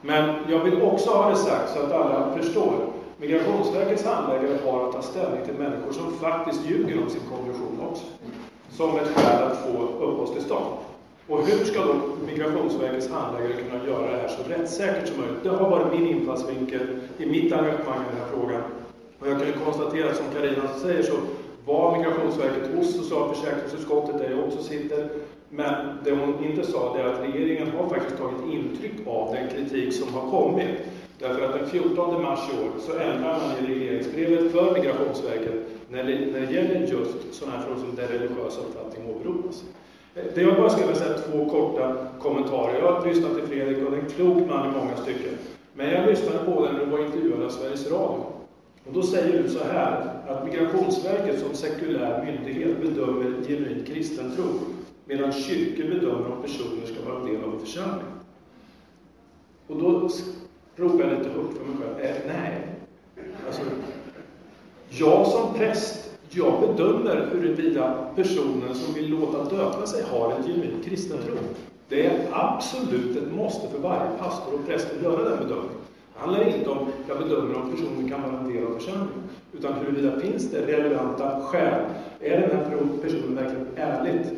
Men 0.00 0.34
jag 0.48 0.58
vill 0.58 0.82
också 0.82 1.10
ha 1.10 1.30
det 1.30 1.36
sagt 1.36 1.72
så 1.72 1.78
att 1.78 1.92
alla 1.92 2.36
förstår. 2.36 2.74
Migrationsverkets 3.16 4.04
handläggare 4.04 4.58
har 4.64 4.88
att 4.88 4.92
ta 4.92 5.02
ställning 5.02 5.44
till 5.44 5.54
människor 5.54 5.92
som 5.92 6.12
faktiskt 6.12 6.66
ljuger 6.66 7.02
om 7.02 7.10
sin 7.10 7.20
konversion 7.30 7.80
också. 7.90 8.04
Som 8.70 8.98
ett 8.98 9.08
skäl 9.08 9.42
att 9.42 9.58
få 9.58 9.82
uppehållstillstånd. 9.82 10.66
Och 11.28 11.46
hur 11.46 11.64
ska 11.64 11.80
då 11.80 11.94
Migrationsverkets 12.26 13.10
handläggare 13.10 13.52
kunna 13.52 13.86
göra 13.86 14.10
det 14.10 14.16
här 14.16 14.28
så 14.28 14.50
rättssäkert 14.50 15.08
som 15.08 15.20
möjligt? 15.20 15.42
Det 15.42 15.48
har 15.48 15.70
varit 15.70 15.92
min 15.92 16.06
infallsvinkel 16.06 17.00
i 17.18 17.26
mitt 17.26 17.52
engagemang 17.52 18.00
i 18.00 18.10
den 18.10 18.20
här 18.20 18.28
frågan. 18.34 18.62
Och 19.24 19.30
jag 19.30 19.38
kan 19.38 19.46
ju 19.46 19.52
konstatera 19.52 20.10
att 20.10 20.16
som 20.16 20.26
Carina 20.34 20.68
säger 20.68 21.02
så 21.02 21.12
var 21.66 21.98
Migrationsverket 21.98 22.74
hos 22.76 22.96
socialförsäkringsutskottet, 22.96 24.18
där 24.18 24.30
jag 24.30 24.44
också 24.46 24.62
sitter. 24.62 25.08
Men 25.48 25.74
det 26.04 26.10
hon 26.10 26.44
inte 26.44 26.66
sa, 26.66 26.96
det 26.96 27.02
är 27.02 27.06
att 27.06 27.20
regeringen 27.20 27.70
har 27.76 27.88
faktiskt 27.88 28.18
tagit 28.18 28.54
intryck 28.54 29.06
av 29.06 29.34
den 29.34 29.48
kritik 29.48 29.94
som 29.94 30.14
har 30.14 30.30
kommit. 30.30 30.68
Därför 31.18 31.44
att 31.44 31.52
den 31.52 31.68
14 31.68 32.22
mars 32.22 32.40
i 32.52 32.64
år 32.64 32.70
så 32.78 32.92
ändrar 32.92 33.38
man 33.40 33.64
i 33.64 33.74
regleringsbrevet 33.74 34.52
för 34.52 34.72
Migrationsverket 34.72 35.54
när 35.88 36.04
det, 36.04 36.32
när 36.32 36.40
det 36.40 36.52
gäller 36.52 36.80
just 36.80 37.34
sådana 37.34 37.56
här 37.56 37.64
frågor 37.64 37.80
som 37.80 37.96
där 37.96 38.08
religiös 38.08 38.58
uppfattning 38.58 39.16
åberopas. 39.16 39.64
Det 40.34 40.42
jag 40.42 40.56
bara 40.56 40.70
skulle 40.70 40.86
vilja 40.86 41.00
säga 41.00 41.18
två 41.18 41.48
korta 41.48 41.96
kommentarer. 42.22 42.78
Jag 42.78 42.92
har 42.92 43.06
lyssnat 43.06 43.34
till 43.34 43.46
Fredrik 43.46 43.84
och 43.84 43.90
det 43.90 43.96
är 43.96 44.00
en 44.00 44.10
klok 44.10 44.48
man 44.48 44.68
i 44.68 44.78
många 44.78 44.96
stycken. 44.96 45.34
Men 45.74 45.90
jag 45.90 46.06
lyssnade 46.06 46.38
på 46.38 46.64
den 46.64 46.74
när 46.74 46.84
du 46.84 46.90
var 46.90 47.04
intervjuad 47.04 47.42
av 47.42 47.48
Sveriges 47.48 47.90
Radio. 47.90 48.33
Och 48.86 48.92
då 48.92 49.02
säger 49.02 49.42
du 49.42 49.48
så 49.48 49.64
här, 49.64 50.20
att 50.28 50.44
Migrationsverket 50.44 51.40
som 51.40 51.54
sekulär 51.54 52.24
myndighet 52.24 52.80
bedömer 52.80 53.46
genuint 53.48 53.86
kristen 53.86 54.36
tro, 54.36 54.44
medan 55.04 55.32
kyrkor 55.32 55.84
bedömer 55.84 56.32
om 56.32 56.42
personer 56.42 56.86
ska 56.86 57.10
vara 57.10 57.20
en 57.20 57.26
del 57.26 57.44
av 57.44 57.54
en 57.54 57.60
församling. 57.60 58.06
Och 59.66 59.76
då 59.76 60.10
ropar 60.76 61.00
jag 61.00 61.18
lite 61.18 61.30
högt 61.30 61.58
för 61.58 61.64
mig 61.64 61.76
själv, 61.78 62.00
eh, 62.00 62.16
nej. 62.26 62.68
Alltså, 63.46 63.62
jag 64.88 65.26
som 65.26 65.54
präst, 65.54 66.10
jag 66.30 66.60
bedömer 66.60 67.28
huruvida 67.32 68.08
personen 68.16 68.74
som 68.74 68.94
vill 68.94 69.10
låta 69.10 69.56
döpa 69.56 69.86
sig 69.86 70.02
har 70.02 70.32
en 70.32 70.42
genuin 70.42 70.82
kristen 70.84 71.18
tro. 71.26 71.34
Det 71.88 72.06
är 72.06 72.28
absolut 72.32 73.16
ett 73.16 73.32
måste 73.32 73.68
för 73.68 73.78
varje 73.78 74.18
pastor 74.18 74.54
och 74.54 74.66
präst 74.66 74.86
att 74.96 75.02
göra 75.02 75.28
den 75.28 75.38
bedömningen. 75.38 75.83
Det 76.14 76.20
handlar 76.20 76.56
inte 76.56 76.70
om, 76.70 76.88
jag 77.08 77.18
bedömer 77.18 77.56
om 77.56 77.70
personen 77.70 78.08
kan 78.08 78.22
vara 78.22 78.38
en 78.40 78.52
del 78.52 78.66
av 78.66 78.74
församlingen, 78.78 79.22
utan 79.52 79.74
huruvida 79.74 80.20
finns 80.20 80.50
det 80.50 80.66
relevanta 80.66 81.40
skäl. 81.40 81.84
Är 82.20 82.40
den 82.40 82.50
här 82.50 82.78
personen 83.02 83.34
verkligen 83.34 83.66
ärligt 83.76 84.32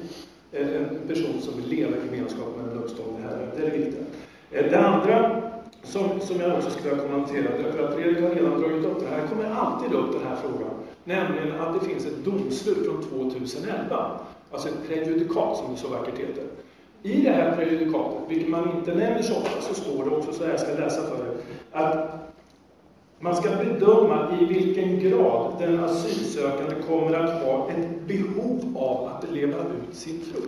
en 0.52 1.08
person 1.08 1.40
som 1.40 1.56
vill 1.56 1.68
leva 1.68 1.96
i 1.96 2.06
gemenskap 2.06 2.56
med 2.56 2.66
den 2.68 2.78
uppståndne 2.82 3.18
Herren? 3.22 3.48
Det 3.56 3.66
är 3.66 3.70
det 3.70 3.76
viktiga. 3.76 4.02
Eh, 4.50 4.70
det 4.70 4.78
andra 4.78 5.42
som, 5.82 6.20
som 6.20 6.40
jag 6.40 6.56
också 6.56 6.70
skulle 6.70 6.90
vilja 6.90 7.04
kommentera, 7.04 7.62
därför 7.62 7.88
att 7.88 7.94
Fredrik 7.94 8.22
har 8.22 8.30
redan 8.30 8.60
dragit 8.60 8.84
upp 8.84 9.00
det 9.00 9.06
här, 9.06 9.26
kommer 9.26 9.50
alltid 9.50 9.92
upp 9.92 10.12
den 10.12 10.22
här 10.28 10.36
frågan, 10.36 10.70
nämligen 11.04 11.60
att 11.60 11.80
det 11.80 11.88
finns 11.88 12.06
ett 12.06 12.24
domslut 12.24 12.86
från 12.86 13.02
2011, 13.02 14.20
alltså 14.50 14.68
ett 14.68 14.88
prejudikat 14.88 15.56
som 15.56 15.72
det 15.72 15.76
så 15.76 15.88
vackert 15.88 16.18
heter. 16.18 16.44
I 17.02 17.22
det 17.22 17.30
här 17.30 17.56
prejudikatet, 17.56 18.20
vilket 18.28 18.48
man 18.48 18.76
inte 18.76 18.94
nämner 18.94 19.22
så 19.22 19.36
ofta, 19.36 19.60
så 19.60 19.74
står 19.74 20.04
det 20.04 20.10
också 20.10 20.32
så 20.32 20.44
här, 20.44 20.50
jag 20.50 20.60
ska 20.60 20.74
läsa 20.74 21.02
för 21.02 21.16
er 21.16 21.36
att 21.76 22.32
man 23.20 23.36
ska 23.36 23.50
bedöma 23.50 24.38
i 24.40 24.44
vilken 24.44 25.00
grad 25.00 25.52
den 25.58 25.84
asylsökande 25.84 26.74
kommer 26.88 27.12
att 27.12 27.42
ha 27.42 27.70
ett 27.70 28.06
behov 28.06 28.76
av 28.76 29.06
att 29.06 29.30
leva 29.30 29.58
ut 29.58 29.94
sin 29.94 30.20
tro. 30.20 30.42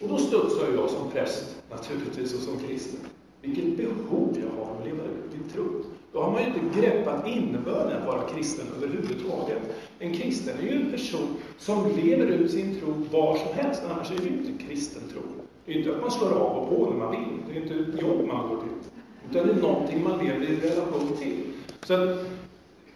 Och 0.00 0.08
då 0.08 0.16
studsar 0.16 0.66
jag 0.76 0.90
som 0.90 1.10
präst, 1.10 1.56
naturligtvis, 1.70 2.34
och 2.34 2.40
som 2.40 2.58
kristen. 2.58 3.00
Vilket 3.40 3.76
behov 3.76 4.36
jag 4.42 4.64
har 4.64 4.70
av 4.70 4.76
att 4.80 4.86
leva 4.86 5.04
ut 5.04 5.32
min 5.32 5.48
tro. 5.52 5.64
Då 6.12 6.22
har 6.22 6.30
man 6.30 6.40
ju 6.42 6.46
inte 6.46 6.80
greppat 6.80 7.26
innebörden 7.26 8.02
att 8.02 8.06
vara 8.06 8.22
kristen 8.22 8.66
överhuvudtaget. 8.76 9.58
En 9.98 10.14
kristen 10.14 10.58
är 10.58 10.62
ju 10.62 10.82
en 10.82 10.90
person 10.90 11.28
som 11.58 11.96
lever 11.96 12.26
ut 12.26 12.50
sin 12.50 12.80
tro 12.80 12.94
var 13.12 13.36
som 13.36 13.54
helst, 13.54 13.82
annars 13.90 14.10
är 14.10 14.16
det 14.16 14.24
ju 14.24 14.30
inte 14.30 14.64
kristen 14.64 15.02
tro. 15.12 15.22
Det 15.64 15.72
är 15.72 15.74
ju 15.74 15.82
inte 15.82 15.96
att 15.96 16.02
man 16.02 16.10
slår 16.10 16.30
av 16.30 16.56
och 16.56 16.68
på 16.68 16.90
när 16.90 16.98
man 16.98 17.10
vill, 17.10 17.28
det 17.46 17.52
är 17.52 17.54
ju 17.54 17.62
inte 17.62 17.90
ett 17.90 18.02
jobb 18.02 18.26
man 18.26 18.48
går 18.48 18.56
till. 18.56 18.93
Utan 19.34 19.46
det 19.46 19.52
är 19.52 19.62
någonting 19.62 20.02
man 20.02 20.18
lever 20.18 20.42
i 20.42 20.56
relation 20.56 21.16
till. 21.18 21.42
Så 21.82 22.16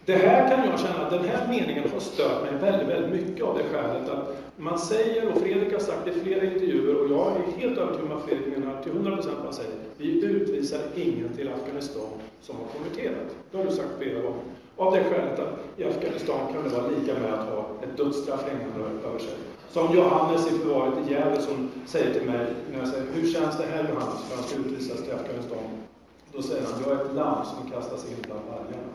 det 0.05 0.15
här 0.15 0.49
kan 0.49 0.69
jag 0.69 0.79
känna, 0.79 1.09
den 1.09 1.23
här 1.23 1.47
meningen 1.47 1.89
har 1.93 1.99
stört 1.99 2.43
mig 2.43 2.53
väldigt, 2.61 2.87
väldigt 2.87 3.25
mycket 3.25 3.45
av 3.45 3.57
det 3.57 3.63
skälet 3.63 4.09
att 4.09 4.35
man 4.57 4.79
säger, 4.79 5.31
och 5.31 5.41
Fredrik 5.41 5.73
har 5.73 5.79
sagt 5.79 6.05
det 6.05 6.11
i 6.11 6.19
flera 6.23 6.45
intervjuer, 6.45 6.95
och 6.95 7.11
jag 7.11 7.27
är 7.27 7.61
helt 7.61 7.77
övertygad 7.77 8.11
om 8.11 8.17
att 8.17 8.23
Fredrik 8.23 8.57
menar 8.57 8.83
till 8.83 8.91
100 8.91 9.15
procent 9.15 9.35
vad 9.35 9.45
han 9.45 9.53
säger, 9.53 9.71
vi 9.97 10.25
utvisar 10.25 10.79
ingen 10.95 11.29
till 11.35 11.49
Afghanistan 11.49 12.11
som 12.41 12.55
har 12.55 12.65
konverterat. 12.65 13.29
Det 13.51 13.57
har 13.57 13.65
du 13.65 13.71
sagt 13.71 13.97
flera 13.99 14.21
gånger. 14.21 14.43
Av 14.77 14.93
det 14.93 15.03
skälet 15.03 15.39
att 15.39 15.59
i 15.77 15.83
Afghanistan 15.83 16.53
kan 16.53 16.63
det 16.63 16.69
vara 16.69 16.87
lika 16.87 17.13
med 17.19 17.33
att 17.33 17.49
ha 17.49 17.65
ett 17.83 17.97
dödsstraff 17.97 18.43
hängande 18.49 19.07
över 19.07 19.19
sig. 19.19 19.35
Som 19.71 19.95
Johannes 19.95 20.47
i 20.47 20.49
förvaret 20.49 20.93
i 21.07 21.13
Gävle 21.13 21.41
som 21.41 21.69
säger 21.85 22.13
till 22.13 22.27
mig, 22.31 22.45
när 22.71 22.79
jag 22.79 22.87
säger, 22.87 23.05
hur 23.13 23.31
känns 23.33 23.57
det 23.57 23.65
här 23.65 23.83
Johannes, 23.89 24.23
för 24.23 24.35
han 24.35 24.45
ska 24.45 24.59
utvisas 24.59 25.03
till 25.03 25.13
Afghanistan? 25.13 25.88
Då 26.33 26.41
säger 26.41 26.63
han, 26.65 26.83
jag 26.87 26.99
är 26.99 27.05
ett 27.05 27.15
lamm 27.15 27.45
som 27.45 27.71
kastas 27.71 28.05
in 28.11 28.17
bland 28.21 28.41
vargarna. 28.49 28.93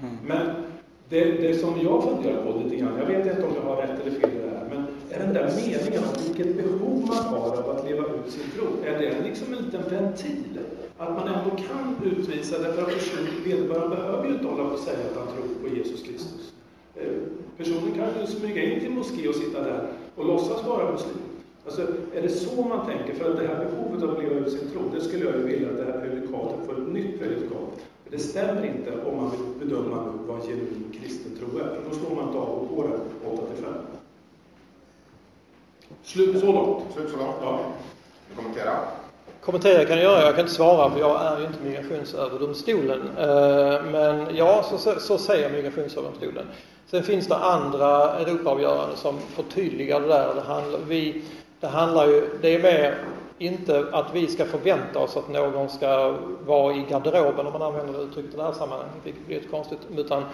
Mm. 0.00 0.16
Men 0.26 0.46
det, 1.08 1.24
det 1.24 1.58
som 1.58 1.80
jag 1.82 2.04
funderar 2.04 2.42
på 2.44 2.58
lite 2.58 2.76
grann, 2.76 2.98
jag 2.98 3.06
vet 3.06 3.26
inte 3.26 3.46
om 3.46 3.54
jag 3.54 3.62
har 3.62 3.76
rätt 3.76 4.00
eller 4.00 4.20
fel 4.20 4.30
i 4.30 4.38
det 4.38 4.58
här, 4.58 4.66
men 4.70 4.86
är 5.10 5.18
den 5.18 5.34
där 5.34 5.52
meningen 5.56 6.02
om 6.04 6.22
vilket 6.26 6.56
behov 6.56 7.06
man 7.06 7.24
har 7.24 7.56
av 7.56 7.70
att 7.70 7.84
leva 7.84 8.04
ut 8.04 8.32
sin 8.32 8.50
tro, 8.54 8.66
är 8.84 8.98
det 8.98 9.28
liksom 9.28 9.54
en 9.54 9.64
liten 9.64 9.82
ventil? 9.90 10.58
Att 10.98 11.14
man 11.14 11.28
ändå 11.28 11.50
kan 11.50 11.96
utvisa, 12.04 12.58
därför 12.58 12.82
att 12.82 13.46
vederbörande 13.46 13.96
behöver 13.96 14.26
ju 14.26 14.34
inte 14.34 14.46
hålla 14.46 14.64
på 14.64 14.74
och 14.74 14.78
säga 14.78 14.98
att 15.10 15.16
han 15.16 15.26
tror 15.26 15.68
på 15.68 15.76
Jesus 15.76 16.02
Kristus. 16.02 16.52
Eh, 16.94 17.12
personen 17.56 17.92
kan 17.94 18.20
ju 18.20 18.26
smyga 18.26 18.62
in 18.62 18.80
till 18.80 18.90
moské 18.90 19.28
och 19.28 19.34
sitta 19.34 19.62
där 19.62 19.88
och 20.16 20.26
låtsas 20.26 20.66
vara 20.66 20.92
muslim. 20.92 21.37
Alltså, 21.68 21.82
är 22.14 22.22
det 22.22 22.28
så 22.28 22.62
man 22.62 22.86
tänker? 22.86 23.14
För 23.14 23.30
att 23.30 23.36
det 23.36 23.46
här 23.46 23.64
behovet 23.64 24.02
av 24.02 24.10
att 24.10 24.22
leva 24.22 24.34
ut 24.34 24.52
sin 24.52 24.70
tro, 24.70 24.80
det 24.94 25.00
skulle 25.00 25.24
jag 25.24 25.34
ju 25.34 25.42
vilja 25.42 25.68
att 25.68 25.76
det 25.76 25.84
här 25.84 26.00
prejudikatet 26.00 26.66
får 26.66 26.72
ett 26.72 26.88
nytt 26.88 27.18
prejudikat. 27.18 27.68
Det 28.10 28.18
stämmer 28.18 28.66
inte 28.66 28.92
om 29.06 29.16
man 29.16 29.30
vill 29.30 29.68
bedöma 29.68 30.12
vad 30.26 30.42
genuin 30.42 30.94
kristen 31.00 31.32
tro 31.38 31.58
är, 31.58 31.64
för 31.64 31.90
då 31.90 31.96
slår 31.96 32.16
man 32.16 32.26
inte 32.26 32.38
av 32.38 32.48
och 32.48 32.76
på 32.76 32.82
den 32.82 33.00
8 33.32 33.42
till 33.54 33.64
5. 33.64 33.74
Slut 36.02 36.40
så 36.40 36.52
långt. 36.52 36.84
Slut 36.94 37.10
så 37.10 37.16
långt? 37.16 37.36
Ja. 37.42 37.60
Kommentera? 38.36 38.72
Kommentera 39.40 39.84
kan 39.84 39.96
jag 39.96 40.04
göra, 40.04 40.22
jag 40.22 40.34
kan 40.34 40.40
inte 40.40 40.54
svara 40.54 40.90
för 40.90 41.00
jag 41.00 41.22
är 41.22 41.38
ju 41.38 41.46
inte 41.46 41.62
Migrationsöverdomstolen. 41.64 43.00
Eh, 43.18 43.84
men 43.92 44.36
ja, 44.36 44.64
så, 44.78 45.00
så 45.00 45.18
säger 45.18 45.52
Migrationsöverdomstolen. 45.52 46.46
Sen 46.86 47.02
finns 47.02 47.26
det 47.26 47.36
andra 47.36 48.18
Europaavgöranden 48.18 48.96
som 48.96 49.18
förtydligar 49.18 50.00
det 50.00 50.08
där. 50.08 50.34
Det 50.34 50.40
handlar, 50.40 50.78
vi, 50.88 51.22
det 51.60 51.66
handlar 51.66 52.06
ju, 52.06 52.28
det 52.42 52.54
är 52.54 52.62
mer 52.62 52.98
inte 53.38 53.86
att 53.92 54.14
vi 54.14 54.26
ska 54.26 54.44
förvänta 54.44 54.98
oss 54.98 55.16
att 55.16 55.28
någon 55.28 55.68
ska 55.68 56.16
vara 56.46 56.74
i 56.74 56.84
garderoben 56.90 57.46
om 57.46 57.52
man 57.52 57.62
använder 57.62 57.92
det 57.92 58.04
uttrycket 58.04 58.34
i 58.34 58.36
det 58.36 58.42
här 58.42 58.52
sammanhanget, 58.52 58.94
vilket 59.04 59.26
blir 59.26 59.36
lite 59.36 59.48
konstigt. 59.48 59.78
Utan 59.96 60.24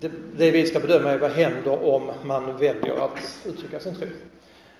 det, 0.00 0.10
det 0.36 0.50
vi 0.50 0.66
ska 0.66 0.80
bedöma 0.80 1.10
är 1.10 1.18
vad 1.18 1.30
händer 1.30 1.84
om 1.94 2.10
man 2.24 2.56
väljer 2.56 3.04
att 3.04 3.38
uttrycka 3.46 3.80
sin 3.80 3.94
tro. 3.94 4.06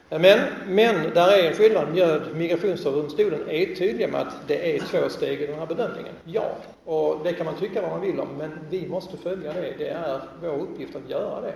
Men, 0.09 0.41
men 0.67 1.15
där 1.15 1.39
är 1.39 1.49
en 1.49 1.55
skillnad. 1.55 1.89
Migrationsöverdomstolen 2.35 3.49
är 3.49 3.75
tydlig 3.75 4.09
med 4.09 4.21
att 4.21 4.35
det 4.47 4.77
är 4.77 4.79
två 4.79 5.09
steg 5.09 5.43
i 5.43 5.47
den 5.47 5.59
här 5.59 5.67
bedömningen. 5.67 6.15
Ja, 6.25 6.57
och 6.85 7.21
det 7.25 7.33
kan 7.33 7.47
man 7.47 7.57
tycka 7.57 7.83
vad 7.83 7.91
man 7.91 8.01
vill 8.01 8.21
om, 8.21 8.29
men 8.39 8.59
vi 8.71 8.89
måste 8.89 9.17
följa 9.17 9.53
det. 9.53 9.75
Det 9.79 9.89
är 9.89 10.21
vår 10.43 10.59
uppgift 10.59 10.97
att 10.97 11.11
göra 11.11 11.41
det. 11.41 11.55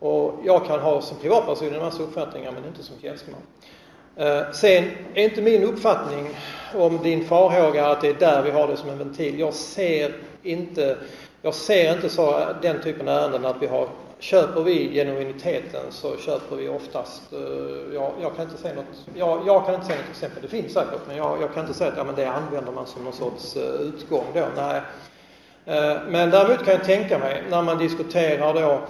Och 0.00 0.34
jag 0.44 0.66
kan 0.66 0.80
ha 0.80 1.00
som 1.00 1.16
privatperson 1.16 1.74
en 1.74 1.80
massa 1.80 2.02
uppfattningar, 2.02 2.52
men 2.52 2.64
inte 2.64 2.82
som 2.82 2.96
tjänsteman. 3.02 3.40
Eh, 4.16 4.42
sen 4.52 4.84
är 5.14 5.24
inte 5.24 5.42
min 5.42 5.62
uppfattning 5.62 6.28
om 6.74 6.98
din 7.02 7.24
farhåga 7.24 7.86
att 7.86 8.00
det 8.00 8.08
är 8.08 8.14
där 8.14 8.42
vi 8.42 8.50
har 8.50 8.68
det 8.68 8.76
som 8.76 8.90
en 8.90 8.98
ventil. 8.98 9.38
Jag 9.38 9.54
ser 9.54 10.12
inte, 10.42 10.96
jag 11.42 11.54
ser 11.54 11.92
inte 11.94 12.08
så, 12.08 12.44
den 12.62 12.82
typen 12.82 13.08
av 13.08 13.16
ärenden 13.16 13.46
att 13.46 13.62
vi 13.62 13.66
har 13.66 13.88
Köper 14.20 14.62
vi 14.62 14.92
genuiniteten 14.94 15.82
så 15.90 16.16
köper 16.16 16.56
vi 16.56 16.68
oftast, 16.68 17.32
eh, 17.32 17.94
jag, 17.94 18.12
jag 18.22 18.36
kan 18.36 18.44
inte 18.44 18.62
säga 18.62 18.74
något, 18.74 19.06
jag, 19.14 19.42
jag, 19.46 19.66
kan 19.66 19.74
inte 19.74 19.86
säga 19.86 19.98
något 19.98 20.10
exempel, 20.10 20.42
det 20.42 20.48
finns 20.48 20.72
säkert, 20.72 21.00
men 21.06 21.16
jag, 21.16 21.42
jag 21.42 21.54
kan 21.54 21.62
inte 21.62 21.74
säga 21.74 21.90
att 21.90 21.96
ja, 21.96 22.04
men 22.04 22.14
det 22.14 22.26
använder 22.26 22.72
man 22.72 22.86
som 22.86 23.04
någon 23.04 23.12
sorts 23.12 23.56
eh, 23.56 23.62
utgång 23.62 24.24
då. 24.34 24.44
Nej. 24.56 24.80
Men 26.08 26.30
däremot 26.30 26.64
kan 26.64 26.74
jag 26.74 26.84
tänka 26.84 27.18
mig 27.18 27.42
när 27.50 27.62
man 27.62 27.78
diskuterar 27.78 28.54
då 28.54 28.80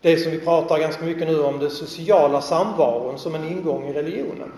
det 0.00 0.16
som 0.16 0.32
vi 0.32 0.40
pratar 0.40 0.78
ganska 0.78 1.04
mycket 1.04 1.28
nu 1.28 1.40
om, 1.42 1.58
den 1.58 1.70
sociala 1.70 2.40
samvaron 2.40 3.18
som 3.18 3.34
en 3.34 3.48
ingång 3.48 3.88
i 3.88 3.92
religionen. 3.92 4.52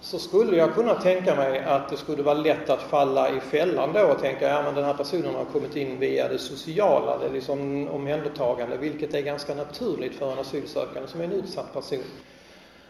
Så 0.00 0.18
skulle 0.18 0.56
jag 0.56 0.74
kunna 0.74 0.94
tänka 0.94 1.34
mig 1.34 1.58
att 1.58 1.88
det 1.88 1.96
skulle 1.96 2.22
vara 2.22 2.34
lätt 2.34 2.70
att 2.70 2.82
falla 2.82 3.30
i 3.30 3.40
fällan 3.40 3.92
då 3.92 4.00
och 4.00 4.20
tänka, 4.20 4.48
ja 4.48 4.62
men 4.62 4.74
den 4.74 4.84
här 4.84 4.94
personen 4.94 5.34
har 5.34 5.44
kommit 5.44 5.76
in 5.76 5.98
via 5.98 6.28
det 6.28 6.38
sociala, 6.38 7.18
det 7.18 7.26
är 7.26 7.32
liksom 7.32 7.88
omhändertagande, 7.88 8.76
vilket 8.76 9.14
är 9.14 9.20
ganska 9.20 9.54
naturligt 9.54 10.14
för 10.14 10.32
en 10.32 10.38
asylsökande 10.38 11.08
som 11.08 11.20
är 11.20 11.24
en 11.24 11.32
utsatt 11.32 11.72
person. 11.72 12.02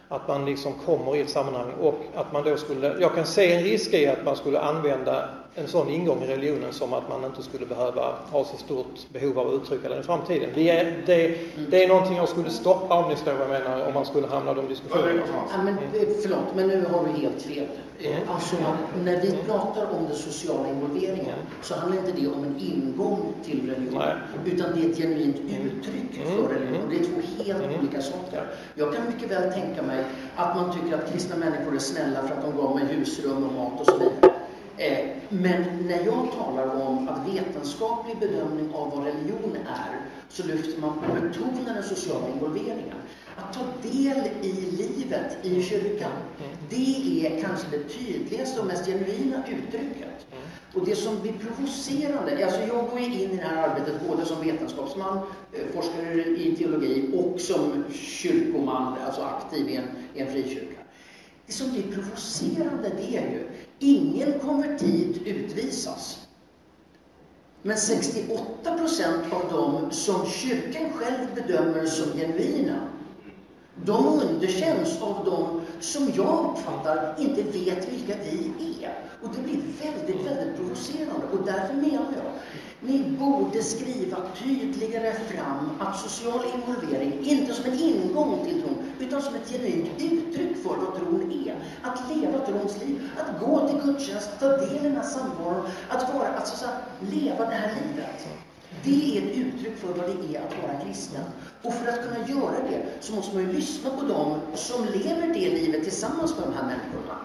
Att 0.09 0.29
man 0.29 0.45
liksom 0.45 0.73
kommer 0.87 1.17
i 1.17 1.21
ett 1.21 1.31
sammanhang 1.31 1.73
och 1.81 2.01
att 2.15 2.33
man 2.33 2.45
då 2.45 2.57
skulle, 2.57 2.97
jag 3.01 3.15
kan 3.15 3.27
se 3.27 3.53
en 3.53 3.63
risk 3.63 3.95
i 3.95 4.07
att 4.07 4.25
man 4.25 4.37
skulle 4.37 4.61
använda 4.61 5.29
en 5.55 5.69
sån 5.69 5.89
ingång 5.89 6.23
i 6.23 6.27
religionen 6.27 6.73
som 6.73 6.93
att 6.93 7.09
man 7.09 7.25
inte 7.25 7.43
skulle 7.43 7.67
behöva 7.67 8.15
ha 8.31 8.45
så 8.45 8.57
stort 8.57 9.13
behov 9.13 9.39
av 9.39 9.49
att 9.49 9.55
uttrycka 9.55 9.89
den 9.89 10.01
i 10.01 10.03
framtiden. 10.03 10.51
Det 10.55 10.71
är, 10.71 11.03
det, 11.07 11.39
det 11.71 11.85
är 11.85 11.89
någonting 11.89 12.17
jag 12.17 12.29
skulle 12.29 12.51
stoppa 12.51 12.95
om 12.95 13.09
ni 13.09 13.17
förstår 13.17 13.33
vad 13.33 13.43
jag 13.43 13.63
menar, 13.63 13.87
om 13.87 13.95
man 13.95 14.07
skulle 14.07 14.27
hamna 14.27 14.53
i 14.53 14.55
de 14.55 14.69
diskussionerna. 14.69 15.23
Ja, 15.53 15.63
men, 15.63 15.75
eh, 15.75 16.09
förlåt, 16.23 16.55
men 16.55 16.69
nu 16.69 16.87
har 16.93 17.07
du 17.07 17.21
helt 17.21 17.43
fel. 17.43 17.67
Eh, 17.99 18.17
mm. 18.17 18.29
Alltså, 18.29 18.57
när 19.05 19.21
vi 19.21 19.33
pratar 19.47 19.87
om 19.99 20.07
den 20.09 20.17
sociala 20.17 20.69
involveringen 20.69 21.39
så 21.63 21.75
handlar 21.75 21.99
inte 21.99 22.21
det 22.21 22.29
om 22.29 22.45
en 22.45 22.61
ingång 22.61 23.35
till 23.45 23.71
religion, 23.71 24.03
utan 24.45 24.67
det 24.75 24.87
är 24.87 24.91
ett 24.91 24.97
genuint 24.97 25.37
uttryck 25.37 26.27
mm. 26.27 26.37
för 26.37 26.55
religion. 26.55 26.91
Det 26.91 26.97
är 26.97 27.05
två 27.05 27.45
helt 27.45 27.65
mm. 27.65 27.81
olika 27.81 28.03
saker. 28.03 28.47
Jag 28.75 28.95
kan 28.95 29.07
mycket 29.07 29.31
väl 29.31 29.53
tänka 29.53 29.83
mig 29.83 30.05
att 30.37 30.57
man 30.57 30.73
tycker 30.73 30.97
att 30.97 31.13
kristna 31.13 31.37
människor 31.37 31.75
är 31.75 31.79
snälla 31.79 32.23
för 32.23 32.35
att 32.35 32.43
de 32.43 32.57
gav 32.57 32.75
mig 32.75 32.85
husrum 32.85 33.45
och 33.45 33.53
mat 33.53 33.81
och 33.81 33.87
så 33.87 33.99
vidare. 33.99 34.42
Eh, 34.77 35.09
men 35.29 35.63
när 35.87 36.05
jag 36.05 36.33
talar 36.33 36.87
om 36.87 37.09
att 37.09 37.35
vetenskaplig 37.35 38.19
bedömning 38.19 38.75
av 38.75 38.91
vad 38.91 39.05
religion 39.05 39.57
är, 39.69 40.01
så 40.29 40.47
lyfter 40.47 40.81
man 40.81 40.99
på 40.99 41.13
betonar 41.13 41.75
den 41.75 41.83
sociala 41.83 42.29
involveringen. 42.29 42.97
Att 43.37 43.53
ta 43.53 43.61
del 43.83 44.29
i 44.43 44.53
livet 44.53 45.37
i 45.43 45.63
kyrkan, 45.63 46.13
det 46.71 47.27
är 47.27 47.43
kanske 47.43 47.67
det 47.71 47.85
tydligaste 47.85 48.61
och 48.61 48.67
mest 48.67 48.87
genuina 48.87 49.43
uttrycket. 49.49 50.27
Och 50.75 50.87
det 50.87 50.97
som 50.97 51.21
blir 51.21 51.33
provocerande, 51.33 52.45
alltså 52.45 52.61
jag 52.61 52.91
går 52.91 52.99
in 52.99 53.13
i 53.13 53.27
det 53.27 53.43
här 53.43 53.69
arbetet 53.69 54.09
både 54.09 54.25
som 54.25 54.41
vetenskapsman, 54.41 55.19
eh, 55.53 55.75
forskare 55.75 56.25
i 56.25 56.57
teologi 56.59 57.11
och 57.15 57.41
som 57.41 57.85
kyrkoman, 57.93 58.95
alltså 59.07 59.23
aktiv 59.23 59.69
i 59.69 59.77
en, 59.77 59.85
i 60.15 60.21
en 60.21 60.33
frikyrka. 60.33 60.83
Det 61.47 61.53
som 61.53 61.71
blir 61.73 61.83
provocerande 61.83 62.91
det 62.97 63.17
är 63.17 63.31
ju, 63.31 63.49
ingen 63.83 64.39
konvertit 64.39 65.27
utvisas. 65.27 66.19
Men 67.63 67.77
68 67.77 68.79
procent 68.79 69.33
av 69.33 69.53
dem 69.53 69.91
som 69.91 70.27
kyrkan 70.27 70.93
själv 70.93 71.35
bedömer 71.35 71.87
som 71.87 72.19
genuina, 72.19 72.89
de 73.85 74.07
underkänns 74.07 75.03
av 75.03 75.25
dem 75.25 75.61
som 75.81 76.13
jag 76.17 76.51
uppfattar 76.53 77.15
inte 77.19 77.43
vet 77.43 77.93
vilka 77.93 78.15
vi 78.25 78.85
är. 78.85 78.99
Och 79.23 79.29
det 79.37 79.43
blir 79.43 79.61
väldigt, 79.83 80.27
väldigt 80.27 80.57
provocerande. 80.57 81.27
Och 81.33 81.47
därför 81.47 81.75
menar 81.75 82.13
jag, 82.17 82.33
ni 82.81 83.17
borde 83.19 83.63
skriva 83.63 84.17
tydligare 84.45 85.13
fram 85.13 85.71
att 85.79 86.01
social 86.01 86.41
involvering, 86.55 87.19
inte 87.23 87.55
som 87.55 87.73
en 87.73 87.79
ingång 87.79 88.45
till 88.47 88.62
utan 89.13 89.23
som 89.23 89.35
ett 89.35 89.51
genuint 89.51 90.03
uttryck 90.03 90.57
för 90.63 90.77
vad 90.77 90.95
tron 90.97 91.45
är. 91.47 91.57
Att 91.83 92.17
leva 92.17 92.39
trons 92.39 92.81
liv, 92.81 93.11
att 93.19 93.41
gå 93.41 93.69
till 93.69 93.79
gudstjänst, 93.79 94.31
ta 94.41 94.49
del 94.49 94.77
i 94.77 94.79
den 94.79 94.97
här 94.97 95.03
samvaron, 95.03 95.67
att 95.89 96.15
vara, 96.15 96.29
alltså 96.29 96.57
så 96.57 96.67
här, 96.67 96.75
leva 97.01 97.45
det 97.45 97.55
här 97.55 97.75
livet. 97.75 98.09
Alltså. 98.13 98.29
Det 98.85 99.19
är 99.19 99.23
ett 99.23 99.37
uttryck 99.37 99.79
för 99.79 99.89
vad 99.89 100.07
det 100.07 100.37
är 100.37 100.41
att 100.41 100.63
vara 100.63 100.81
kristen. 100.85 101.25
Och 101.63 101.75
för 101.75 101.89
att 101.89 102.03
kunna 102.03 102.29
göra 102.29 102.69
det 102.71 102.83
så 103.01 103.13
måste 103.13 103.35
man 103.35 103.45
ju 103.45 103.53
lyssna 103.53 103.91
på 103.91 104.07
dem 104.07 104.39
som 104.55 104.85
lever 104.85 105.27
det 105.27 105.51
livet 105.51 105.83
tillsammans 105.83 106.39
med 106.39 106.49
de 106.49 106.55
här 106.55 106.63
människorna. 106.67 107.19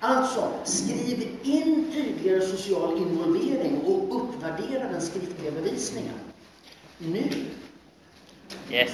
Alltså, 0.00 0.52
skriv 0.64 1.38
in 1.42 1.92
tydligare 1.92 2.40
social 2.40 2.96
involvering 2.96 3.80
och 3.86 4.16
uppvärdera 4.16 4.88
den 4.88 5.00
skriftliga 5.00 5.50
bevisningen. 5.50 6.14
Nu. 6.98 7.30
Yes. 8.70 8.90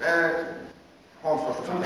Eh, 0.00 0.30
Hans 1.22 1.40
Gustafsson. 1.46 1.84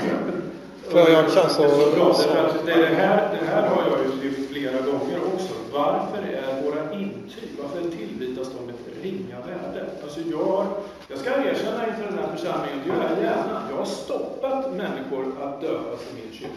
Får 0.95 1.09
jag 1.09 1.23
en 1.23 1.29
chans 1.29 1.57
Det 1.57 1.63
är 1.63 1.69
så 1.69 1.95
bra, 1.95 2.11
att... 2.11 2.55
att 2.55 2.65
det, 2.65 2.73
det, 2.75 2.95
här, 2.95 3.37
det 3.39 3.45
här 3.45 3.67
har 3.67 3.83
jag 3.89 3.99
ju 4.05 4.21
lyft 4.23 4.49
flera 4.49 4.81
gånger 4.81 5.19
också. 5.33 5.53
Varför 5.73 6.17
är 6.17 6.61
våra 6.61 6.93
intyg, 6.93 7.49
varför 7.61 7.89
tillvitas 7.89 8.47
de 8.47 8.69
ett 8.69 9.03
ringa 9.03 9.39
värde? 9.39 9.85
Alltså 10.03 10.19
jag, 10.19 10.65
jag 11.07 11.19
ska 11.19 11.29
erkänna 11.29 11.87
inför 11.87 12.03
den 12.03 12.17
här 12.19 12.35
församlingen, 12.35 12.79
det 12.83 12.89
gör 12.89 13.09
jag 13.09 13.23
gärna. 13.23 13.67
Jag 13.69 13.77
har 13.77 13.85
stoppat 13.85 14.73
människor 14.73 15.25
att 15.43 15.61
döpas 15.61 16.01
i 16.01 16.13
min 16.15 16.33
kyrka. 16.33 16.53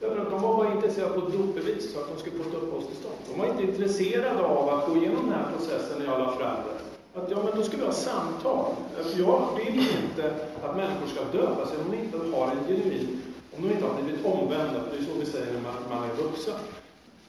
Därför 0.00 0.20
att 0.20 0.30
de 0.30 0.42
var 0.42 0.56
bara 0.56 0.72
intresserade 0.72 1.14
av 1.14 1.18
ett 1.18 1.32
dopbevis 1.38 1.92
så 1.92 2.00
att 2.00 2.08
de 2.14 2.20
skulle 2.20 2.36
få 2.44 2.48
ett 2.48 2.62
uppehållstillstånd. 2.62 3.14
De 3.30 3.38
var 3.40 3.46
inte 3.46 3.62
intresserade 3.62 4.42
av 4.44 4.68
att 4.68 4.86
gå 4.86 4.96
igenom 4.96 5.30
den 5.30 5.34
här 5.34 5.46
processen 5.56 5.98
när 5.98 6.06
jag 6.06 6.18
la 6.18 6.36
fram 6.36 6.56
det. 6.66 6.73
Att 7.14 7.30
ja, 7.30 7.36
men 7.44 7.56
då 7.56 7.62
ska 7.62 7.76
vi 7.76 7.84
ha 7.84 7.92
samtal. 7.92 8.74
Alltså, 8.98 9.18
jag 9.18 9.48
vill 9.56 9.78
inte 9.78 10.34
att 10.62 10.76
människor 10.76 11.06
ska 11.06 11.38
döpa 11.38 11.66
sig 11.66 11.76
om 11.78 11.90
de 11.90 11.96
inte 11.96 12.36
har 12.36 12.46
en 12.46 12.64
genuin, 12.68 13.22
om 13.56 13.62
de 13.62 13.74
inte 13.74 13.86
har 13.86 14.02
blivit 14.02 14.24
omvända, 14.24 14.80
för 14.80 14.96
det 14.96 15.02
är 15.02 15.04
så 15.04 15.18
vi 15.20 15.26
säger 15.26 15.52
när 15.52 15.60
man, 15.60 15.74
man 16.00 16.10
är 16.10 16.14
vuxen. 16.14 16.54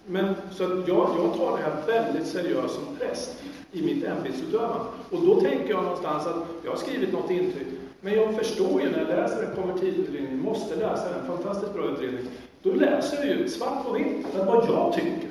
Men 0.08 0.36
så 0.52 0.64
att 0.64 0.88
jag, 0.88 1.10
jag 1.18 1.38
tar 1.38 1.58
det 1.58 1.64
här 1.64 1.82
väldigt 1.88 2.28
seriöst 2.28 2.76
som 2.76 2.96
präst 3.00 3.36
i 3.72 3.82
mitt 3.82 4.04
ämbetsutövande. 4.04 4.86
Och 5.10 5.26
då 5.26 5.42
tänker 5.42 5.70
jag 5.70 5.84
någonstans 5.84 6.28
att 6.28 6.44
jag 6.64 6.72
har 6.72 6.78
skrivit 6.78 7.14
något 7.14 7.32
intyg, 7.32 7.68
men 8.02 8.14
jag 8.14 8.36
förstår 8.36 8.82
ju 8.82 8.90
när 8.90 9.00
jag 9.00 9.08
läser 9.08 9.44
en 9.44 9.56
konvertitutredning, 9.56 10.40
måste 10.40 10.76
läsa 10.76 11.16
en 11.20 11.28
fantastiskt 11.28 11.74
bra 11.74 11.86
utredning, 11.86 12.28
då 12.64 12.74
läser 12.74 13.18
jag 13.18 13.38
ju 13.38 13.50
svart 13.50 13.86
på 13.86 13.94
vitt 13.94 14.36
att 14.36 14.48
vad 14.48 14.66
jag 14.70 14.94
tycker, 14.94 15.30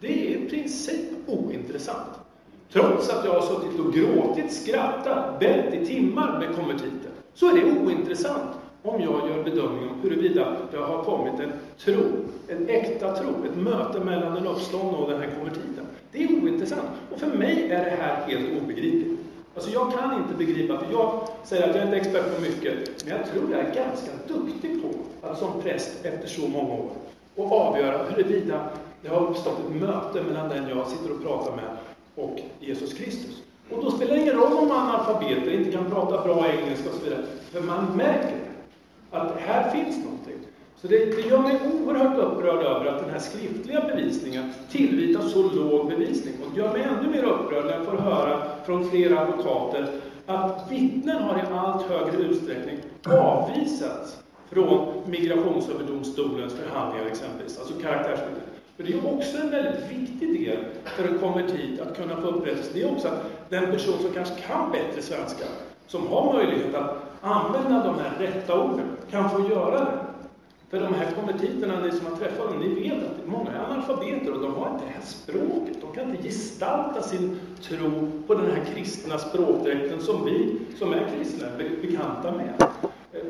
det 0.00 0.34
är 0.34 0.38
i 0.38 0.48
princip 0.48 1.10
ointressant. 1.26 2.23
Trots 2.74 3.10
att 3.10 3.24
jag 3.24 3.32
har 3.32 3.40
suttit 3.40 3.80
och 3.80 3.94
gråtit, 3.94 4.52
skrattat, 4.52 5.40
bett 5.40 5.74
i 5.74 5.86
timmar 5.86 6.38
med 6.38 6.56
konvertiten, 6.56 7.10
så 7.34 7.50
är 7.50 7.54
det 7.54 7.80
ointressant 7.80 8.50
om 8.82 9.00
jag 9.00 9.28
gör 9.30 9.44
bedömningen 9.44 9.88
om 9.88 10.00
huruvida 10.02 10.56
det 10.70 10.76
har 10.76 11.02
kommit 11.02 11.40
en 11.40 11.52
tro, 11.78 12.02
en 12.48 12.68
äkta 12.68 13.16
tro, 13.16 13.28
ett 13.28 13.56
möte 13.56 14.00
mellan 14.00 14.34
den 14.34 14.46
uppståndne 14.46 14.98
och 14.98 15.10
den 15.10 15.20
här 15.20 15.30
konvertiten. 15.38 15.86
Det 16.12 16.24
är 16.24 16.42
ointressant. 16.42 16.88
Och 17.12 17.20
för 17.20 17.26
mig 17.26 17.70
är 17.70 17.84
det 17.84 17.96
här 18.02 18.26
helt 18.26 18.62
obegripligt. 18.62 19.20
Alltså 19.54 19.70
jag 19.70 19.92
kan 19.92 20.22
inte 20.22 20.34
begripa, 20.38 20.78
för 20.78 20.92
jag 20.92 21.28
säger 21.44 21.68
att 21.68 21.74
jag 21.74 21.82
är 21.82 21.86
inte 21.86 21.96
expert 21.96 22.36
på 22.36 22.42
mycket, 22.42 23.04
men 23.04 23.16
jag 23.16 23.26
tror 23.32 23.50
jag 23.50 23.60
är 23.60 23.74
ganska 23.74 24.10
duktig 24.28 24.82
på 24.82 24.88
att 25.26 25.38
som 25.38 25.62
präst 25.62 26.04
efter 26.04 26.28
så 26.28 26.48
många 26.48 26.74
år 26.74 26.90
och 27.36 27.52
avgöra 27.52 28.04
huruvida 28.04 28.68
det 29.02 29.08
har 29.08 29.20
uppstått 29.26 29.58
ett 29.58 29.80
möte 29.80 30.22
mellan 30.22 30.48
den 30.48 30.68
jag 30.68 30.86
sitter 30.86 31.12
och 31.12 31.22
pratar 31.22 31.56
med 31.56 31.64
och 32.14 32.40
Jesus 32.60 32.94
Kristus. 32.94 33.42
Och 33.70 33.84
då 33.84 33.90
spelar 33.90 34.14
det 34.14 34.20
ingen 34.20 34.34
roll 34.34 34.52
om 34.52 34.68
man 34.68 34.88
är 34.88 34.94
analfabeter 34.94 35.50
inte 35.52 35.72
kan 35.72 35.90
prata 35.90 36.24
bra 36.24 36.46
engelska 36.48 36.88
och 36.88 36.94
så 36.94 37.04
vidare, 37.04 37.24
för 37.52 37.60
man 37.60 37.96
märker 37.96 38.38
att 39.10 39.40
här 39.40 39.70
finns 39.70 40.04
någonting. 40.04 40.34
Så 40.76 40.86
det, 40.86 40.98
det 41.16 41.28
gör 41.28 41.38
mig 41.38 41.58
oerhört 41.74 42.18
upprörd 42.18 42.64
över 42.64 42.86
att 42.86 43.00
den 43.00 43.10
här 43.10 43.18
skriftliga 43.18 43.80
bevisningen 43.80 44.52
tillvitas 44.70 45.32
så 45.32 45.42
låg 45.42 45.88
bevisning. 45.88 46.34
Och 46.44 46.54
det 46.54 46.60
gör 46.60 46.72
mig 46.72 46.82
ännu 46.82 47.10
mer 47.10 47.24
upprörd 47.24 47.64
när 47.64 47.72
jag 47.72 47.84
får 47.84 47.98
höra 47.98 48.42
från 48.66 48.90
flera 48.90 49.20
advokater 49.20 49.88
att 50.26 50.70
vittnen 50.70 51.22
har 51.22 51.38
i 51.38 51.42
allt 51.52 51.82
högre 51.82 52.16
utsträckning 52.22 52.78
avvisats 53.06 54.18
från 54.50 55.02
Migrationsöverdomstolens 55.06 56.54
förhandlingar 56.54 57.06
exempelvis, 57.06 57.58
alltså 57.58 57.74
karaktärsvittnen. 57.74 58.43
För 58.76 58.84
det 58.84 58.92
är 58.92 59.14
också 59.14 59.38
en 59.38 59.50
väldigt 59.50 59.90
viktig 59.90 60.40
del 60.46 60.58
för 60.84 61.08
en 61.08 61.18
konvertit 61.18 61.80
att 61.80 61.96
kunna 61.96 62.16
få 62.16 62.26
upprättelse. 62.28 62.70
Det 62.74 62.82
är 62.82 62.92
också 62.92 63.08
att 63.08 63.50
den 63.50 63.70
person 63.70 63.98
som 63.98 64.12
kanske 64.14 64.34
kan 64.34 64.72
bättre 64.72 65.02
svenska, 65.02 65.44
som 65.86 66.06
har 66.06 66.32
möjlighet 66.32 66.74
att 66.74 66.96
använda 67.20 67.84
de 67.84 67.98
här 67.98 68.18
rätta 68.18 68.60
orden, 68.60 68.86
kan 69.10 69.30
få 69.30 69.48
göra 69.50 69.80
det. 69.80 69.98
För 70.70 70.80
de 70.80 70.94
här 70.94 71.10
konvertiterna, 71.10 71.80
ni 71.80 71.92
som 71.92 72.06
har 72.06 72.16
träffat 72.16 72.50
dem, 72.50 72.58
ni 72.60 72.88
vet 72.88 72.98
att 72.98 73.26
många 73.26 73.50
är 73.50 73.64
analfabeter 73.64 74.32
och 74.32 74.40
de 74.40 74.54
har 74.54 74.70
inte 74.70 74.84
det 74.84 74.92
här 74.92 75.04
språket. 75.04 75.76
De 75.80 75.92
kan 75.94 76.10
inte 76.10 76.22
gestalta 76.22 77.02
sin 77.02 77.40
tro 77.62 78.10
på 78.26 78.34
den 78.34 78.50
här 78.50 78.64
kristna 78.74 79.18
språkdräkten 79.18 80.00
som 80.00 80.24
vi 80.24 80.58
som 80.78 80.92
är 80.92 81.08
kristna 81.16 81.46
är 81.46 81.82
bekanta 81.82 82.32
med. 82.32 82.68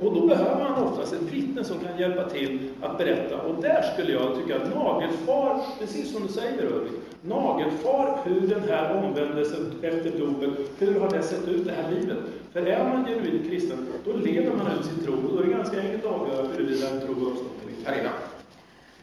Och 0.02 0.14
då 0.14 0.26
behöver 0.26 0.64
man 0.64 0.82
oftast 0.82 1.12
ett 1.12 1.22
vittne 1.22 1.64
som 1.64 1.78
kan 1.78 1.98
hjälpa 1.98 2.28
till 2.28 2.70
att 2.82 2.98
berätta. 2.98 3.42
Och 3.42 3.62
där 3.62 3.82
skulle 3.94 4.12
jag 4.12 4.36
tycka 4.36 4.56
att 4.56 4.74
nagelfar, 4.74 5.60
precis 5.80 6.12
som 6.12 6.26
du 6.26 6.32
säger 6.32 6.72
Ulrik, 6.72 6.92
nagelfar 7.22 8.18
hur 8.24 8.40
den 8.40 8.62
här 8.68 9.04
omvändelsen 9.04 9.72
efter 9.82 10.18
dopen, 10.18 10.56
hur 10.78 11.00
har 11.00 11.10
det 11.10 11.22
sett 11.22 11.48
ut 11.48 11.64
det 11.64 11.72
här 11.72 11.90
livet? 11.90 12.18
För 12.52 12.66
är 12.66 12.84
man 12.84 13.04
genuint 13.04 13.48
kristen, 13.48 13.86
då 14.04 14.12
lever 14.12 14.56
man 14.56 14.78
ut 14.78 14.84
sin 14.84 15.04
tro 15.04 15.14
och 15.14 15.36
då 15.36 15.38
är 15.38 15.46
det 15.46 15.52
ganska 15.52 15.80
enkelt 15.80 16.04
att 16.04 16.12
avgöra 16.12 16.46
huruvida 16.46 16.90
en 16.90 17.00
tro 17.00 17.12
eller 17.12 17.30
inte. 17.30 17.84
Carina. 17.84 18.10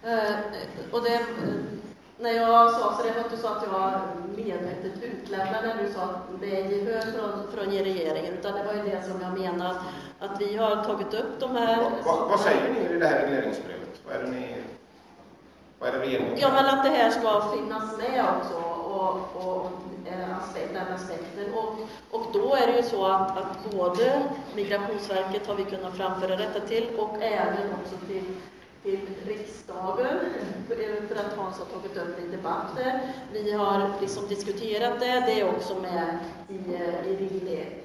Eh, 0.03 0.35
och 0.91 1.03
det, 1.03 1.19
när 2.21 2.31
jag 2.31 2.71
sa, 2.71 2.93
så 2.97 3.03
det 3.03 3.11
var 3.11 3.23
inte 3.23 3.37
så 3.37 3.47
att 3.47 3.63
jag 3.71 4.01
medvetet 4.35 5.03
utlämnade 5.03 5.67
när 5.67 5.83
du 5.83 5.93
sa 5.93 6.01
att 6.01 6.41
det 6.41 6.61
är 6.61 6.65
gehör 6.65 7.01
från, 7.01 7.51
från 7.53 7.73
regeringen, 7.73 8.33
utan 8.33 8.53
det 8.53 8.63
var 8.63 8.73
ju 8.73 8.81
det 8.91 9.03
som 9.03 9.21
jag 9.21 9.39
menade, 9.39 9.75
att 10.19 10.41
vi 10.41 10.57
har 10.57 10.83
tagit 10.83 11.13
upp 11.13 11.39
de 11.39 11.55
här... 11.55 11.77
Vad, 11.83 11.91
vad, 12.05 12.29
vad 12.29 12.39
säger 12.39 12.73
ni 12.73 12.95
i 12.95 12.99
det 12.99 13.07
här 13.07 13.19
regleringsbrevet? 13.21 14.01
Vad 14.05 14.15
är 14.15 14.23
det 14.23 14.31
ni... 14.31 14.55
Vad 15.79 15.89
är 15.89 15.93
det 15.93 15.99
regeringen 15.99 16.37
Ja, 16.39 16.49
men 16.53 16.65
att 16.65 16.83
det 16.83 16.89
här 16.89 17.09
ska 17.09 17.53
finnas 17.55 17.97
med 17.97 18.25
också, 18.37 18.57
och, 18.69 19.47
och 19.47 19.71
eh, 20.11 20.37
aspekt, 20.37 20.73
den 20.73 20.93
aspekten. 20.93 21.53
Och, 21.53 21.75
och 22.11 22.25
då 22.33 22.55
är 22.55 22.67
det 22.67 22.77
ju 22.77 22.83
så 22.83 23.05
att, 23.05 23.37
att 23.37 23.71
både 23.71 24.23
Migrationsverket 24.55 25.47
har 25.47 25.55
vi 25.55 25.63
kunnat 25.63 25.97
framföra 25.97 26.35
detta 26.35 26.59
till, 26.59 26.87
och 26.97 27.21
även 27.21 27.73
också 27.81 28.05
till 28.07 28.23
till 28.83 28.99
riksdagen 29.27 30.17
för 31.07 31.15
att 31.15 31.37
Hans 31.37 31.59
har 31.59 31.65
tagit 31.65 31.97
upp 31.97 32.17
det 32.17 32.27
i 32.27 32.37
debatter. 32.37 32.99
Vi 33.33 33.51
har 33.51 33.91
liksom 34.01 34.27
diskuterat 34.27 34.99
det. 34.99 35.23
Det 35.25 35.41
är 35.41 35.49
också 35.49 35.75
med 35.81 36.17
i, 36.49 36.53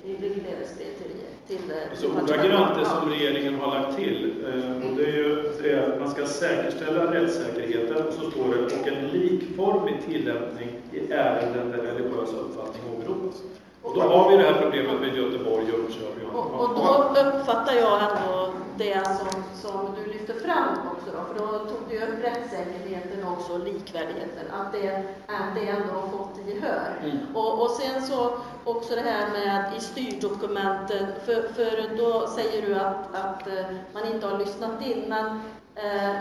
i 0.05 0.17
regleringsbrev 0.21 0.93
till, 0.99 1.57
till 1.57 1.73
Så 1.95 2.07
ordagrant 2.09 2.79
det 2.79 2.85
som 2.85 3.11
regeringen 3.11 3.61
har 3.61 3.81
lagt 3.81 3.97
till, 3.97 4.45
eh, 4.47 4.89
och 4.89 4.97
det 4.97 5.03
är 5.03 5.13
ju 5.13 5.53
det 5.63 5.87
att 5.87 6.01
man 6.01 6.11
ska 6.11 6.27
säkerställa 6.27 7.15
rättssäkerheten, 7.15 8.07
och 8.07 8.13
så 8.13 8.31
står 8.31 8.55
det, 8.55 8.65
och 8.65 8.89
en 8.89 9.07
likformig 9.09 9.97
tillämpning 10.07 10.69
i 10.93 11.13
ärenden 11.13 11.71
där 11.71 11.79
religiös 11.79 12.31
uppfattning 12.33 12.83
åberopas. 12.97 13.43
Och 13.83 13.95
då 13.95 14.01
har 14.01 14.31
vi 14.31 14.37
det 14.37 14.43
här 14.43 14.63
problemet 14.63 15.01
med 15.01 15.17
Göteborg, 15.17 15.65
Jönköping 15.65 16.29
och, 16.29 16.61
och 16.61 16.69
då 16.75 17.21
uppfattar 17.21 17.75
jag 17.75 18.01
ändå 18.03 18.53
det 18.79 19.05
som, 19.05 19.43
som 19.55 19.95
du 19.97 20.13
lyfter 20.13 20.35
fram 20.35 20.89
också 20.93 21.07
då, 21.13 21.25
för 21.25 21.35
då 21.45 21.59
tog 21.59 21.89
du 21.89 21.99
upp 21.99 22.25
rättssäkerheten 22.25 23.25
och 23.27 23.33
också 23.33 23.59
likvärdigheten, 23.59 24.51
att 24.53 24.73
det, 24.73 25.03
att 25.27 25.55
det 25.55 25.69
ändå 25.69 25.93
har 25.93 26.09
fått 26.09 26.47
gehör. 26.47 27.01
Mm. 27.03 27.37
Och, 27.37 27.63
och 27.63 27.71
sen 27.71 28.03
så 28.03 28.39
också 28.65 28.95
det 28.95 29.01
här 29.01 29.31
med 29.31 29.77
i 29.77 29.81
styrdokumenten, 29.81 31.07
för, 31.25 31.49
för 31.55 31.97
då 31.97 32.27
säger 32.27 32.67
du 32.67 32.75
att, 32.75 33.15
att 33.15 33.47
eh, 33.47 33.67
man 33.95 34.07
inte 34.15 34.27
har 34.27 34.39
lyssnat 34.39 34.83
in, 34.83 35.05
men 35.09 35.27
eh, 35.75 36.17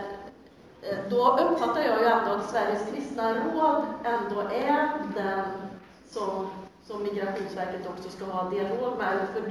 då 1.10 1.38
uppfattar 1.38 1.82
jag 1.82 1.99
ju 1.99 2.06
ändå 2.06 2.32
att 2.32 2.49
Sveriges 2.49 2.91
kristna 2.93 3.34
råd 3.34 3.84
ändå 4.03 4.41
är 4.41 4.89
den 5.16 5.45
som 6.10 6.47
som 6.88 7.03
Migrationsverket 7.03 7.88
också 7.88 8.09
ska 8.09 8.25
ha 8.25 8.49
dialog 8.49 8.97
med. 8.97 9.27
För, 9.33 9.41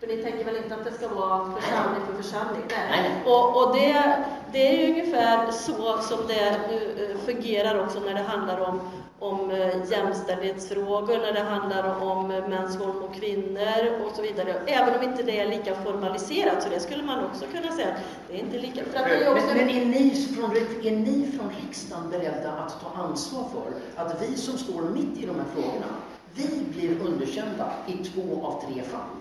för 0.00 0.06
ni 0.06 0.22
tänker 0.22 0.44
väl 0.44 0.56
inte 0.56 0.74
att 0.74 0.84
det 0.84 0.92
ska 0.92 1.08
vara 1.08 1.52
församling 1.60 2.02
för 2.06 2.22
församling? 2.22 2.62
Nej. 2.68 3.10
Och, 3.26 3.56
och 3.56 3.76
det, 3.76 4.24
det 4.52 4.68
är 4.68 4.86
ju 4.86 4.92
ungefär 4.92 5.50
så 5.50 5.98
som 6.02 6.18
det 6.26 6.48
eh, 6.48 7.18
fungerar 7.18 7.84
också 7.84 8.00
när 8.00 8.14
det 8.14 8.20
handlar 8.22 8.60
om, 8.60 8.80
om 9.18 9.50
eh, 9.50 9.90
jämställdhetsfrågor, 9.90 11.18
när 11.18 11.32
det 11.32 11.40
handlar 11.40 12.02
om 12.02 12.28
mäns 12.28 12.80
våld 12.80 12.94
mot 12.94 13.14
kvinnor 13.14 14.02
och 14.04 14.16
så 14.16 14.22
vidare. 14.22 14.54
Även 14.66 14.98
om 14.98 15.02
inte 15.02 15.22
det 15.22 15.40
är 15.40 15.48
lika 15.48 15.74
formaliserat, 15.74 16.62
så 16.62 16.68
det 16.68 16.80
skulle 16.80 17.02
man 17.02 17.24
också 17.24 17.44
kunna 17.46 17.72
säga. 17.72 17.96
Det 18.28 18.34
är 18.34 18.40
inte 18.40 18.58
lika... 18.58 18.84
För 18.84 18.98
att 18.98 19.04
det 19.04 19.24
är 19.24 19.32
också... 19.32 19.46
men, 19.46 19.56
men 19.56 19.68
är, 19.68 19.84
ni 19.84 20.28
från, 20.36 20.50
är 20.86 20.96
ni 20.96 21.32
från 21.38 21.50
riksdagen 21.62 22.10
beredda 22.10 22.52
att 22.52 22.80
ta 22.80 23.02
ansvar 23.02 23.44
för 23.52 24.02
att 24.02 24.22
vi 24.22 24.36
som 24.36 24.58
står 24.58 24.82
mitt 24.82 25.18
i 25.18 25.26
de 25.26 25.36
här 25.36 25.46
frågorna 25.54 25.86
vi 26.34 26.64
blir 26.74 27.00
underkända 27.00 27.72
i 27.86 28.04
två 28.04 28.46
av 28.46 28.62
tre 28.66 28.82
fall. 28.82 29.18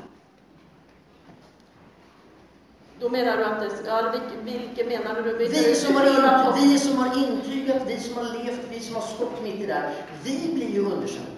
Då 2.99 3.09
menar 3.09 3.37
du 3.37 3.43
att 3.43 3.59
det, 3.59 3.69
ja, 3.85 4.13
vilken 4.43 4.87
menar 4.87 5.21
du? 5.21 5.37
Vilka 5.37 5.53
vi, 5.53 5.75
som 5.75 5.95
har 5.95 6.05
in, 6.05 6.69
vi 6.69 6.79
som 6.79 6.97
har 6.97 7.27
intygat, 7.27 7.81
vi 7.87 7.99
som 7.99 8.17
har 8.17 8.23
levt, 8.23 8.61
vi 8.71 8.79
som 8.79 8.95
har 8.95 9.01
stått 9.01 9.43
mitt 9.43 9.59
i 9.59 9.65
det 9.65 9.73
här, 9.73 9.93
vi 10.23 10.53
blir 10.53 10.69
ju 10.69 10.85
underkända. 10.85 11.31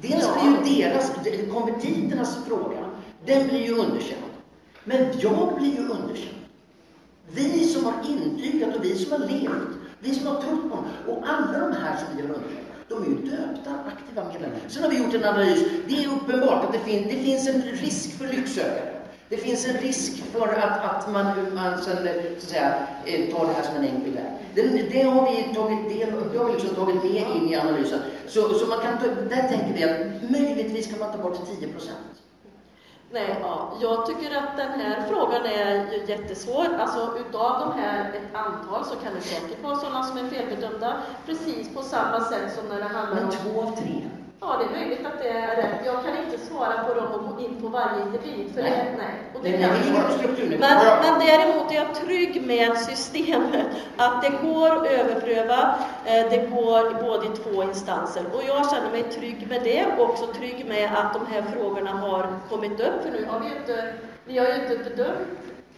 Dels 0.00 0.24
ja. 0.24 0.60
blir 0.62 0.76
ju 0.76 0.82
deras, 0.82 1.12
konvertiternas 1.52 2.38
fråga, 2.46 2.90
den 3.26 3.48
blir 3.48 3.66
ju 3.66 3.74
underkänd. 3.74 4.22
Men 4.84 5.20
jag 5.20 5.58
blir 5.58 5.72
ju 5.72 5.88
underkänd. 5.88 6.36
Vi 7.32 7.64
som 7.64 7.84
har 7.84 7.94
intygat 8.08 8.76
och 8.76 8.84
vi 8.84 8.96
som 8.96 9.12
har 9.12 9.28
levt, 9.28 9.68
vi 10.00 10.14
som 10.14 10.26
har 10.26 10.42
trott 10.42 10.62
på 10.70 10.76
honom 10.76 10.90
och 11.06 11.22
alla 11.26 11.58
de 11.58 11.72
här 11.72 11.96
som 11.96 12.16
vi 12.16 12.22
har 12.22 12.34
underkänt, 12.34 12.59
de 12.90 13.02
är 13.02 13.08
ju 13.08 13.14
döpta 13.14 13.70
aktiva 13.92 14.24
medlemmar. 14.24 14.58
Sen 14.68 14.82
har 14.82 14.90
vi 14.90 14.98
gjort 14.98 15.14
en 15.14 15.24
analys. 15.24 15.64
Det 15.88 16.04
är 16.04 16.08
uppenbart 16.08 16.64
att 16.64 16.72
det, 16.72 16.78
fin 16.78 17.02
det 17.02 17.16
finns 17.16 17.48
en 17.48 17.62
risk 17.62 18.18
för 18.18 18.26
lycksökare. 18.26 19.00
Det 19.28 19.36
finns 19.36 19.68
en 19.68 19.76
risk 19.76 20.22
för 20.32 20.48
att, 20.48 20.84
att 20.84 21.12
man, 21.12 21.54
man 21.54 21.82
sen, 21.82 22.06
eh, 22.06 22.14
så 22.38 22.46
att 22.46 22.50
säga, 22.50 22.74
eh, 23.04 23.34
tar 23.34 23.46
det 23.46 23.52
här 23.52 23.62
som 23.62 23.76
en 23.76 23.84
enkel 23.84 24.12
väg. 24.12 24.24
Det, 24.54 24.62
det, 24.92 25.02
har 25.02 25.30
vi 25.30 25.54
tagit 25.54 25.98
del 25.98 26.12
det 26.32 26.38
har 26.38 26.44
vi 26.44 26.52
liksom 26.52 26.74
tagit 26.74 27.04
med 27.04 27.36
in 27.36 27.48
i 27.52 27.56
analysen. 27.56 28.00
Så, 28.26 28.54
så 28.54 28.66
man 28.66 28.78
kan, 28.80 28.98
där 29.28 29.48
tänker 29.48 29.74
vi 29.74 29.84
att 29.84 30.30
möjligtvis 30.30 30.86
kan 30.86 30.98
man 30.98 31.12
ta 31.12 31.18
bort 31.18 31.58
10 31.60 31.68
procent. 31.68 32.19
Nej, 33.12 33.38
ja, 33.42 33.72
jag 33.80 34.06
tycker 34.06 34.36
att 34.36 34.56
den 34.56 34.80
här 34.80 35.06
frågan 35.08 35.46
är 35.46 36.08
jättesvår. 36.08 36.66
Alltså 36.78 37.18
utav 37.18 37.60
de 37.60 37.80
här 37.80 38.10
ett 38.14 38.34
antal 38.34 38.84
så 38.84 38.96
kan 38.96 39.14
det 39.14 39.20
säkert 39.20 39.62
vara 39.62 39.76
sådana 39.76 40.02
som 40.02 40.18
är 40.18 40.28
felbedömda, 40.30 41.02
precis 41.26 41.74
på 41.74 41.82
samma 41.82 42.20
sätt 42.20 42.54
som 42.58 42.68
när 42.68 42.78
det 42.78 42.84
handlar 42.84 43.14
Men 43.14 43.24
om... 43.24 43.30
två 43.30 43.62
av 43.62 43.76
tre? 43.76 44.02
Ja, 44.40 44.60
det 44.60 44.64
är 44.64 44.80
möjligt 44.80 45.06
att 45.06 45.18
det 45.22 45.28
är 45.28 45.56
rätt. 45.56 45.86
Jag 45.86 46.04
kan 46.04 46.16
inte 46.24 46.38
svara 46.38 46.84
på 46.84 46.94
dem 46.94 47.12
och 47.12 47.36
gå 47.36 47.40
in 47.40 47.62
på 47.62 47.68
varje 47.68 48.02
individ, 48.02 48.54
för 48.54 48.62
Nej. 48.62 48.70
det, 48.70 48.96
nej. 48.98 49.14
Och 49.34 49.40
det 49.42 49.50
Nej. 49.50 50.58
Men, 50.60 50.78
men 51.02 51.26
däremot 51.26 51.72
är 51.72 51.74
jag 51.74 51.94
trygg 51.94 52.46
med 52.46 52.78
systemet, 52.78 53.66
att 53.96 54.22
det 54.22 54.32
går 54.42 54.76
att 54.76 54.86
överpröva, 54.86 55.78
eh, 56.04 56.30
det 56.30 56.50
går 56.50 57.02
både 57.02 57.26
i 57.26 57.30
två 57.30 57.62
instanser. 57.62 58.22
Och 58.34 58.42
jag 58.46 58.70
känner 58.70 58.90
mig 58.90 59.02
trygg 59.02 59.46
med 59.48 59.62
det 59.62 59.86
och 59.98 60.10
också 60.10 60.26
trygg 60.26 60.66
med 60.68 60.90
att 60.94 61.14
de 61.14 61.26
här 61.32 61.42
frågorna 61.42 61.90
har 61.90 62.26
kommit 62.48 62.80
upp, 62.80 63.02
för 63.02 63.10
nu 63.10 63.26
har 63.30 63.40
vi 63.40 63.46
inte, 63.46 63.94
vi 64.24 64.38
har 64.38 64.46
ju 64.46 64.54
inte 64.54 64.90
bedömt, 64.90 65.28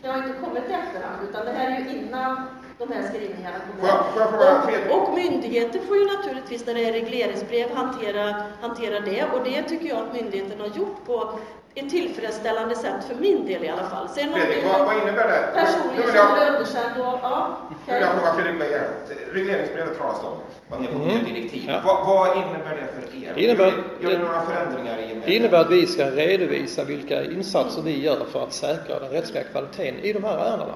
det 0.02 0.08
har 0.08 0.18
inte 0.18 0.38
kommit 0.44 0.62
i 0.68 0.72
efterhand, 0.72 1.28
utan 1.30 1.46
det 1.46 1.52
här 1.52 1.70
är 1.70 1.80
ju 1.80 1.98
innan 1.98 2.46
de 2.88 2.94
här 2.94 3.02
skrivningarna 3.08 3.56
Får 3.80 3.88
jag- 3.88 4.04
får 4.12 4.20
jag 4.22 4.30
fråga 4.30 4.60
kommer. 4.62 4.90
Och, 4.96 5.08
och 5.08 5.14
myndigheter 5.14 5.78
får 5.88 5.96
ju 5.96 6.04
naturligtvis 6.16 6.66
när 6.66 6.74
det 6.74 6.84
är 6.88 6.92
regleringsbrev 6.92 7.68
hantera, 7.74 8.34
hantera 8.60 9.00
det, 9.00 9.24
och 9.34 9.44
det 9.44 9.62
tycker 9.62 9.88
jag 9.88 9.98
att 9.98 10.14
myndigheten 10.14 10.60
har 10.60 10.68
gjort 10.68 11.06
på 11.06 11.30
ett 11.74 11.90
tillfredsställande 11.90 12.74
sätt, 12.76 13.04
för 13.08 13.14
min 13.14 13.46
del 13.46 13.64
i 13.64 13.68
alla 13.68 13.82
fall. 13.84 14.08
Sen 14.08 14.32
Fredrik, 14.32 14.64
vad, 14.64 14.86
vad 14.86 14.96
innebär 15.02 15.28
det? 15.28 15.60
Personligen 15.60 16.06
som 16.08 16.16
jag, 16.16 16.42
är 16.42 16.50
underkänd 16.52 17.00
och, 17.00 17.18
ja, 17.22 17.56
nu 17.86 17.92
vill 17.94 18.02
jag 18.02 18.10
fråga 18.14 18.32
Fredrik 18.34 18.58
Beijer. 18.58 18.88
Regleringsbrevet 19.32 19.98
talas 19.98 20.20
det 20.20 20.26
om. 20.26 20.32
Vad 20.68 20.80
ni 20.80 20.86
Mm. 20.86 21.02
mm. 21.02 21.24
direktiv. 21.24 21.62
Ja. 21.68 21.80
Vad, 21.84 22.06
vad 22.06 22.36
innebär 22.36 22.76
det 22.80 22.86
för 23.08 23.16
er? 23.26 23.32
Det 23.34 23.42
innebär- 23.44 23.72
gör 24.00 24.10
ni 24.10 24.18
några 24.18 24.40
förändringar 24.42 24.98
i 24.98 25.20
Det 25.26 25.34
innebär 25.34 25.60
att 25.60 25.70
vi 25.70 25.86
ska 25.86 26.04
redovisa 26.10 26.84
vilka 26.84 27.24
insatser 27.24 27.82
vi 27.82 28.02
gör 28.04 28.24
för 28.32 28.42
att 28.44 28.52
säkra 28.52 28.98
den 29.00 29.10
rättsliga 29.10 29.44
kvaliteten 29.44 29.94
i 30.00 30.12
de 30.12 30.24
här 30.24 30.38
ärendena. 30.38 30.74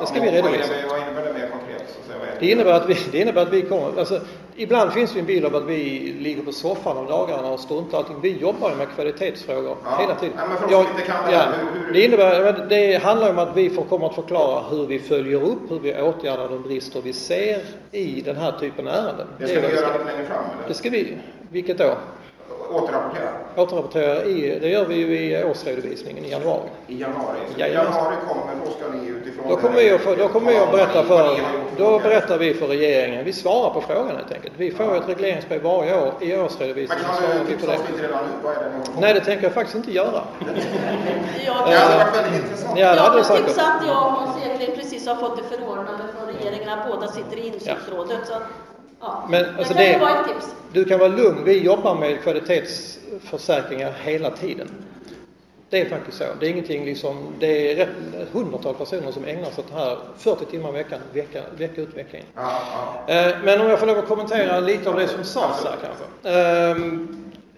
Det 0.00 0.06
ska 0.06 0.14
vi 0.14 0.20
vad 0.20 0.34
redovisa. 0.34 0.64
innebär, 0.64 0.88
vad 0.88 0.98
innebär 1.02 1.22
det 1.24 1.32
mer 1.32 1.48
konkret? 1.48 1.82
Så 1.94 2.00
att 2.00 2.06
säga, 2.06 2.18
vad 2.18 2.28
Det 2.40 2.50
innebär 2.50 2.72
att 2.72 2.88
vi, 2.88 2.96
det 3.12 3.18
innebär 3.18 3.42
att 3.42 3.52
vi 3.52 3.62
kommer, 3.62 3.98
alltså, 3.98 4.20
ibland 4.56 4.92
finns 4.92 5.12
det 5.12 5.20
en 5.20 5.26
bild 5.26 5.44
av 5.46 5.56
att 5.56 5.64
vi 5.64 6.12
ligger 6.20 6.42
på 6.42 6.52
soffan 6.52 6.96
om 6.96 7.06
dagarna 7.06 7.48
och 7.48 7.60
struntar 7.60 7.98
i 7.98 8.00
allting. 8.00 8.16
Vi 8.22 8.36
jobbar 8.38 8.70
ju 8.70 8.76
med 8.76 8.86
kvalitetsfrågor 8.94 9.76
Ja. 9.84 9.96
hela 10.00 10.14
tiden. 10.14 10.34
Ja, 10.38 10.44
men 10.48 10.56
för 10.58 10.68
som 10.68 10.80
inte 10.92 11.02
kan 11.02 11.26
det 11.26 11.32
ja, 11.32 11.42
hur- 11.72 11.80
hur- 11.86 11.92
det 11.92 12.04
innebär, 12.04 12.66
det 12.68 13.02
handlar 13.02 13.30
om 13.30 13.38
att 13.38 13.56
vi 13.56 13.70
får, 13.70 13.82
kommer 13.82 14.06
att 14.06 14.14
förklara 14.14 14.62
hur 14.70 14.86
vi 14.86 14.98
följer 14.98 15.42
upp, 15.42 15.70
hur 15.70 15.78
vi 15.78 16.00
åtgärdar 16.00 16.48
de 16.48 16.62
brister 16.62 17.00
vi 17.04 17.12
ser 17.12 17.60
i 17.92 18.20
den 18.24 18.36
här 18.36 18.52
typen 18.60 18.88
av 18.88 18.94
ärenden. 18.94 19.26
Det 19.38 19.46
ska 19.48 19.54
vad 19.60 19.64
ni 19.64 19.68
vi 19.70 19.76
göra 19.76 19.92
lite 19.92 20.04
längre 20.04 20.26
fram, 20.26 20.44
eller? 20.58 20.68
Det 20.68 20.74
ska 20.74 20.90
vi, 20.90 21.16
vilket 21.50 21.78
då? 21.78 21.94
Återrapportera 22.70 23.28
Återrapportera 23.56 24.24
i, 24.24 24.58
det 24.60 24.68
gör 24.68 24.84
vi 24.84 24.94
ju 24.94 25.18
i 25.18 25.44
årsredovisningen 25.44 26.24
i 26.24 26.30
januari. 26.30 26.68
i 26.86 27.00
januari. 27.00 27.38
Så 27.54 27.60
i 27.60 27.72
januari 27.72 28.16
kommer, 28.28 28.54
då 28.64 28.70
ska 28.70 28.88
ni 28.92 29.08
utifrån... 29.08 29.48
Då 29.48 29.56
kommer 29.56 29.76
vi 29.76 29.90
att, 29.90 30.18
då 30.18 30.28
kommer 30.28 30.52
vi 30.52 30.58
att 30.58 30.70
berätta 30.70 31.04
för, 31.04 31.40
då 31.76 31.98
berättar 31.98 32.38
vi 32.38 32.54
för 32.54 32.66
regeringen. 32.66 33.24
Vi 33.24 33.32
svarar 33.32 33.70
på 33.70 33.80
frågan 33.80 34.16
helt 34.16 34.32
enkelt. 34.32 34.54
Vi 34.56 34.70
får 34.70 34.96
ett 34.96 35.08
regleringsbrev 35.08 35.62
varje 35.62 36.02
år. 36.02 36.12
I 36.20 36.28
Men 36.28 36.40
årsredovisningen 36.40 37.04
kan 37.04 37.14
svarar 37.14 37.34
du 37.40 37.46
tipsa 37.46 37.72
oss 37.72 37.80
lite 37.90 38.02
redan 38.02 38.24
nu? 38.24 38.30
Vad 38.42 38.56
är 38.56 38.60
det 38.60 38.70
ni? 38.94 39.00
Nej, 39.00 39.14
det 39.14 39.20
tänker 39.20 39.42
jag 39.44 39.52
faktiskt 39.52 39.76
inte 39.76 39.92
göra. 39.92 40.22
Jag, 41.46 41.68
Det 41.68 41.74
hade 41.76 42.04
varit 42.04 42.16
väldigt 42.16 42.42
intressant. 42.42 42.78
Ja, 42.78 42.84
det 42.94 42.96
jag 42.96 43.02
hade 43.02 43.18
det 43.20 43.24
kan 43.28 43.36
tipsa 43.44 43.62
att 43.62 43.86
jag 43.86 43.96
och 44.06 44.12
Hans 44.12 44.46
Eklind 44.46 44.74
precis 44.74 45.06
har 45.06 45.14
fått 45.16 45.38
ett 45.38 45.46
förordnande 45.46 46.04
från 46.16 46.26
regeringen 46.34 46.68
att 46.68 46.88
båda 46.90 47.08
sitter 47.08 47.36
i 47.36 47.46
insynsrådet. 47.46 48.18
Så, 48.26 48.34
ja. 49.00 49.26
Men, 49.30 49.42
det 49.42 49.48
alltså, 49.58 49.74
det- 49.74 49.98
vara 49.98 50.10
ett 50.10 50.26
tips. 50.26 50.54
Du 50.72 50.84
kan 50.84 50.98
vara 50.98 51.08
lugn. 51.08 51.44
Vi 51.44 51.58
jobbar 51.64 51.94
med 51.94 52.22
kvalitetsförsäkringar 52.22 53.92
hela 54.02 54.30
tiden. 54.30 54.68
Det 55.70 55.80
är 55.80 55.88
faktiskt 55.88 56.18
så. 56.18 56.24
Det 56.40 56.46
är 56.46 56.50
ingenting 56.50 56.84
liksom, 56.84 57.26
det 57.40 57.72
är 57.72 57.76
rätt, 57.76 57.88
hundratals 58.32 58.78
personer 58.78 59.12
som 59.12 59.24
ägnar 59.24 59.50
sig 59.50 59.64
åt 59.64 59.70
det 59.72 59.78
här 59.78 59.96
40 60.18 60.44
timmar 60.44 60.68
i 60.68 60.72
veckan, 60.72 60.98
vecka, 61.12 61.42
vecka 61.58 61.80
ut 61.80 61.96
vecka 61.96 62.16
in. 62.16 62.22
Ja, 62.34 62.50
ja. 63.06 63.14
Eh, 63.14 63.34
Men 63.44 63.60
om 63.60 63.68
jag 63.68 63.78
får 63.78 63.86
lov 63.86 63.98
att 63.98 64.08
kommentera 64.08 64.60
lite 64.60 64.90
av 64.90 64.96
det 64.96 65.08
som 65.08 65.24
sades 65.24 65.64
här 65.64 65.74
kanske. 65.82 66.38
Ehm, 66.38 67.08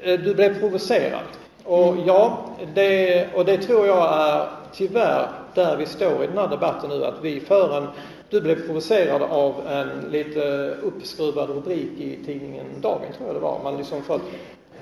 eh, 0.03 0.21
Du 0.21 0.35
blev 0.35 0.61
provocerad. 0.61 1.21
Och 1.65 1.97
ja, 2.07 2.39
det, 2.75 3.27
och 3.35 3.45
det 3.45 3.57
tror 3.59 3.87
jag 3.87 4.21
är 4.21 4.49
tyvärr 4.73 5.29
där 5.55 5.77
vi 5.77 5.87
står 5.87 6.25
i 6.25 6.27
den 6.27 6.39
här 6.39 6.49
debatten 6.49 6.91
nu, 6.91 7.05
att 7.05 7.15
vi 7.23 7.41
för 7.41 7.77
en 7.77 7.87
du 8.31 8.41
blev 8.41 8.67
provocerad 8.67 9.23
av 9.23 9.55
en 9.69 10.11
lite 10.11 10.41
uppskruvad 10.83 11.51
rubrik 11.51 11.91
i 11.99 12.19
tidningen 12.27 12.67
Dagen, 12.81 13.13
tror 13.17 13.29
jag 13.29 13.37
det 13.37 13.41
var. 13.41 13.61
Man 13.63 13.77
liksom 13.77 14.03
för 14.03 14.15
att, 14.15 14.23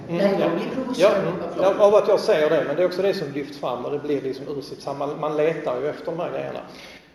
Nej, 0.08 0.36
jag 0.38 0.40
ja. 0.40 0.54
blir 0.54 0.82
provocerad 0.82 1.16
mm, 1.16 1.34
ja, 1.40 1.48
frågan. 1.54 1.80
av 1.80 1.94
att 1.94 2.08
jag 2.08 2.20
säger 2.20 2.50
det, 2.50 2.64
men 2.66 2.76
det 2.76 2.82
är 2.82 2.86
också 2.86 3.02
det 3.02 3.14
som 3.14 3.32
lyfts 3.32 3.58
fram 3.58 3.84
och 3.84 3.92
det 3.92 3.98
blir 3.98 4.20
liksom 4.20 4.48
ur 4.48 4.60
sitt 4.60 4.82
sammanhang. 4.82 5.20
Man 5.20 5.36
letar 5.36 5.80
ju 5.80 5.88
efter 5.88 6.06
de 6.06 6.20
här 6.20 6.30
grejerna. 6.30 6.60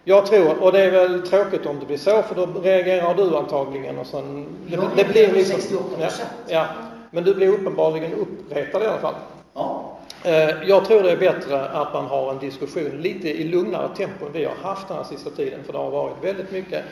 Jag 0.04 0.26
tror, 0.26 0.64
och 0.64 0.72
det 0.72 0.82
är 0.82 0.92
väl 0.92 1.28
tråkigt 1.28 1.66
om 1.66 1.80
det 1.80 1.86
blir 1.86 1.98
så, 1.98 2.22
för 2.22 2.36
då 2.36 2.62
reagerar 2.62 3.16
du 3.16 3.38
antagligen 3.38 3.98
och 3.98 4.08
sen... 4.08 4.46
Det, 4.68 4.80
det 4.96 5.04
blir 5.04 5.34
liksom... 5.34 5.60
68%. 5.60 5.80
Ja, 6.00 6.10
ja, 6.48 6.66
men 7.12 7.24
du 7.24 7.36
blir 7.36 7.48
uppenbarligen 7.48 8.14
uppretad 8.14 8.84
i 8.84 8.86
alla 8.86 9.00
fall. 9.00 9.16
Ja. 9.54 9.93
Eh, 10.24 10.64
jag 10.68 10.86
tror 10.86 11.04
det 11.04 11.12
är 11.12 11.18
bättre 11.18 11.70
att 11.70 11.94
man 11.94 12.06
har 12.06 12.32
en 12.32 12.40
diskussion 12.40 13.02
lite 13.02 13.30
i 13.30 13.44
lugnare 13.44 13.96
tempo 13.96 14.26
än 14.26 14.32
vi 14.32 14.46
har 14.46 14.56
haft 14.56 14.88
den 14.88 14.98
här 14.98 15.04
sista 15.04 15.30
tiden, 15.30 15.64
för 15.64 15.74
det 15.74 15.80
har 15.80 15.92
varit 15.92 16.24
väldigt 16.24 16.52
mycket 16.52 16.84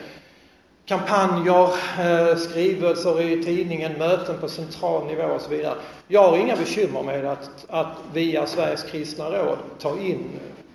kampanjer, 0.86 1.68
eh, 2.00 2.36
skrivelser 2.36 3.20
i 3.20 3.44
tidningen, 3.44 3.92
möten 3.98 4.38
på 4.40 4.48
central 4.48 5.06
nivå 5.06 5.22
och 5.22 5.40
så 5.40 5.50
vidare. 5.50 5.74
Jag 6.08 6.22
har 6.22 6.36
inga 6.36 6.56
bekymmer 6.56 7.02
med 7.02 7.24
att, 7.24 7.66
att 7.68 7.96
via 8.12 8.46
Sveriges 8.46 8.82
kristna 8.82 9.30
råd 9.30 9.58
ta 9.78 9.98
in 9.98 10.24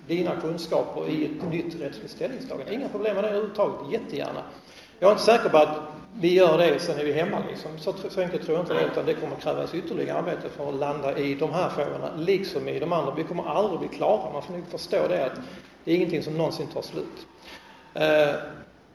dina 0.06 0.30
kunskaper 0.40 1.08
i 1.08 1.24
ett 1.24 1.50
nytt 1.50 1.80
rättsligt 1.80 2.10
ställningstagande. 2.10 2.74
Inga 2.74 2.88
problem 2.88 3.14
med 3.14 3.24
det 3.24 3.28
överhuvudtaget, 3.28 3.92
jättegärna. 3.92 4.42
Jag 4.98 5.08
är 5.08 5.12
inte 5.12 5.24
säker 5.24 5.48
på 5.48 5.56
att 5.56 5.78
vi 6.20 6.34
gör 6.34 6.58
det, 6.58 6.78
sen 6.78 6.98
är 6.98 7.04
vi 7.04 7.12
hemma 7.12 7.36
liksom. 7.50 7.70
Så, 7.78 7.92
så 8.10 8.20
enkelt 8.20 8.44
tror 8.44 8.56
jag 8.56 8.62
inte 8.64 8.74
det, 8.74 8.84
utan 8.92 9.06
det 9.06 9.14
kommer 9.14 9.36
krävas 9.36 9.74
ytterligare 9.74 10.18
arbete 10.18 10.48
för 10.56 10.68
att 10.68 10.74
landa 10.74 11.18
i 11.18 11.34
de 11.34 11.52
här 11.52 11.68
frågorna, 11.68 12.10
liksom 12.18 12.68
i 12.68 12.78
de 12.78 12.92
andra. 12.92 13.14
Vi 13.14 13.24
kommer 13.24 13.48
aldrig 13.48 13.80
bli 13.80 13.88
klara, 13.98 14.32
man 14.32 14.42
får 14.42 14.52
nog 14.52 14.66
förstå 14.70 15.08
det, 15.08 15.26
att 15.26 15.40
det 15.84 15.92
är 15.92 15.96
ingenting 15.96 16.22
som 16.22 16.34
någonsin 16.34 16.66
tar 16.66 16.82
slut. 16.82 17.26
Eh, 17.94 18.34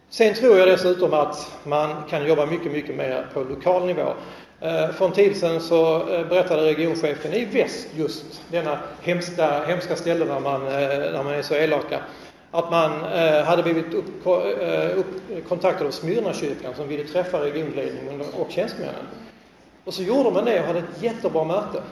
Sen 0.10 0.34
tror 0.34 0.58
jag 0.58 0.68
dessutom 0.68 1.14
att 1.14 1.52
man 1.64 2.04
kan 2.10 2.28
jobba 2.28 2.46
mycket, 2.46 2.72
mycket 2.72 2.96
mer 2.96 3.28
på 3.34 3.40
lokal 3.44 3.86
nivå. 3.86 4.14
Eh, 4.62 4.90
För 4.90 5.06
en 5.06 5.12
tid 5.12 5.38
sedan 5.38 5.62
så 5.62 6.10
eh, 6.10 6.28
berättade 6.28 6.66
regionchefen 6.66 7.34
i 7.34 7.46
väst 7.46 7.88
just 7.96 8.42
denna 8.52 8.80
hemska, 9.02 9.64
hemska 9.66 9.96
ställe 9.96 10.26
där 10.26 10.40
man, 10.40 10.68
eh, 10.68 10.72
där 10.88 11.24
man 11.24 11.34
är 11.34 11.42
så 11.42 11.54
elaka, 11.56 12.00
att 12.54 12.72
man 12.72 12.92
eh, 13.06 13.44
hade 13.44 13.64
blivit 13.64 13.94
upp, 13.94 14.26
eh, 14.26 14.98
upp, 14.98 15.48
kontaktad 15.48 15.88
av 15.88 15.92
Smyrnakyrkan 15.92 16.74
som 16.76 16.88
ville 16.88 17.04
träffa 17.04 17.42
regionledningen 17.42 18.22
och 18.40 18.52
tjänstemännen. 18.52 19.06
Och 19.84 19.94
så 19.94 20.04
gjorde 20.04 20.32
man 20.32 20.46
det 20.46 20.60
och 20.60 20.66
hade 20.66 20.80
ett 20.80 21.04
jättebra 21.04 21.44
möte. 21.44 21.84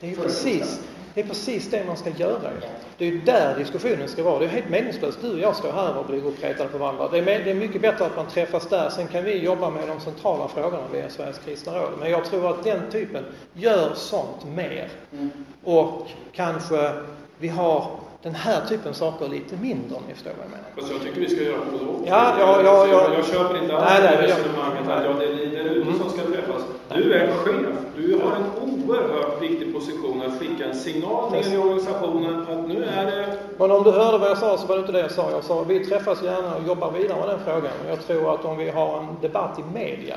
Det 0.00 0.10
är 0.10 0.16
precis, 0.16 0.80
det 1.14 1.20
är 1.20 1.24
precis 1.24 1.70
det 1.70 1.84
man 1.86 1.96
ska 1.96 2.10
göra. 2.10 2.50
Det 2.98 3.06
är 3.06 3.10
ju 3.10 3.20
där 3.20 3.58
diskussionen 3.58 4.08
ska 4.08 4.22
vara. 4.22 4.38
Det 4.38 4.44
är 4.44 4.48
helt 4.48 4.68
meningslöst. 4.68 5.18
Du 5.22 5.32
och 5.32 5.38
jag 5.38 5.56
står 5.56 5.72
här 5.72 5.96
och 5.96 6.06
blir 6.06 6.26
uppretade 6.26 6.68
på 6.68 6.78
varandra. 6.78 7.08
Det 7.08 7.18
är, 7.18 7.22
med, 7.22 7.44
det 7.44 7.50
är 7.50 7.54
mycket 7.54 7.82
bättre 7.82 8.06
att 8.06 8.16
man 8.16 8.26
träffas 8.26 8.68
där. 8.68 8.90
Sen 8.90 9.08
kan 9.08 9.24
vi 9.24 9.38
jobba 9.38 9.70
med 9.70 9.88
de 9.88 10.00
centrala 10.00 10.48
frågorna 10.48 10.82
via 10.92 11.10
Sveriges 11.10 11.38
kristna 11.38 11.72
råd. 11.72 11.92
Men 12.00 12.10
jag 12.10 12.24
tror 12.24 12.50
att 12.50 12.64
den 12.64 12.90
typen 12.90 13.24
gör 13.52 13.94
sånt 13.94 14.44
mer. 14.54 14.88
Mm. 15.12 15.30
Och 15.64 16.10
kanske 16.32 16.92
vi 17.38 17.48
har 17.48 17.90
den 18.22 18.34
här 18.34 18.66
typen 18.68 18.88
av 18.88 18.92
saker 18.92 19.28
lite 19.28 19.56
mindre 19.56 19.96
om 19.96 20.02
ni 20.08 20.14
förstår 20.14 20.30
vad 20.36 20.44
jag 20.46 20.50
menar. 20.50 20.68
Fast 20.76 20.92
jag 20.92 21.00
tycker 21.02 21.20
vi 21.20 21.28
ska 21.28 21.42
göra 21.42 21.60
både 21.72 21.84
och. 21.84 22.00
Ja, 22.06 22.34
ja, 22.40 22.62
ja, 22.64 22.86
ja. 22.86 23.14
Jag 23.14 23.24
köper 23.26 23.62
inte 23.62 23.76
alls 23.76 23.84
Nej, 23.90 24.00
nej, 24.02 24.16
här 24.16 24.28
jag- 24.28 24.38
resonemanget 24.38 24.88
att 24.88 25.04
ja, 25.04 25.12
det 25.12 25.24
är 25.58 25.64
där 25.64 25.70
ute 25.70 25.98
som 25.98 26.10
ska 26.10 26.22
träffas. 26.22 26.62
Du 26.94 27.14
är 27.14 27.26
chef. 27.36 27.76
Du 27.96 28.14
har 28.24 28.32
en 28.36 28.46
oerhört 28.88 29.42
viktig 29.42 29.74
position 29.74 30.22
att 30.26 30.38
skicka 30.38 30.64
en 30.64 30.74
signal 30.74 31.32
ner 31.32 31.54
i 31.54 31.56
organisationen 31.56 32.40
att 32.42 32.68
nu 32.68 32.84
är 32.84 33.04
det 33.06 33.36
Men 33.58 33.70
om 33.70 33.82
du 33.84 33.90
hörde 33.90 34.18
vad 34.18 34.30
jag 34.30 34.38
sa 34.38 34.58
så 34.58 34.66
var 34.66 34.74
det 34.76 34.80
inte 34.80 34.92
det 34.92 35.00
jag 35.00 35.10
sa. 35.10 35.30
Jag 35.30 35.44
sa 35.44 35.62
vi 35.62 35.84
träffas 35.84 36.22
gärna 36.22 36.56
och 36.56 36.66
jobbar 36.68 36.90
vidare 36.92 37.18
med 37.20 37.28
den 37.28 37.38
frågan. 37.44 37.72
Jag 37.88 38.06
tror 38.06 38.34
att 38.34 38.44
om 38.44 38.56
vi 38.58 38.70
har 38.70 38.98
en 38.98 39.06
debatt 39.20 39.58
i 39.58 39.62
media, 39.74 40.16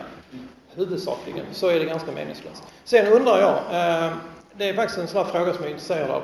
huvudsakligen, 0.75 1.45
så 1.51 1.67
är 1.67 1.79
det 1.79 1.85
ganska 1.85 2.11
meningslöst. 2.11 2.63
Sen 2.83 3.07
undrar 3.13 3.39
jag, 3.39 3.49
eh, 3.49 4.11
det 4.57 4.69
är 4.69 4.73
faktiskt 4.73 4.99
en 4.99 5.07
sån 5.07 5.25
här 5.25 5.31
fråga 5.31 5.53
som 5.53 5.61
jag 5.63 5.65
är 5.69 5.73
intresserad 5.73 6.11
av 6.11 6.21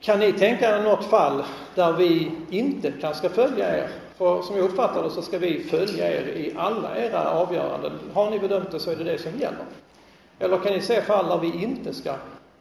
kan 0.00 0.18
ni 0.18 0.32
tänka 0.32 0.78
er 0.78 0.82
något 0.82 1.04
fall 1.04 1.42
där 1.74 1.92
vi 1.92 2.30
inte 2.50 2.92
kan 3.00 3.14
ska 3.14 3.28
följa 3.28 3.78
er? 3.78 3.88
För 4.18 4.42
som 4.42 4.56
jag 4.56 4.64
uppfattar 4.64 5.02
det 5.02 5.10
så 5.10 5.22
ska 5.22 5.38
vi 5.38 5.64
följa 5.64 6.12
er 6.12 6.26
i 6.26 6.54
alla 6.56 6.96
era 6.96 7.30
avgöranden. 7.30 7.92
Har 8.14 8.30
ni 8.30 8.38
bedömt 8.38 8.70
det 8.70 8.80
så 8.80 8.90
är 8.90 8.96
det 8.96 9.04
det 9.04 9.18
som 9.18 9.32
gäller. 9.32 9.64
Eller 10.38 10.58
kan 10.58 10.72
ni 10.72 10.80
se 10.80 11.02
fall 11.02 11.28
där 11.28 11.38
vi 11.38 11.62
inte 11.62 11.94
ska 11.94 12.14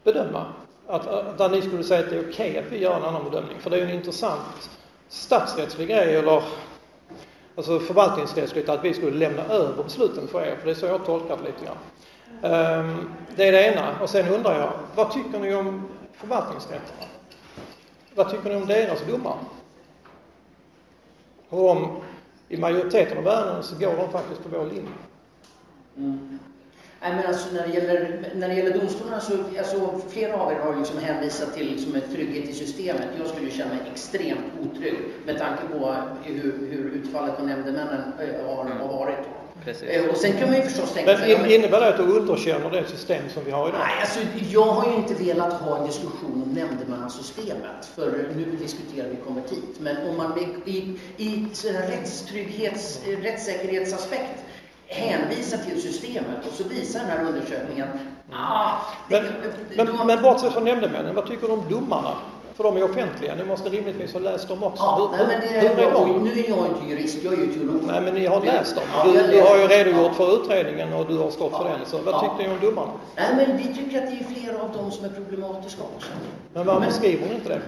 bedöma? 0.04 0.46
Att, 0.88 1.08
eh, 1.08 1.36
där 1.38 1.50
ni 1.50 1.62
skulle 1.62 1.84
säga 1.84 2.00
att 2.00 2.10
det 2.10 2.16
är 2.16 2.30
okej 2.30 2.50
okay 2.50 2.58
att 2.58 2.72
vi 2.72 2.78
gör 2.78 2.98
en 2.98 3.04
annan 3.04 3.24
bedömning? 3.24 3.58
För 3.60 3.70
det 3.70 3.76
är 3.76 3.82
ju 3.82 3.90
en 3.90 3.96
intressant 3.96 4.70
statsrättslig 5.10 5.88
grej 5.88 6.16
eller 6.16 6.44
alltså 7.56 7.80
förvaltningsrättsligt 7.80 8.70
att 8.70 8.86
vi 8.86 8.94
skulle 8.94 9.18
lämna 9.18 9.44
över 9.44 9.84
besluten 9.84 10.28
för 10.28 10.42
er. 10.42 10.56
För 10.56 10.66
det 10.66 10.72
är 10.72 10.76
så 10.76 10.86
jag 10.86 11.06
tolkar 11.06 11.38
det 11.38 11.44
lite 11.44 11.66
grann. 11.66 11.78
Um, 12.80 13.10
det 13.36 13.48
är 13.48 13.52
det 13.52 13.64
ena. 13.64 14.00
Och 14.02 14.10
sen 14.10 14.28
undrar 14.28 14.60
jag, 14.60 14.72
vad 14.96 15.12
tycker 15.12 15.40
ni 15.40 15.56
om 15.56 15.90
förvaltningsrätterna? 16.14 17.13
Vad 18.16 18.30
tycker 18.30 18.50
ni 18.50 18.56
om 18.56 18.68
deras 18.68 19.06
domar? 19.08 19.38
Och 21.50 21.70
om, 21.70 22.02
i 22.50 22.58
majoriteten 22.58 23.18
av 23.18 23.28
ärendena 23.28 23.64
så 23.64 23.76
går 23.76 23.96
de 23.96 24.12
faktiskt 24.12 24.44
på 24.44 24.50
vår 24.50 24.66
linje. 24.66 24.92
Mm. 25.98 26.40
Nej, 27.02 27.16
men 27.16 27.26
alltså 27.26 27.54
när 27.54 27.68
det 27.68 27.74
gäller, 27.74 28.32
när 28.36 28.48
det 28.48 28.54
gäller 28.56 28.80
domstolarna 28.80 29.20
så, 29.20 29.34
alltså 29.58 30.02
flera 30.10 30.42
av 30.42 30.52
er 30.52 30.60
har 30.60 30.76
liksom 30.76 30.98
hänvisat 30.98 31.54
till 31.54 31.72
liksom 31.72 31.96
en 31.96 32.02
trygghet 32.02 32.50
i 32.50 32.54
systemet. 32.54 33.08
Jag 33.18 33.28
skulle 33.28 33.52
känna 33.52 33.70
mig 33.70 33.84
extremt 33.92 34.46
otrygg 34.62 34.98
med 35.26 35.40
tanke 35.40 35.64
på 35.72 35.96
hur, 36.24 36.68
hur 36.72 36.92
utfallet 36.92 37.38
på 37.38 37.44
nämndemännen 37.44 38.14
eh, 38.20 38.46
har, 38.48 38.66
har 38.66 38.88
varit. 38.88 39.28
Precis. 39.64 39.90
Eh, 39.90 40.10
och 40.10 40.18
sen 40.18 40.34
kan 40.34 40.48
man 40.48 40.58
ju 40.58 40.64
förstås 40.64 40.94
tänka 40.94 41.18
sig... 41.18 41.38
Men 41.38 41.52
innebär 41.52 41.80
det 41.80 41.88
att 41.88 41.98
du 41.98 42.04
underkänner 42.04 42.72
det 42.72 42.88
system 42.88 43.30
som 43.34 43.44
vi 43.46 43.52
har 43.52 43.70
idag? 43.70 43.80
Nej, 43.80 44.02
alltså 44.02 44.20
jag 44.50 44.66
har 44.66 44.92
ju 44.92 44.96
inte 44.96 45.14
velat 45.14 45.54
ha 45.54 45.78
en 45.78 45.88
diskussion 45.88 46.44
om 46.46 46.54
nämndemannasystemet, 46.54 47.86
för 47.96 48.12
nu 48.36 48.58
diskuterar 48.60 49.10
vi 49.10 49.16
konvertit. 49.16 49.80
Men 49.80 50.10
om 50.10 50.18
man 50.18 50.40
i, 50.66 51.00
i, 51.18 51.48
rättstrygghets, 51.90 53.00
rättssäkerhetsaspekt 53.22 54.44
hänvisar 54.88 55.58
till 55.58 55.82
systemet 55.82 56.48
och 56.50 56.54
så 56.54 56.64
visar 56.64 57.00
den 57.00 57.10
här 57.10 57.26
undersökningen 57.26 57.88
ah, 58.32 58.72
men, 59.10 59.24
men, 59.76 60.08
men 60.08 60.22
bortsett 60.22 60.54
från 60.54 60.64
nämndemännen, 60.64 61.16
vad 61.16 61.28
tycker 61.28 61.48
du 61.48 61.54
om 61.54 61.64
domarna? 61.70 62.16
För 62.56 62.64
de 62.64 62.78
är 62.78 62.84
offentliga, 62.84 63.36
ni 63.36 63.44
måste 63.44 63.70
rimligtvis 63.70 64.14
ha 64.14 64.20
läst 64.20 64.48
dem 64.48 64.64
också. 64.64 64.84
Ja, 64.84 65.12
hur, 65.12 65.18
nej, 65.18 65.38
men 65.38 65.42
det, 65.42 65.68
hur 65.68 65.88
är 65.88 65.92
de? 65.92 66.24
Nu 66.24 66.32
är 66.32 66.50
jag 66.50 66.68
inte 66.68 66.90
jurist, 66.90 67.24
jag 67.24 67.34
är 67.34 67.38
ju 67.38 67.54
teolog. 67.54 67.82
Nej, 67.88 68.02
men 68.02 68.14
ni 68.14 68.26
har 68.26 68.42
läst 68.42 68.76
dem. 68.76 68.84
Ja, 68.94 69.04
du, 69.04 69.12
du 69.12 69.42
har 69.42 69.58
ju 69.58 69.68
redogjort 69.68 70.16
för 70.16 70.42
utredningen 70.42 70.94
och 70.94 71.08
du 71.08 71.18
har 71.18 71.30
stått 71.30 71.52
ja, 71.52 71.58
för 71.58 71.70
den. 71.70 71.86
Så 71.86 71.98
vad 71.98 72.14
ja. 72.14 72.20
tyckte 72.20 72.38
ni 72.38 72.56
om 72.56 72.70
domarna? 72.70 72.92
Nej, 73.16 73.36
men 73.36 73.58
vi 73.58 73.64
tycker 73.64 73.98
att 73.98 74.10
det 74.10 74.20
är 74.20 74.42
flera 74.42 74.62
av 74.62 74.72
dem 74.72 74.92
som 74.92 75.06
är 75.06 75.10
problematiska 75.10 75.82
också. 75.96 76.10
Men 76.54 76.66
varför 76.66 76.82
men, 76.82 76.92
skriver 76.92 77.28
ni 77.28 77.36
inte 77.36 77.50
det? 77.50 77.62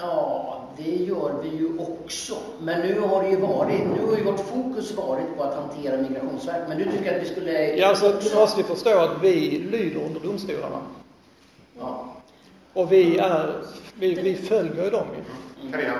Ja, 0.00 0.60
det 0.76 0.96
gör 0.96 1.34
vi 1.42 1.48
ju 1.48 1.78
också. 1.78 2.34
Men 2.60 2.80
nu 2.80 3.00
har 3.00 3.22
det 3.22 3.28
ju 3.28 3.36
varit, 3.36 3.80
nu 3.80 4.06
har 4.06 4.16
ju 4.16 4.24
vårt 4.24 4.40
fokus 4.40 4.92
varit 4.92 5.36
på 5.36 5.42
att 5.42 5.54
hantera 5.54 5.96
Migrationsverket. 5.96 6.68
Men 6.68 6.78
du 6.78 6.84
tycker 6.84 7.16
att 7.16 7.22
vi 7.22 7.28
skulle... 7.28 7.76
Ja, 7.76 7.88
alltså 7.88 8.12
du 8.22 8.34
måste 8.36 8.60
ju 8.60 8.66
förstå 8.66 8.98
att 8.98 9.22
vi 9.22 9.58
lyder 9.70 10.00
under 10.00 10.20
domstolarna. 10.20 10.80
Ja. 11.78 12.06
Och 12.72 12.92
vi, 12.92 13.18
är, 13.18 13.62
vi, 13.94 14.14
vi 14.14 14.34
följer 14.34 14.84
ju 14.84 14.90
dem. 14.90 15.06
Carina? 15.72 15.94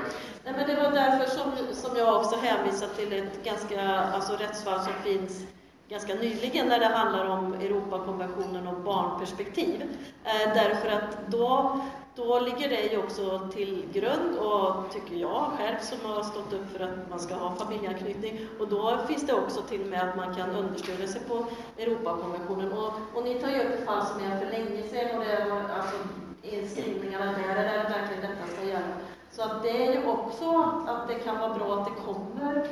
Nej, 0.45 0.55
men 0.57 0.66
det 0.66 0.83
var 0.83 0.91
därför 0.91 1.31
som, 1.31 1.53
som 1.72 1.97
jag 1.97 2.16
också 2.20 2.37
hänvisade 2.37 2.95
till 2.95 3.12
ett 3.12 3.45
ganska, 3.45 3.83
alltså 3.99 4.33
rättsfall 4.37 4.81
som 4.81 4.93
finns 5.05 5.47
ganska 5.89 6.14
nyligen 6.14 6.66
när 6.66 6.79
det 6.79 6.87
handlar 6.87 7.29
om 7.29 7.55
Europakonventionen 7.55 8.66
om 8.66 8.85
barnperspektiv. 8.85 9.83
Eh, 10.25 10.55
därför 10.55 10.89
att 10.89 11.16
då, 11.29 11.81
då 12.17 12.41
ligger 12.41 12.69
det 12.69 12.93
ju 12.93 12.99
också 12.99 13.49
till 13.53 13.85
grund, 13.93 14.39
och 14.39 14.93
tycker 14.93 15.17
jag 15.17 15.51
själv 15.59 15.79
som 15.81 16.11
har 16.11 16.23
stått 16.23 16.53
upp 16.53 16.71
för 16.73 16.85
att 16.85 17.11
man 17.11 17.19
ska 17.19 17.35
ha 17.35 17.55
familjeanknytning, 17.55 18.39
och 18.61 18.69
då 18.69 18.99
finns 19.09 19.27
det 19.27 19.35
också 19.35 19.62
till 19.62 19.81
och 19.81 19.87
med 19.87 20.09
att 20.09 20.17
man 20.17 20.35
kan 20.35 20.51
understödja 20.51 21.07
sig 21.07 21.21
på 21.21 21.47
Europakonventionen. 21.79 22.73
Och, 22.73 22.93
och 23.15 23.25
ni 23.25 23.35
tar 23.35 23.51
ju 23.51 23.61
upp 23.61 23.75
ett 23.75 23.87
fall 23.87 24.07
som 24.07 24.21
är 24.21 24.39
för 24.39 24.51
länge 24.51 24.83
sedan, 24.83 25.19
och 25.19 25.25
det 25.25 25.51
var 25.51 25.61
alltså 25.77 25.97
skrivningarna 26.75 27.25
där, 27.33 27.57
är 27.57 27.83
det 27.83 27.89
verkligen 27.89 28.23
detta 28.23 28.47
ska 28.57 28.67
gälla. 28.67 28.95
Så 29.31 29.43
att 29.43 29.62
det 29.62 29.87
är 29.87 29.93
ju 29.93 30.07
också 30.07 30.59
att 30.87 31.09
det 31.09 31.15
kan 31.15 31.41
vara 31.41 31.55
bra 31.55 31.75
att 31.75 31.87
det 31.87 32.03
kommer 32.03 32.69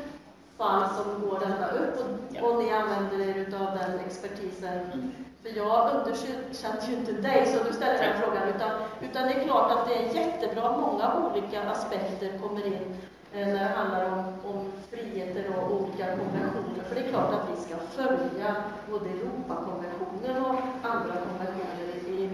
fall 0.59 0.89
som 0.89 1.29
går 1.29 1.41
detta 1.41 1.69
upp 1.71 1.95
och, 1.99 2.51
och 2.51 2.63
ni 2.63 2.71
använder 2.71 3.21
er 3.21 3.55
av 3.55 3.79
den 3.79 4.01
expertisen. 4.07 5.13
För 5.43 5.57
jag 5.57 5.91
underkänner 5.95 6.89
ju 6.89 6.95
inte 6.97 7.13
dig, 7.13 7.47
så 7.47 7.65
du 7.65 7.73
ställer 7.73 7.99
den 7.99 8.21
frågan, 8.23 8.49
utan, 8.49 8.71
utan 9.01 9.29
det 9.29 9.35
är 9.35 9.45
klart 9.45 9.73
att 9.73 9.89
det 9.89 9.95
är 9.95 10.15
jättebra, 10.15 10.77
många 10.79 11.15
olika 11.25 11.71
aspekter 11.71 12.39
kommer 12.39 12.67
in 12.67 12.97
eh, 13.33 13.47
när 13.47 13.69
det 13.69 13.75
handlar 13.75 14.05
om, 14.13 14.19
om 14.51 14.73
friheter 14.91 15.45
och 15.59 15.73
olika 15.73 16.07
konventioner. 16.07 16.85
För 16.89 16.95
det 16.95 17.01
är 17.01 17.09
klart 17.09 17.35
att 17.35 17.49
vi 17.57 17.63
ska 17.63 17.77
följa 17.77 18.57
både 18.91 19.11
Europakonventionen 19.11 20.45
och 20.45 20.55
andra 20.83 21.15
konventioner 21.29 22.09
i, 22.09 22.31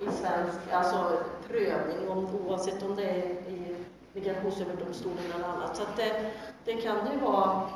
i 0.00 0.04
svensk 0.04 0.72
alltså 0.72 1.18
prövning, 1.48 2.08
om, 2.08 2.28
oavsett 2.46 2.82
om 2.82 2.96
det 2.96 3.04
är 3.04 3.26
i 3.26 3.76
Migrationsöverdomstolen 4.12 5.32
eller 5.34 5.48
annat. 5.48 5.76
Så 5.76 5.82
det, 5.96 6.30
det 6.64 6.72
kan 6.72 6.96
ju 7.12 7.18
vara 7.18 7.68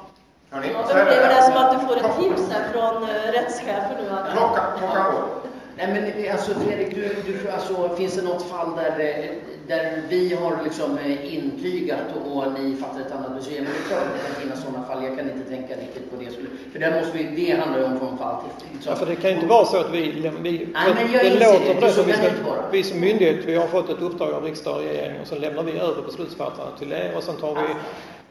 Hörrni, 0.53 0.69
jag 0.73 0.83
upplever 0.85 1.29
det 1.29 1.43
som 1.43 1.57
att 1.57 1.81
du 1.81 1.87
får 1.87 1.97
ett 1.97 2.19
tips 2.21 2.53
här 2.53 2.73
från 2.73 3.03
uh, 3.03 3.09
rättschefen 3.09 3.97
nu. 4.03 4.11
Att, 4.11 4.33
klockan, 4.33 4.65
klockan 4.79 5.13
går. 5.13 5.41
Nej 5.77 6.13
men 6.15 6.33
alltså 6.33 6.55
Fredrik, 6.55 6.95
du, 6.95 7.33
du, 7.33 7.51
alltså, 7.51 7.97
finns 7.97 8.15
det 8.15 8.23
något 8.23 8.43
fall 8.43 8.77
där, 8.77 9.01
eh, 9.01 9.31
där 9.69 10.03
vi 10.09 10.35
har 10.35 10.59
liksom 10.65 10.99
eh, 10.99 11.35
intygat 11.35 12.07
och, 12.17 12.37
och 12.37 12.53
ni 12.53 12.77
fattar 12.77 13.01
ett 13.01 13.13
annat 13.13 13.35
beslut? 13.37 13.59
Men 13.63 13.73
det 13.73 13.79
är 13.79 13.89
klart 13.89 14.03
att 14.07 14.15
det 14.15 14.27
kan 14.27 14.43
finnas 14.43 14.63
sådana 14.63 14.87
fall. 14.87 15.05
Jag 15.05 15.17
kan 15.17 15.31
inte 15.31 15.51
tänka 15.51 15.75
riktigt 15.75 16.11
på 16.11 16.17
det. 16.23 16.31
För 16.73 16.79
där 16.79 17.01
måste 17.01 17.19
vi, 17.19 17.25
det 17.25 17.61
handlar 17.61 17.79
ju 17.79 17.85
om 17.85 17.99
från 17.99 18.19
fall 18.19 18.37
till 18.43 18.69
liksom. 18.73 18.93
Ja, 18.93 18.99
för 18.99 19.07
det 19.07 19.17
kan 19.17 19.31
ju 19.31 19.37
inte 19.37 19.49
vara 19.49 19.65
så 19.65 19.77
att 19.77 19.91
vi... 19.91 20.31
vi 20.41 20.69
Nej, 20.75 20.95
men 20.95 21.13
jag 21.13 21.25
det 21.25 21.31
låter 21.31 21.75
på 21.75 21.81
det 21.81 21.93
som 21.93 22.07
vi, 22.07 22.13
ska, 22.13 22.27
vi 22.73 22.83
som 22.83 23.01
myndighet, 23.01 23.45
vi 23.45 23.57
har 23.57 23.67
fått 23.67 23.91
ett 23.91 24.03
uppdrag 24.03 24.33
av 24.33 24.45
riksdag 24.45 24.77
och 24.77 24.83
regering 24.83 25.21
och 25.21 25.27
så 25.27 25.35
lämnar 25.35 25.63
vi 25.63 25.79
över 25.79 26.03
beslutsfattarna 26.03 26.71
till 26.79 26.93
er 26.93 27.13
och 27.17 27.23
sen 27.23 27.37
tar 27.37 27.55
vi 27.55 27.61
Eh, 27.61 27.77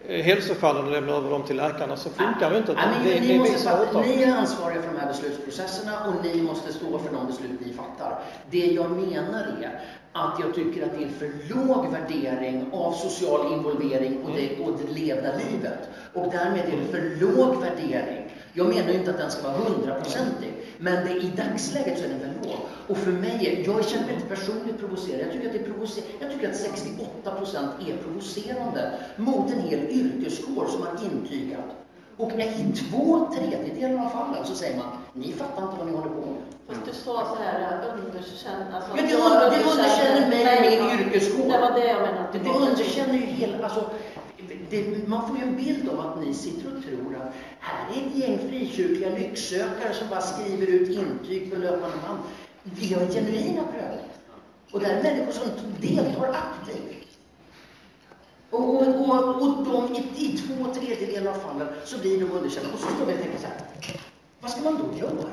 hälsofallen 0.08 0.86
och 0.86 0.92
lämnar 0.92 1.14
över 1.14 1.30
dem 1.30 1.44
till 1.44 1.56
läkarna 1.56 1.98
så 1.98 2.10
funkar 2.10 2.52
det 2.52 2.58
inte. 2.58 2.72
Ja, 2.72 2.84
ni, 3.04 3.20
ni, 3.20 3.40
måste 3.40 3.58
fatta, 3.58 4.02
ni 4.02 4.24
är 4.24 4.36
ansvariga 4.36 4.82
för 4.82 4.94
de 4.94 5.00
här 5.00 5.08
beslutsprocesserna 5.08 6.06
och 6.08 6.26
ni 6.26 6.42
måste 6.42 6.74
stå 6.74 7.00
för 7.00 7.14
de 7.14 7.28
beslut 7.28 7.60
ni 7.66 7.74
fattar. 7.74 8.20
Det 8.52 8.66
jag 8.66 8.92
menar 8.92 9.48
är 9.62 9.82
att 10.12 10.40
jag 10.40 10.56
tycker 10.56 10.84
att 10.84 10.92
det 10.92 11.04
är 11.04 11.08
en 11.08 11.14
för 11.14 11.32
låg 11.56 11.92
värdering 11.92 12.70
av 12.74 12.92
social 12.92 13.54
involvering 13.54 14.24
och 14.24 14.32
det, 14.36 14.60
och 14.60 14.78
det 14.78 15.00
levda 15.00 15.32
livet. 15.38 15.90
Och 16.14 16.32
därmed 16.32 16.66
är 16.66 16.78
det 16.78 16.92
för 16.92 17.26
låg 17.26 17.62
värdering. 17.62 18.36
Jag 18.54 18.68
menar 18.68 18.90
ju 18.90 18.94
inte 18.94 19.12
att 19.12 19.18
den 19.18 19.32
ska 19.32 19.44
vara 19.44 19.58
hundraprocentig, 19.58 20.54
men 20.78 21.06
det, 21.06 21.12
i 21.12 21.32
dagsläget 21.36 21.98
så 21.98 22.06
är 22.06 22.10
den 22.10 22.20
för 22.20 22.50
låg. 22.50 22.58
Och 22.90 22.98
för 22.98 23.12
mig, 23.12 23.64
jag 23.66 23.86
känner 23.86 24.06
mig 24.06 24.16
inte 24.16 24.28
personligt 24.36 24.80
provocerad. 24.80 25.22
Jag 25.22 25.32
tycker 25.32 25.48
att, 25.48 25.54
det 25.54 25.60
är 25.60 25.64
provocer 25.64 26.04
jag 26.20 26.32
tycker 26.32 26.50
att 26.50 26.56
68 26.56 27.36
procent 27.36 27.72
är 27.88 27.98
provocerande 27.98 28.92
mot 29.16 29.52
en 29.52 29.62
hel 29.62 29.80
yrkeskår 29.80 30.68
som 30.68 30.82
har 30.82 30.94
intygat. 31.04 31.66
Och 32.18 32.32
i 32.32 32.74
två 32.76 33.30
tredjedelar 33.36 34.06
av 34.06 34.10
fallen 34.10 34.46
så 34.46 34.56
säger 34.56 34.78
man, 34.78 34.88
ni 35.14 35.34
fattar 35.34 35.64
inte 35.64 35.78
vad 35.78 35.88
ni 35.88 35.94
håller 35.94 36.10
på 36.10 36.26
med. 36.26 36.42
Fast 36.68 36.86
du 36.86 36.94
sa 36.94 37.36
så 37.36 37.44
här, 37.44 37.82
underkänn... 37.94 38.74
Alltså, 38.74 38.92
ja, 38.98 39.02
det, 39.02 39.16
under, 39.16 39.50
det 39.50 39.72
underkänner 39.72 40.30
mig 40.30 40.82
och 40.82 40.86
min 40.86 41.00
yrkeskår. 41.00 41.44
Det 41.44 41.60
var 41.60 41.72
det 41.80 41.88
jag 41.88 42.02
menade. 42.02 42.28
Det, 42.34 42.40
det 42.40 42.50
underkänner 42.50 43.14
ju 43.14 43.20
hela... 43.20 43.64
Alltså, 43.64 43.90
det, 44.70 45.08
man 45.08 45.28
får 45.28 45.38
ju 45.38 45.44
en 45.44 45.56
bild 45.56 45.90
av 45.90 46.00
att 46.00 46.22
ni 46.22 46.34
sitter 46.34 46.78
och 46.78 46.84
tror 46.84 47.16
att 47.16 47.34
här 47.60 47.88
är 47.94 48.08
ett 48.08 48.16
gäng 48.16 48.50
frikyrkliga 48.50 49.10
lycksökare 49.10 49.94
som 49.94 50.10
bara 50.10 50.22
skriver 50.22 50.68
ut 50.68 50.90
intyg 50.90 51.52
på 51.52 51.60
löpande 51.60 51.98
band. 52.08 52.20
Vi 52.76 52.88
gör 52.88 53.08
genuina 53.08 53.64
prövningar. 53.64 54.06
Och 54.72 54.80
där 54.80 54.90
är 54.90 55.04
människor 55.04 55.32
som 55.32 55.50
deltar 55.82 56.30
aktivt. 56.30 57.18
Och, 58.50 58.76
och, 58.76 59.10
och, 59.10 59.42
och 59.42 59.66
de, 59.66 59.96
i, 59.96 60.26
i 60.26 60.38
två 60.38 60.74
tredjedelar 60.74 61.32
av 61.32 61.36
fallen 61.36 61.68
så 61.86 61.98
blir 62.00 62.20
de 62.20 62.32
underkända. 62.32 62.70
Och 62.74 62.80
så 62.80 62.88
står 62.88 63.06
vi 63.06 63.14
och 63.14 63.20
tänker 63.20 63.40
så 63.40 63.48
här, 63.48 63.62
vad 64.40 64.52
ska 64.52 64.62
man 64.62 64.78
då 64.78 64.98
göra? 65.00 65.30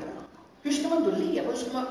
Hur 0.61 0.71
ska 0.71 0.89
man 0.89 1.03
då 1.03 1.09
leva? 1.09 1.51
Hur 1.51 1.57
ska 1.57 1.73
man, 1.73 1.85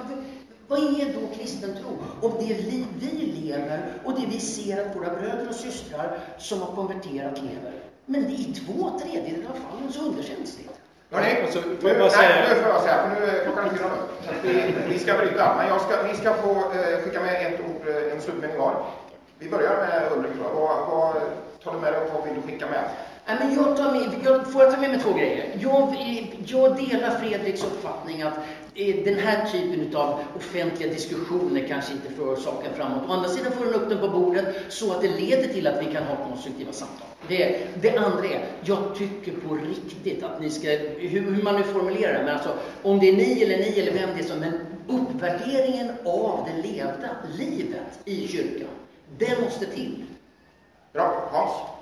vad 0.68 0.78
är 0.78 1.14
då 1.14 1.36
kristen 1.38 1.70
tro? 1.74 1.98
Om 2.28 2.34
det 2.38 2.60
liv 2.60 2.86
vi 3.00 3.26
lever 3.26 4.02
och 4.04 4.20
det 4.20 4.26
vi 4.26 4.40
ser 4.40 4.86
att 4.86 4.96
våra 4.96 5.10
bröder 5.10 5.48
och 5.48 5.54
systrar 5.54 6.18
som 6.38 6.60
har 6.60 6.74
konverterat 6.74 7.42
lever. 7.42 7.72
Men 8.06 8.30
i 8.30 8.44
två 8.44 8.98
tredjedelar 8.98 9.50
av 9.50 9.54
fallen 9.54 9.92
så 9.92 10.00
underkänns 10.00 10.56
det. 10.56 10.75
Alltså, 11.10 11.60
nu, 11.60 11.76
nej, 11.82 12.48
nu 12.48 12.62
får 12.62 12.72
jag 12.72 12.82
säga, 12.82 12.98
för 13.02 13.20
nu 13.20 13.26
är 13.26 13.44
klockan 13.44 13.70
fyra 13.70 13.90
vi, 14.42 14.74
vi 14.88 14.98
ska 14.98 15.14
bryta, 15.14 15.56
men 15.56 15.68
jag 15.68 15.80
ska, 15.80 16.02
ni 16.02 16.14
ska 16.14 16.34
få 16.34 16.50
eh, 16.50 16.98
skicka 17.04 17.20
med 17.20 17.46
ett 17.46 17.60
ord, 17.60 17.88
eh, 17.88 18.12
en 18.12 18.20
slutmening 18.20 18.58
var. 18.58 18.84
Vi 19.38 19.50
börjar 19.50 19.76
med 19.76 20.12
Ulrik. 20.16 20.32
Vad, 20.54 20.88
vad 20.88 21.14
tar 21.64 21.72
du 21.72 21.78
med 21.78 21.92
dig 21.92 22.00
och 22.00 22.14
vad 22.14 22.24
vill 22.24 22.42
du 22.42 22.52
skicka 22.52 22.66
med? 22.66 22.84
Nej, 23.26 23.36
men 23.40 23.54
jag, 23.54 23.76
tar 23.76 23.92
med, 23.92 24.20
jag 24.24 24.52
får 24.52 24.62
jag 24.62 24.72
ta 24.72 24.80
med 24.80 24.90
mig 24.90 25.00
två 25.00 25.12
grejer. 25.12 25.58
Jag, 25.60 25.96
jag 26.46 26.76
delar 26.76 27.10
Fredriks 27.10 27.64
uppfattning 27.64 28.22
att 28.22 28.36
eh, 28.74 28.96
den 29.04 29.18
här 29.18 29.46
typen 29.46 29.96
av 29.96 30.20
offentliga 30.36 30.92
diskussioner 30.92 31.68
kanske 31.68 31.92
inte 31.92 32.12
för 32.12 32.36
saken 32.36 32.74
framåt. 32.76 33.02
Å 33.08 33.12
andra 33.12 33.28
sidan 33.28 33.52
får 33.52 33.64
den 33.64 33.74
upp 33.74 33.88
den 33.88 33.98
på 33.98 34.08
bordet 34.08 34.56
så 34.68 34.92
att 34.92 35.00
det 35.00 35.08
leder 35.08 35.48
till 35.48 35.66
att 35.66 35.80
vi 35.80 35.92
kan 35.92 36.02
ha 36.02 36.16
konstruktiva 36.28 36.72
samtal. 36.72 37.08
Det, 37.28 37.68
det 37.82 37.96
andra 37.96 38.24
är, 38.24 38.46
jag 38.64 38.94
tycker 38.96 39.32
på 39.32 39.54
riktigt 39.54 40.22
att 40.22 40.40
ni 40.40 40.50
ska, 40.50 40.68
hur, 40.68 41.20
hur 41.20 41.42
man 41.42 41.54
nu 41.54 41.62
formulerar 41.62 42.12
det, 42.12 42.24
men 42.24 42.34
alltså 42.34 42.54
om 42.82 42.98
det 42.98 43.08
är 43.08 43.16
ni 43.16 43.42
eller 43.42 43.58
ni 43.58 43.80
eller 43.80 43.92
vem 43.92 44.08
det 44.16 44.22
är 44.22 44.26
som, 44.26 44.38
men 44.38 44.52
uppvärderingen 44.88 45.90
av 46.04 46.48
det 46.48 46.68
levda 46.68 47.16
livet 47.38 48.00
i 48.04 48.28
kyrkan, 48.28 48.68
det 49.18 49.40
måste 49.40 49.66
till. 49.66 50.04
Bra. 50.92 51.28
Hans? 51.32 51.76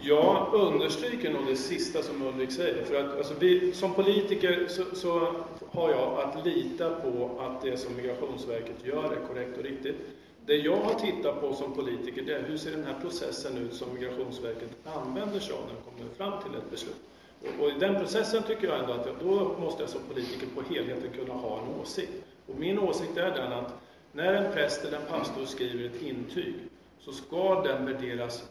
Jag 0.00 0.54
understryker 0.54 1.32
nog 1.32 1.46
det 1.46 1.56
sista 1.56 2.02
som 2.02 2.22
Ulrik 2.22 2.52
säger. 2.52 2.84
För 2.84 2.94
att 2.94 3.16
alltså, 3.16 3.34
vi, 3.38 3.72
som 3.72 3.94
politiker 3.94 4.66
så, 4.68 4.82
så, 4.96 5.34
har 5.70 5.90
jag 5.90 6.20
att 6.20 6.46
lita 6.46 6.90
på 6.90 7.30
att 7.40 7.62
det 7.62 7.76
som 7.76 7.96
Migrationsverket 7.96 8.76
gör 8.84 9.04
är 9.04 9.26
korrekt 9.28 9.58
och 9.58 9.64
riktigt. 9.64 9.96
Det 10.46 10.56
jag 10.56 10.76
har 10.76 10.94
tittat 10.94 11.40
på 11.40 11.54
som 11.54 11.74
politiker 11.74 12.22
det 12.22 12.34
är 12.34 12.42
hur 12.42 12.56
ser 12.56 12.70
den 12.70 12.84
här 12.84 13.00
processen 13.00 13.58
ut 13.58 13.74
som 13.74 13.94
Migrationsverket 13.94 14.70
använder 14.84 15.40
sig 15.40 15.54
av 15.54 15.60
när 15.60 15.74
de 15.74 15.90
kommer 15.90 16.14
fram 16.14 16.42
till 16.42 16.58
ett 16.58 16.70
beslut. 16.70 16.96
Och, 17.42 17.64
och 17.64 17.70
i 17.70 17.78
den 17.78 17.94
processen 17.94 18.42
tycker 18.42 18.66
jag 18.66 18.78
ändå 18.78 18.92
att 18.92 19.06
jag, 19.06 19.14
då 19.20 19.56
måste 19.58 19.82
jag 19.82 19.90
som 19.90 20.00
politiker 20.12 20.46
på 20.54 20.74
helheten 20.74 21.12
kunna 21.12 21.34
ha 21.34 21.58
en 21.58 21.80
åsikt. 21.80 22.12
Och 22.46 22.58
min 22.58 22.78
åsikt 22.78 23.16
är 23.16 23.30
den 23.30 23.52
att 23.52 23.74
när 24.12 24.34
en 24.34 24.52
präst 24.52 24.84
eller 24.84 24.98
en 24.98 25.06
pastor 25.06 25.44
skriver 25.44 25.84
ett 25.86 26.02
intyg 26.02 26.54
så 27.00 27.12
ska 27.12 27.62
den 27.62 27.86
värderas 27.86 28.48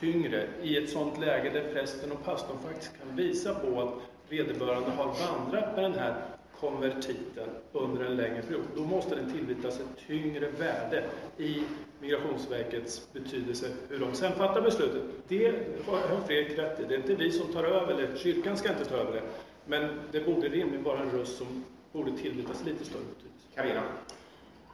tyngre 0.00 0.48
i 0.62 0.76
ett 0.76 0.90
sådant 0.90 1.20
läge 1.20 1.50
där 1.50 1.72
prästen 1.72 2.12
och 2.12 2.24
pastorn 2.24 2.56
faktiskt 2.66 2.98
kan 2.98 3.16
visa 3.16 3.54
på 3.54 3.80
att 3.80 3.92
vederbörande 4.28 4.90
har 4.90 5.04
vandrat 5.04 5.76
med 5.76 5.84
den 5.84 5.94
här 5.94 6.35
konvertiten 6.60 7.48
under 7.72 8.04
en 8.04 8.16
längre 8.16 8.42
period. 8.42 8.64
Då 8.76 8.84
måste 8.84 9.14
den 9.14 9.32
tillvitas 9.32 9.80
ett 9.80 10.06
tyngre 10.06 10.48
värde 10.58 11.04
i 11.38 11.62
Migrationsverkets 12.00 13.08
betydelse, 13.12 13.66
hur 13.88 13.98
de 13.98 14.14
sen 14.14 14.32
fattar 14.32 14.60
beslutet. 14.60 15.02
Det 15.28 15.46
har 15.86 16.20
Fredrik 16.26 16.58
rätt 16.58 16.80
i. 16.80 16.84
Det 16.84 16.94
är 16.94 16.98
inte 16.98 17.14
vi 17.14 17.30
som 17.30 17.52
tar 17.52 17.64
över, 17.64 17.94
eller 17.94 18.16
kyrkan 18.16 18.56
ska 18.56 18.68
inte 18.68 18.84
ta 18.84 18.96
över 18.96 19.12
det. 19.12 19.22
Men 19.64 19.90
det 20.12 20.20
borde 20.20 20.48
rimligen 20.48 20.84
vara 20.84 21.00
en 21.00 21.10
röst 21.10 21.38
som 21.38 21.64
borde 21.92 22.12
tillvitas 22.12 22.64
lite 22.64 22.84
större 22.84 23.02
betydelse. 23.02 23.46
Carina? 23.54 23.82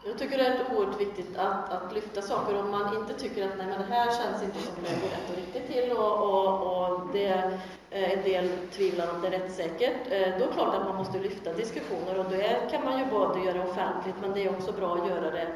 Jag 0.05 0.19
tycker 0.19 0.39
det 0.39 0.45
är 0.45 0.77
oerhört 0.77 1.01
viktigt 1.01 1.37
att, 1.37 1.73
att 1.73 1.95
lyfta 1.95 2.23
saker 2.23 2.59
om 2.61 2.71
man 2.71 2.97
inte 2.97 3.15
tycker 3.15 3.45
att 3.45 3.59
nej, 3.59 3.67
men 3.67 3.79
det 3.79 3.95
här 3.95 4.07
känns 4.07 4.43
inte 4.43 4.59
som 4.59 4.75
det 4.83 5.01
går 5.01 5.09
rätt 5.09 5.31
och 5.31 5.37
riktigt 5.37 5.73
till 5.73 5.93
och, 5.93 6.13
och, 6.13 6.91
och 6.91 7.13
det 7.13 7.27
är 7.27 7.59
eh, 7.91 8.13
en 8.13 8.23
del 8.23 8.49
tvivlar 8.73 9.11
om 9.15 9.21
det 9.21 9.27
är 9.27 9.31
rättssäkert. 9.31 9.97
Eh, 10.11 10.39
då 10.39 10.45
är 10.45 10.49
det 10.49 10.55
klart 10.55 10.75
att 10.75 10.85
man 10.85 10.97
måste 10.97 11.19
lyfta 11.19 11.53
diskussioner 11.53 12.19
och 12.19 12.31
det 12.31 12.71
kan 12.71 12.85
man 12.85 12.99
ju 12.99 13.05
både 13.07 13.41
göra 13.41 13.69
offentligt 13.69 14.17
men 14.21 14.33
det 14.33 14.45
är 14.45 14.51
också 14.51 14.73
bra 14.73 14.95
att 14.95 15.09
göra 15.09 15.31
det 15.31 15.47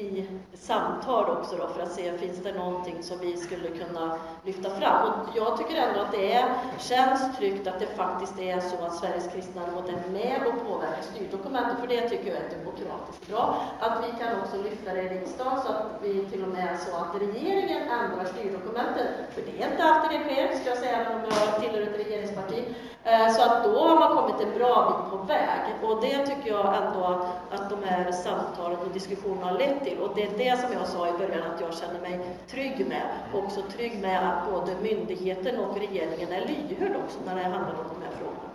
i 0.00 0.26
samtal 0.54 1.30
också 1.30 1.56
då 1.56 1.68
för 1.68 1.82
att 1.82 1.92
se 1.92 2.18
finns 2.18 2.38
det 2.42 2.52
någonting 2.52 3.02
som 3.02 3.18
vi 3.18 3.36
skulle 3.36 3.68
kunna 3.68 4.18
lyfta 4.44 4.70
fram. 4.70 5.10
Och 5.12 5.36
jag 5.36 5.58
tycker 5.58 5.74
ändå 5.74 6.00
att 6.00 6.12
det 6.12 6.32
är, 6.32 6.44
känns 6.78 7.36
tryggt 7.36 7.66
att 7.66 7.80
det 7.80 7.86
faktiskt 7.86 8.38
är 8.38 8.60
så 8.60 8.76
att 8.84 8.96
Sveriges 8.96 9.28
kristna 9.32 9.62
råd 9.62 9.88
är 9.88 10.12
med 10.12 10.40
och 10.46 10.66
påverkar 10.66 11.02
styrdokumentet, 11.02 11.80
för 11.80 11.86
det 11.86 12.08
tycker 12.08 12.28
jag 12.28 12.36
är 12.36 12.50
demokratiskt 12.58 13.28
bra. 13.28 13.62
Att 13.80 14.04
vi 14.04 14.24
kan 14.24 14.40
också 14.40 14.56
lyfta 14.62 14.94
det 14.94 15.02
i 15.02 15.08
riksdagen 15.08 15.60
så 15.62 15.68
att 15.68 15.86
vi 16.02 16.24
till 16.24 16.42
och 16.42 16.48
med 16.48 16.80
så 16.80 16.96
att 16.96 17.22
regeringen 17.22 17.82
ändrar 17.82 18.24
styrdokumentet. 18.24 19.08
för 19.34 19.42
det 19.42 19.62
är 19.62 19.70
inte 19.70 19.84
alltid 19.84 20.20
det 20.20 20.24
sker, 20.24 20.58
ska 20.58 20.68
jag 20.68 20.78
säga, 20.78 20.96
även 20.96 21.16
om 21.16 21.22
jag 21.30 21.60
tillhör 21.60 21.82
ett 21.82 22.06
regeringsparti. 22.06 22.64
Eh, 23.04 23.28
så 23.30 23.42
att 23.42 23.64
då 23.64 23.78
har 23.78 23.98
man 24.00 24.16
kommit 24.16 24.40
en 24.40 24.58
bra 24.58 24.74
bit 24.88 25.10
på 25.10 25.26
väg 25.26 25.60
och 25.82 26.00
det 26.00 26.26
tycker 26.26 26.50
jag 26.50 26.76
ändå 26.76 27.04
att, 27.04 27.60
att 27.60 27.70
de 27.70 27.82
här 27.84 28.12
samtalen 28.12 28.78
och 28.78 28.92
diskussionerna 28.92 29.46
har 29.46 29.58
lett 29.58 29.86
till. 29.88 29.98
Och 29.98 30.10
det 30.16 30.22
är 30.22 30.30
det 30.38 30.60
som 30.60 30.72
jag 30.72 30.86
sa 30.86 31.08
i 31.08 31.12
början 31.12 31.42
att 31.42 31.60
jag 31.60 31.74
känner 31.74 32.00
mig 32.00 32.20
trygg 32.50 32.86
med. 32.86 33.08
Också 33.34 33.62
trygg 33.76 33.98
med 34.00 34.28
att 34.28 34.50
både 34.52 34.72
myndigheten 34.82 35.60
och 35.60 35.78
regeringen 35.78 36.32
är 36.32 36.40
lyhörd 36.40 36.96
också 37.04 37.18
när 37.26 37.36
det 37.36 37.42
handlar 37.42 37.74
om 37.74 37.84
de 37.94 38.02
här 38.04 38.12
frågorna. 38.18 38.50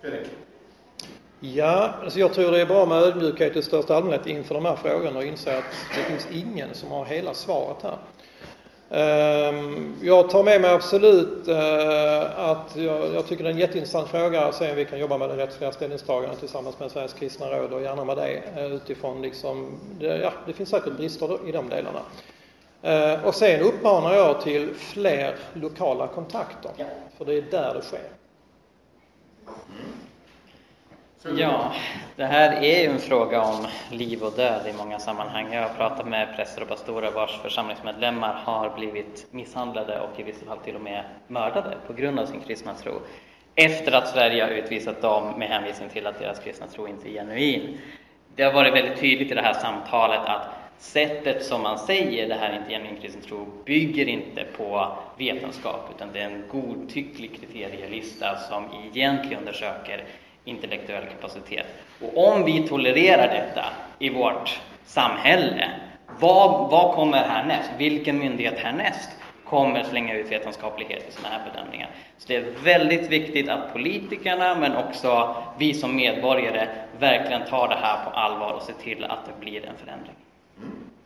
Fredrik? 0.00 0.28
Ja, 1.40 1.94
alltså 2.02 2.18
jag 2.18 2.32
tror 2.32 2.50
det 2.52 2.60
är 2.60 2.66
bra 2.66 2.86
med 2.86 3.02
ödmjukhet 3.02 3.56
i 3.56 3.62
största 3.62 3.96
allmänhet 3.96 4.26
inför 4.26 4.54
de 4.54 4.64
här 4.64 4.76
frågorna 4.76 5.18
och 5.18 5.24
inse 5.24 5.58
att 5.58 5.64
det 5.96 6.02
finns 6.02 6.28
ingen 6.32 6.74
som 6.74 6.90
har 6.90 7.04
hela 7.04 7.34
svaret 7.34 7.82
här. 7.82 7.98
Ehm, 8.92 9.94
jag 10.02 10.30
tar 10.30 10.42
med 10.42 10.60
mig 10.60 10.70
absolut 10.70 11.48
eh, 11.48 12.38
att 12.38 12.76
jag, 12.76 13.14
jag 13.14 13.26
tycker 13.26 13.44
det 13.44 13.50
är 13.50 13.54
en 13.54 13.58
jätteintressant 13.58 14.08
fråga 14.08 14.44
att 14.44 14.54
se 14.54 14.70
om 14.70 14.76
vi 14.76 14.84
kan 14.84 14.98
jobba 14.98 15.18
med 15.18 15.28
det 15.28 15.36
rättsliga 15.36 15.72
ställningstagandet 15.72 16.40
tillsammans 16.40 16.78
med 16.78 16.90
Sveriges 16.90 17.12
kristna 17.12 17.46
råd 17.46 17.72
och 17.72 17.82
gärna 17.82 18.04
med 18.04 18.16
det 18.16 18.42
eh, 18.56 18.72
utifrån 18.72 19.22
liksom, 19.22 19.78
det, 20.00 20.16
ja, 20.18 20.32
det 20.46 20.52
finns 20.52 20.68
säkert 20.68 20.96
brister 20.96 21.48
i 21.48 21.52
de 21.52 21.68
delarna. 21.68 22.00
Eh, 22.82 23.24
och 23.24 23.34
sen 23.34 23.60
uppmanar 23.60 24.14
jag 24.14 24.40
till 24.40 24.74
fler 24.74 25.36
lokala 25.54 26.06
kontakter, 26.06 26.70
för 27.18 27.24
det 27.24 27.34
är 27.34 27.42
där 27.42 27.74
det 27.74 27.82
sker. 27.82 28.08
Ja, 31.24 31.72
det 32.16 32.24
här 32.24 32.62
är 32.62 32.82
ju 32.82 32.90
en 32.90 32.98
fråga 32.98 33.42
om 33.42 33.66
liv 33.90 34.22
och 34.22 34.32
död 34.32 34.66
i 34.66 34.72
många 34.72 34.98
sammanhang. 34.98 35.52
Jag 35.52 35.62
har 35.62 35.74
pratat 35.74 36.08
med 36.08 36.36
präster 36.36 36.62
och 36.62 36.68
pastorer 36.68 37.10
vars 37.10 37.38
församlingsmedlemmar 37.42 38.34
har 38.44 38.70
blivit 38.76 39.26
misshandlade 39.30 40.00
och 40.00 40.20
i 40.20 40.22
vissa 40.22 40.46
fall 40.46 40.58
till 40.58 40.74
och 40.74 40.80
med 40.80 41.04
mördade 41.26 41.76
på 41.86 41.92
grund 41.92 42.18
av 42.18 42.26
sin 42.26 42.40
kristna 42.40 42.74
tro. 42.74 42.92
Efter 43.54 43.92
att 43.92 44.08
Sverige 44.08 44.42
har 44.42 44.50
utvisat 44.50 45.02
dem 45.02 45.38
med 45.38 45.48
hänvisning 45.48 45.88
till 45.88 46.06
att 46.06 46.18
deras 46.18 46.38
kristna 46.38 46.66
tro 46.66 46.88
inte 46.88 47.08
är 47.08 47.12
genuin. 47.12 47.78
Det 48.36 48.42
har 48.42 48.52
varit 48.52 48.74
väldigt 48.74 49.00
tydligt 49.00 49.30
i 49.30 49.34
det 49.34 49.42
här 49.42 49.54
samtalet 49.54 50.20
att 50.26 50.48
sättet 50.78 51.44
som 51.44 51.62
man 51.62 51.78
säger 51.78 52.28
det 52.28 52.34
här 52.34 52.50
är 52.50 52.56
inte 52.56 52.70
genuin 52.70 53.00
kristen 53.00 53.22
tro 53.22 53.46
bygger 53.64 54.08
inte 54.08 54.44
på 54.56 54.92
vetenskap 55.18 55.90
utan 55.96 56.08
det 56.12 56.20
är 56.20 56.30
en 56.30 56.44
godtycklig 56.48 57.40
kriterielista 57.40 58.36
som 58.36 58.64
egentligen 58.84 59.38
undersöker 59.38 60.04
intellektuell 60.44 61.04
kapacitet. 61.06 61.66
Och 62.00 62.28
om 62.32 62.44
vi 62.44 62.68
tolererar 62.68 63.28
detta 63.28 63.64
i 63.98 64.10
vårt 64.10 64.60
samhälle, 64.84 65.70
vad, 66.20 66.70
vad 66.70 66.94
kommer 66.94 67.18
härnäst? 67.18 67.70
Vilken 67.78 68.18
myndighet 68.18 68.58
härnäst 68.58 69.10
kommer 69.44 69.84
slänga 69.84 70.14
ut 70.14 70.32
vetenskaplighet 70.32 71.08
i 71.08 71.12
sådana 71.12 71.36
här 71.36 71.50
bedömningar? 71.52 71.90
Så 72.18 72.28
det 72.28 72.36
är 72.36 72.44
väldigt 72.64 73.10
viktigt 73.10 73.48
att 73.48 73.72
politikerna, 73.72 74.54
men 74.54 74.76
också 74.76 75.36
vi 75.58 75.74
som 75.74 75.96
medborgare, 75.96 76.68
verkligen 76.98 77.46
tar 77.46 77.68
det 77.68 77.78
här 77.82 78.04
på 78.04 78.10
allvar 78.10 78.52
och 78.52 78.62
ser 78.62 78.72
till 78.72 79.04
att 79.04 79.26
det 79.26 79.40
blir 79.40 79.66
en 79.66 79.76
förändring. 79.76 80.16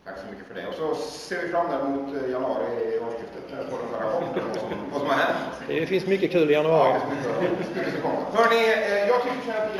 Tack 0.05 0.15
så 0.17 0.31
mycket 0.31 0.47
för 0.47 0.55
det. 0.55 0.67
Och 0.67 0.73
så 0.75 0.95
ser 1.09 1.41
vi 1.41 1.47
fram 1.49 1.71
emot 1.71 2.15
eh, 2.15 2.31
januari 2.31 2.65
i 2.65 2.99
årsskiftet 2.99 3.43
när 3.51 3.63
vi 3.63 3.69
får 3.69 3.77
den 3.77 3.87
förra 3.89 4.05
rapporten 4.05 4.43
om 4.73 4.89
vad 4.91 5.01
som 5.01 5.09
har 5.09 5.17
hänt. 5.17 5.37
Det 5.67 5.85
finns 5.85 6.05
mycket 6.05 6.31
kul 6.31 6.49
i 6.49 6.53
januari. 6.53 6.89
Ja, 6.89 7.15
det 7.41 7.49
mycket, 7.81 8.01
som. 8.01 8.25
Hörni, 8.33 8.63
eh, 8.73 9.07
jag 9.07 9.23
tycker 9.23 9.41
så 9.45 9.51
här 9.51 9.65
att 9.65 9.75
vi 9.75 9.79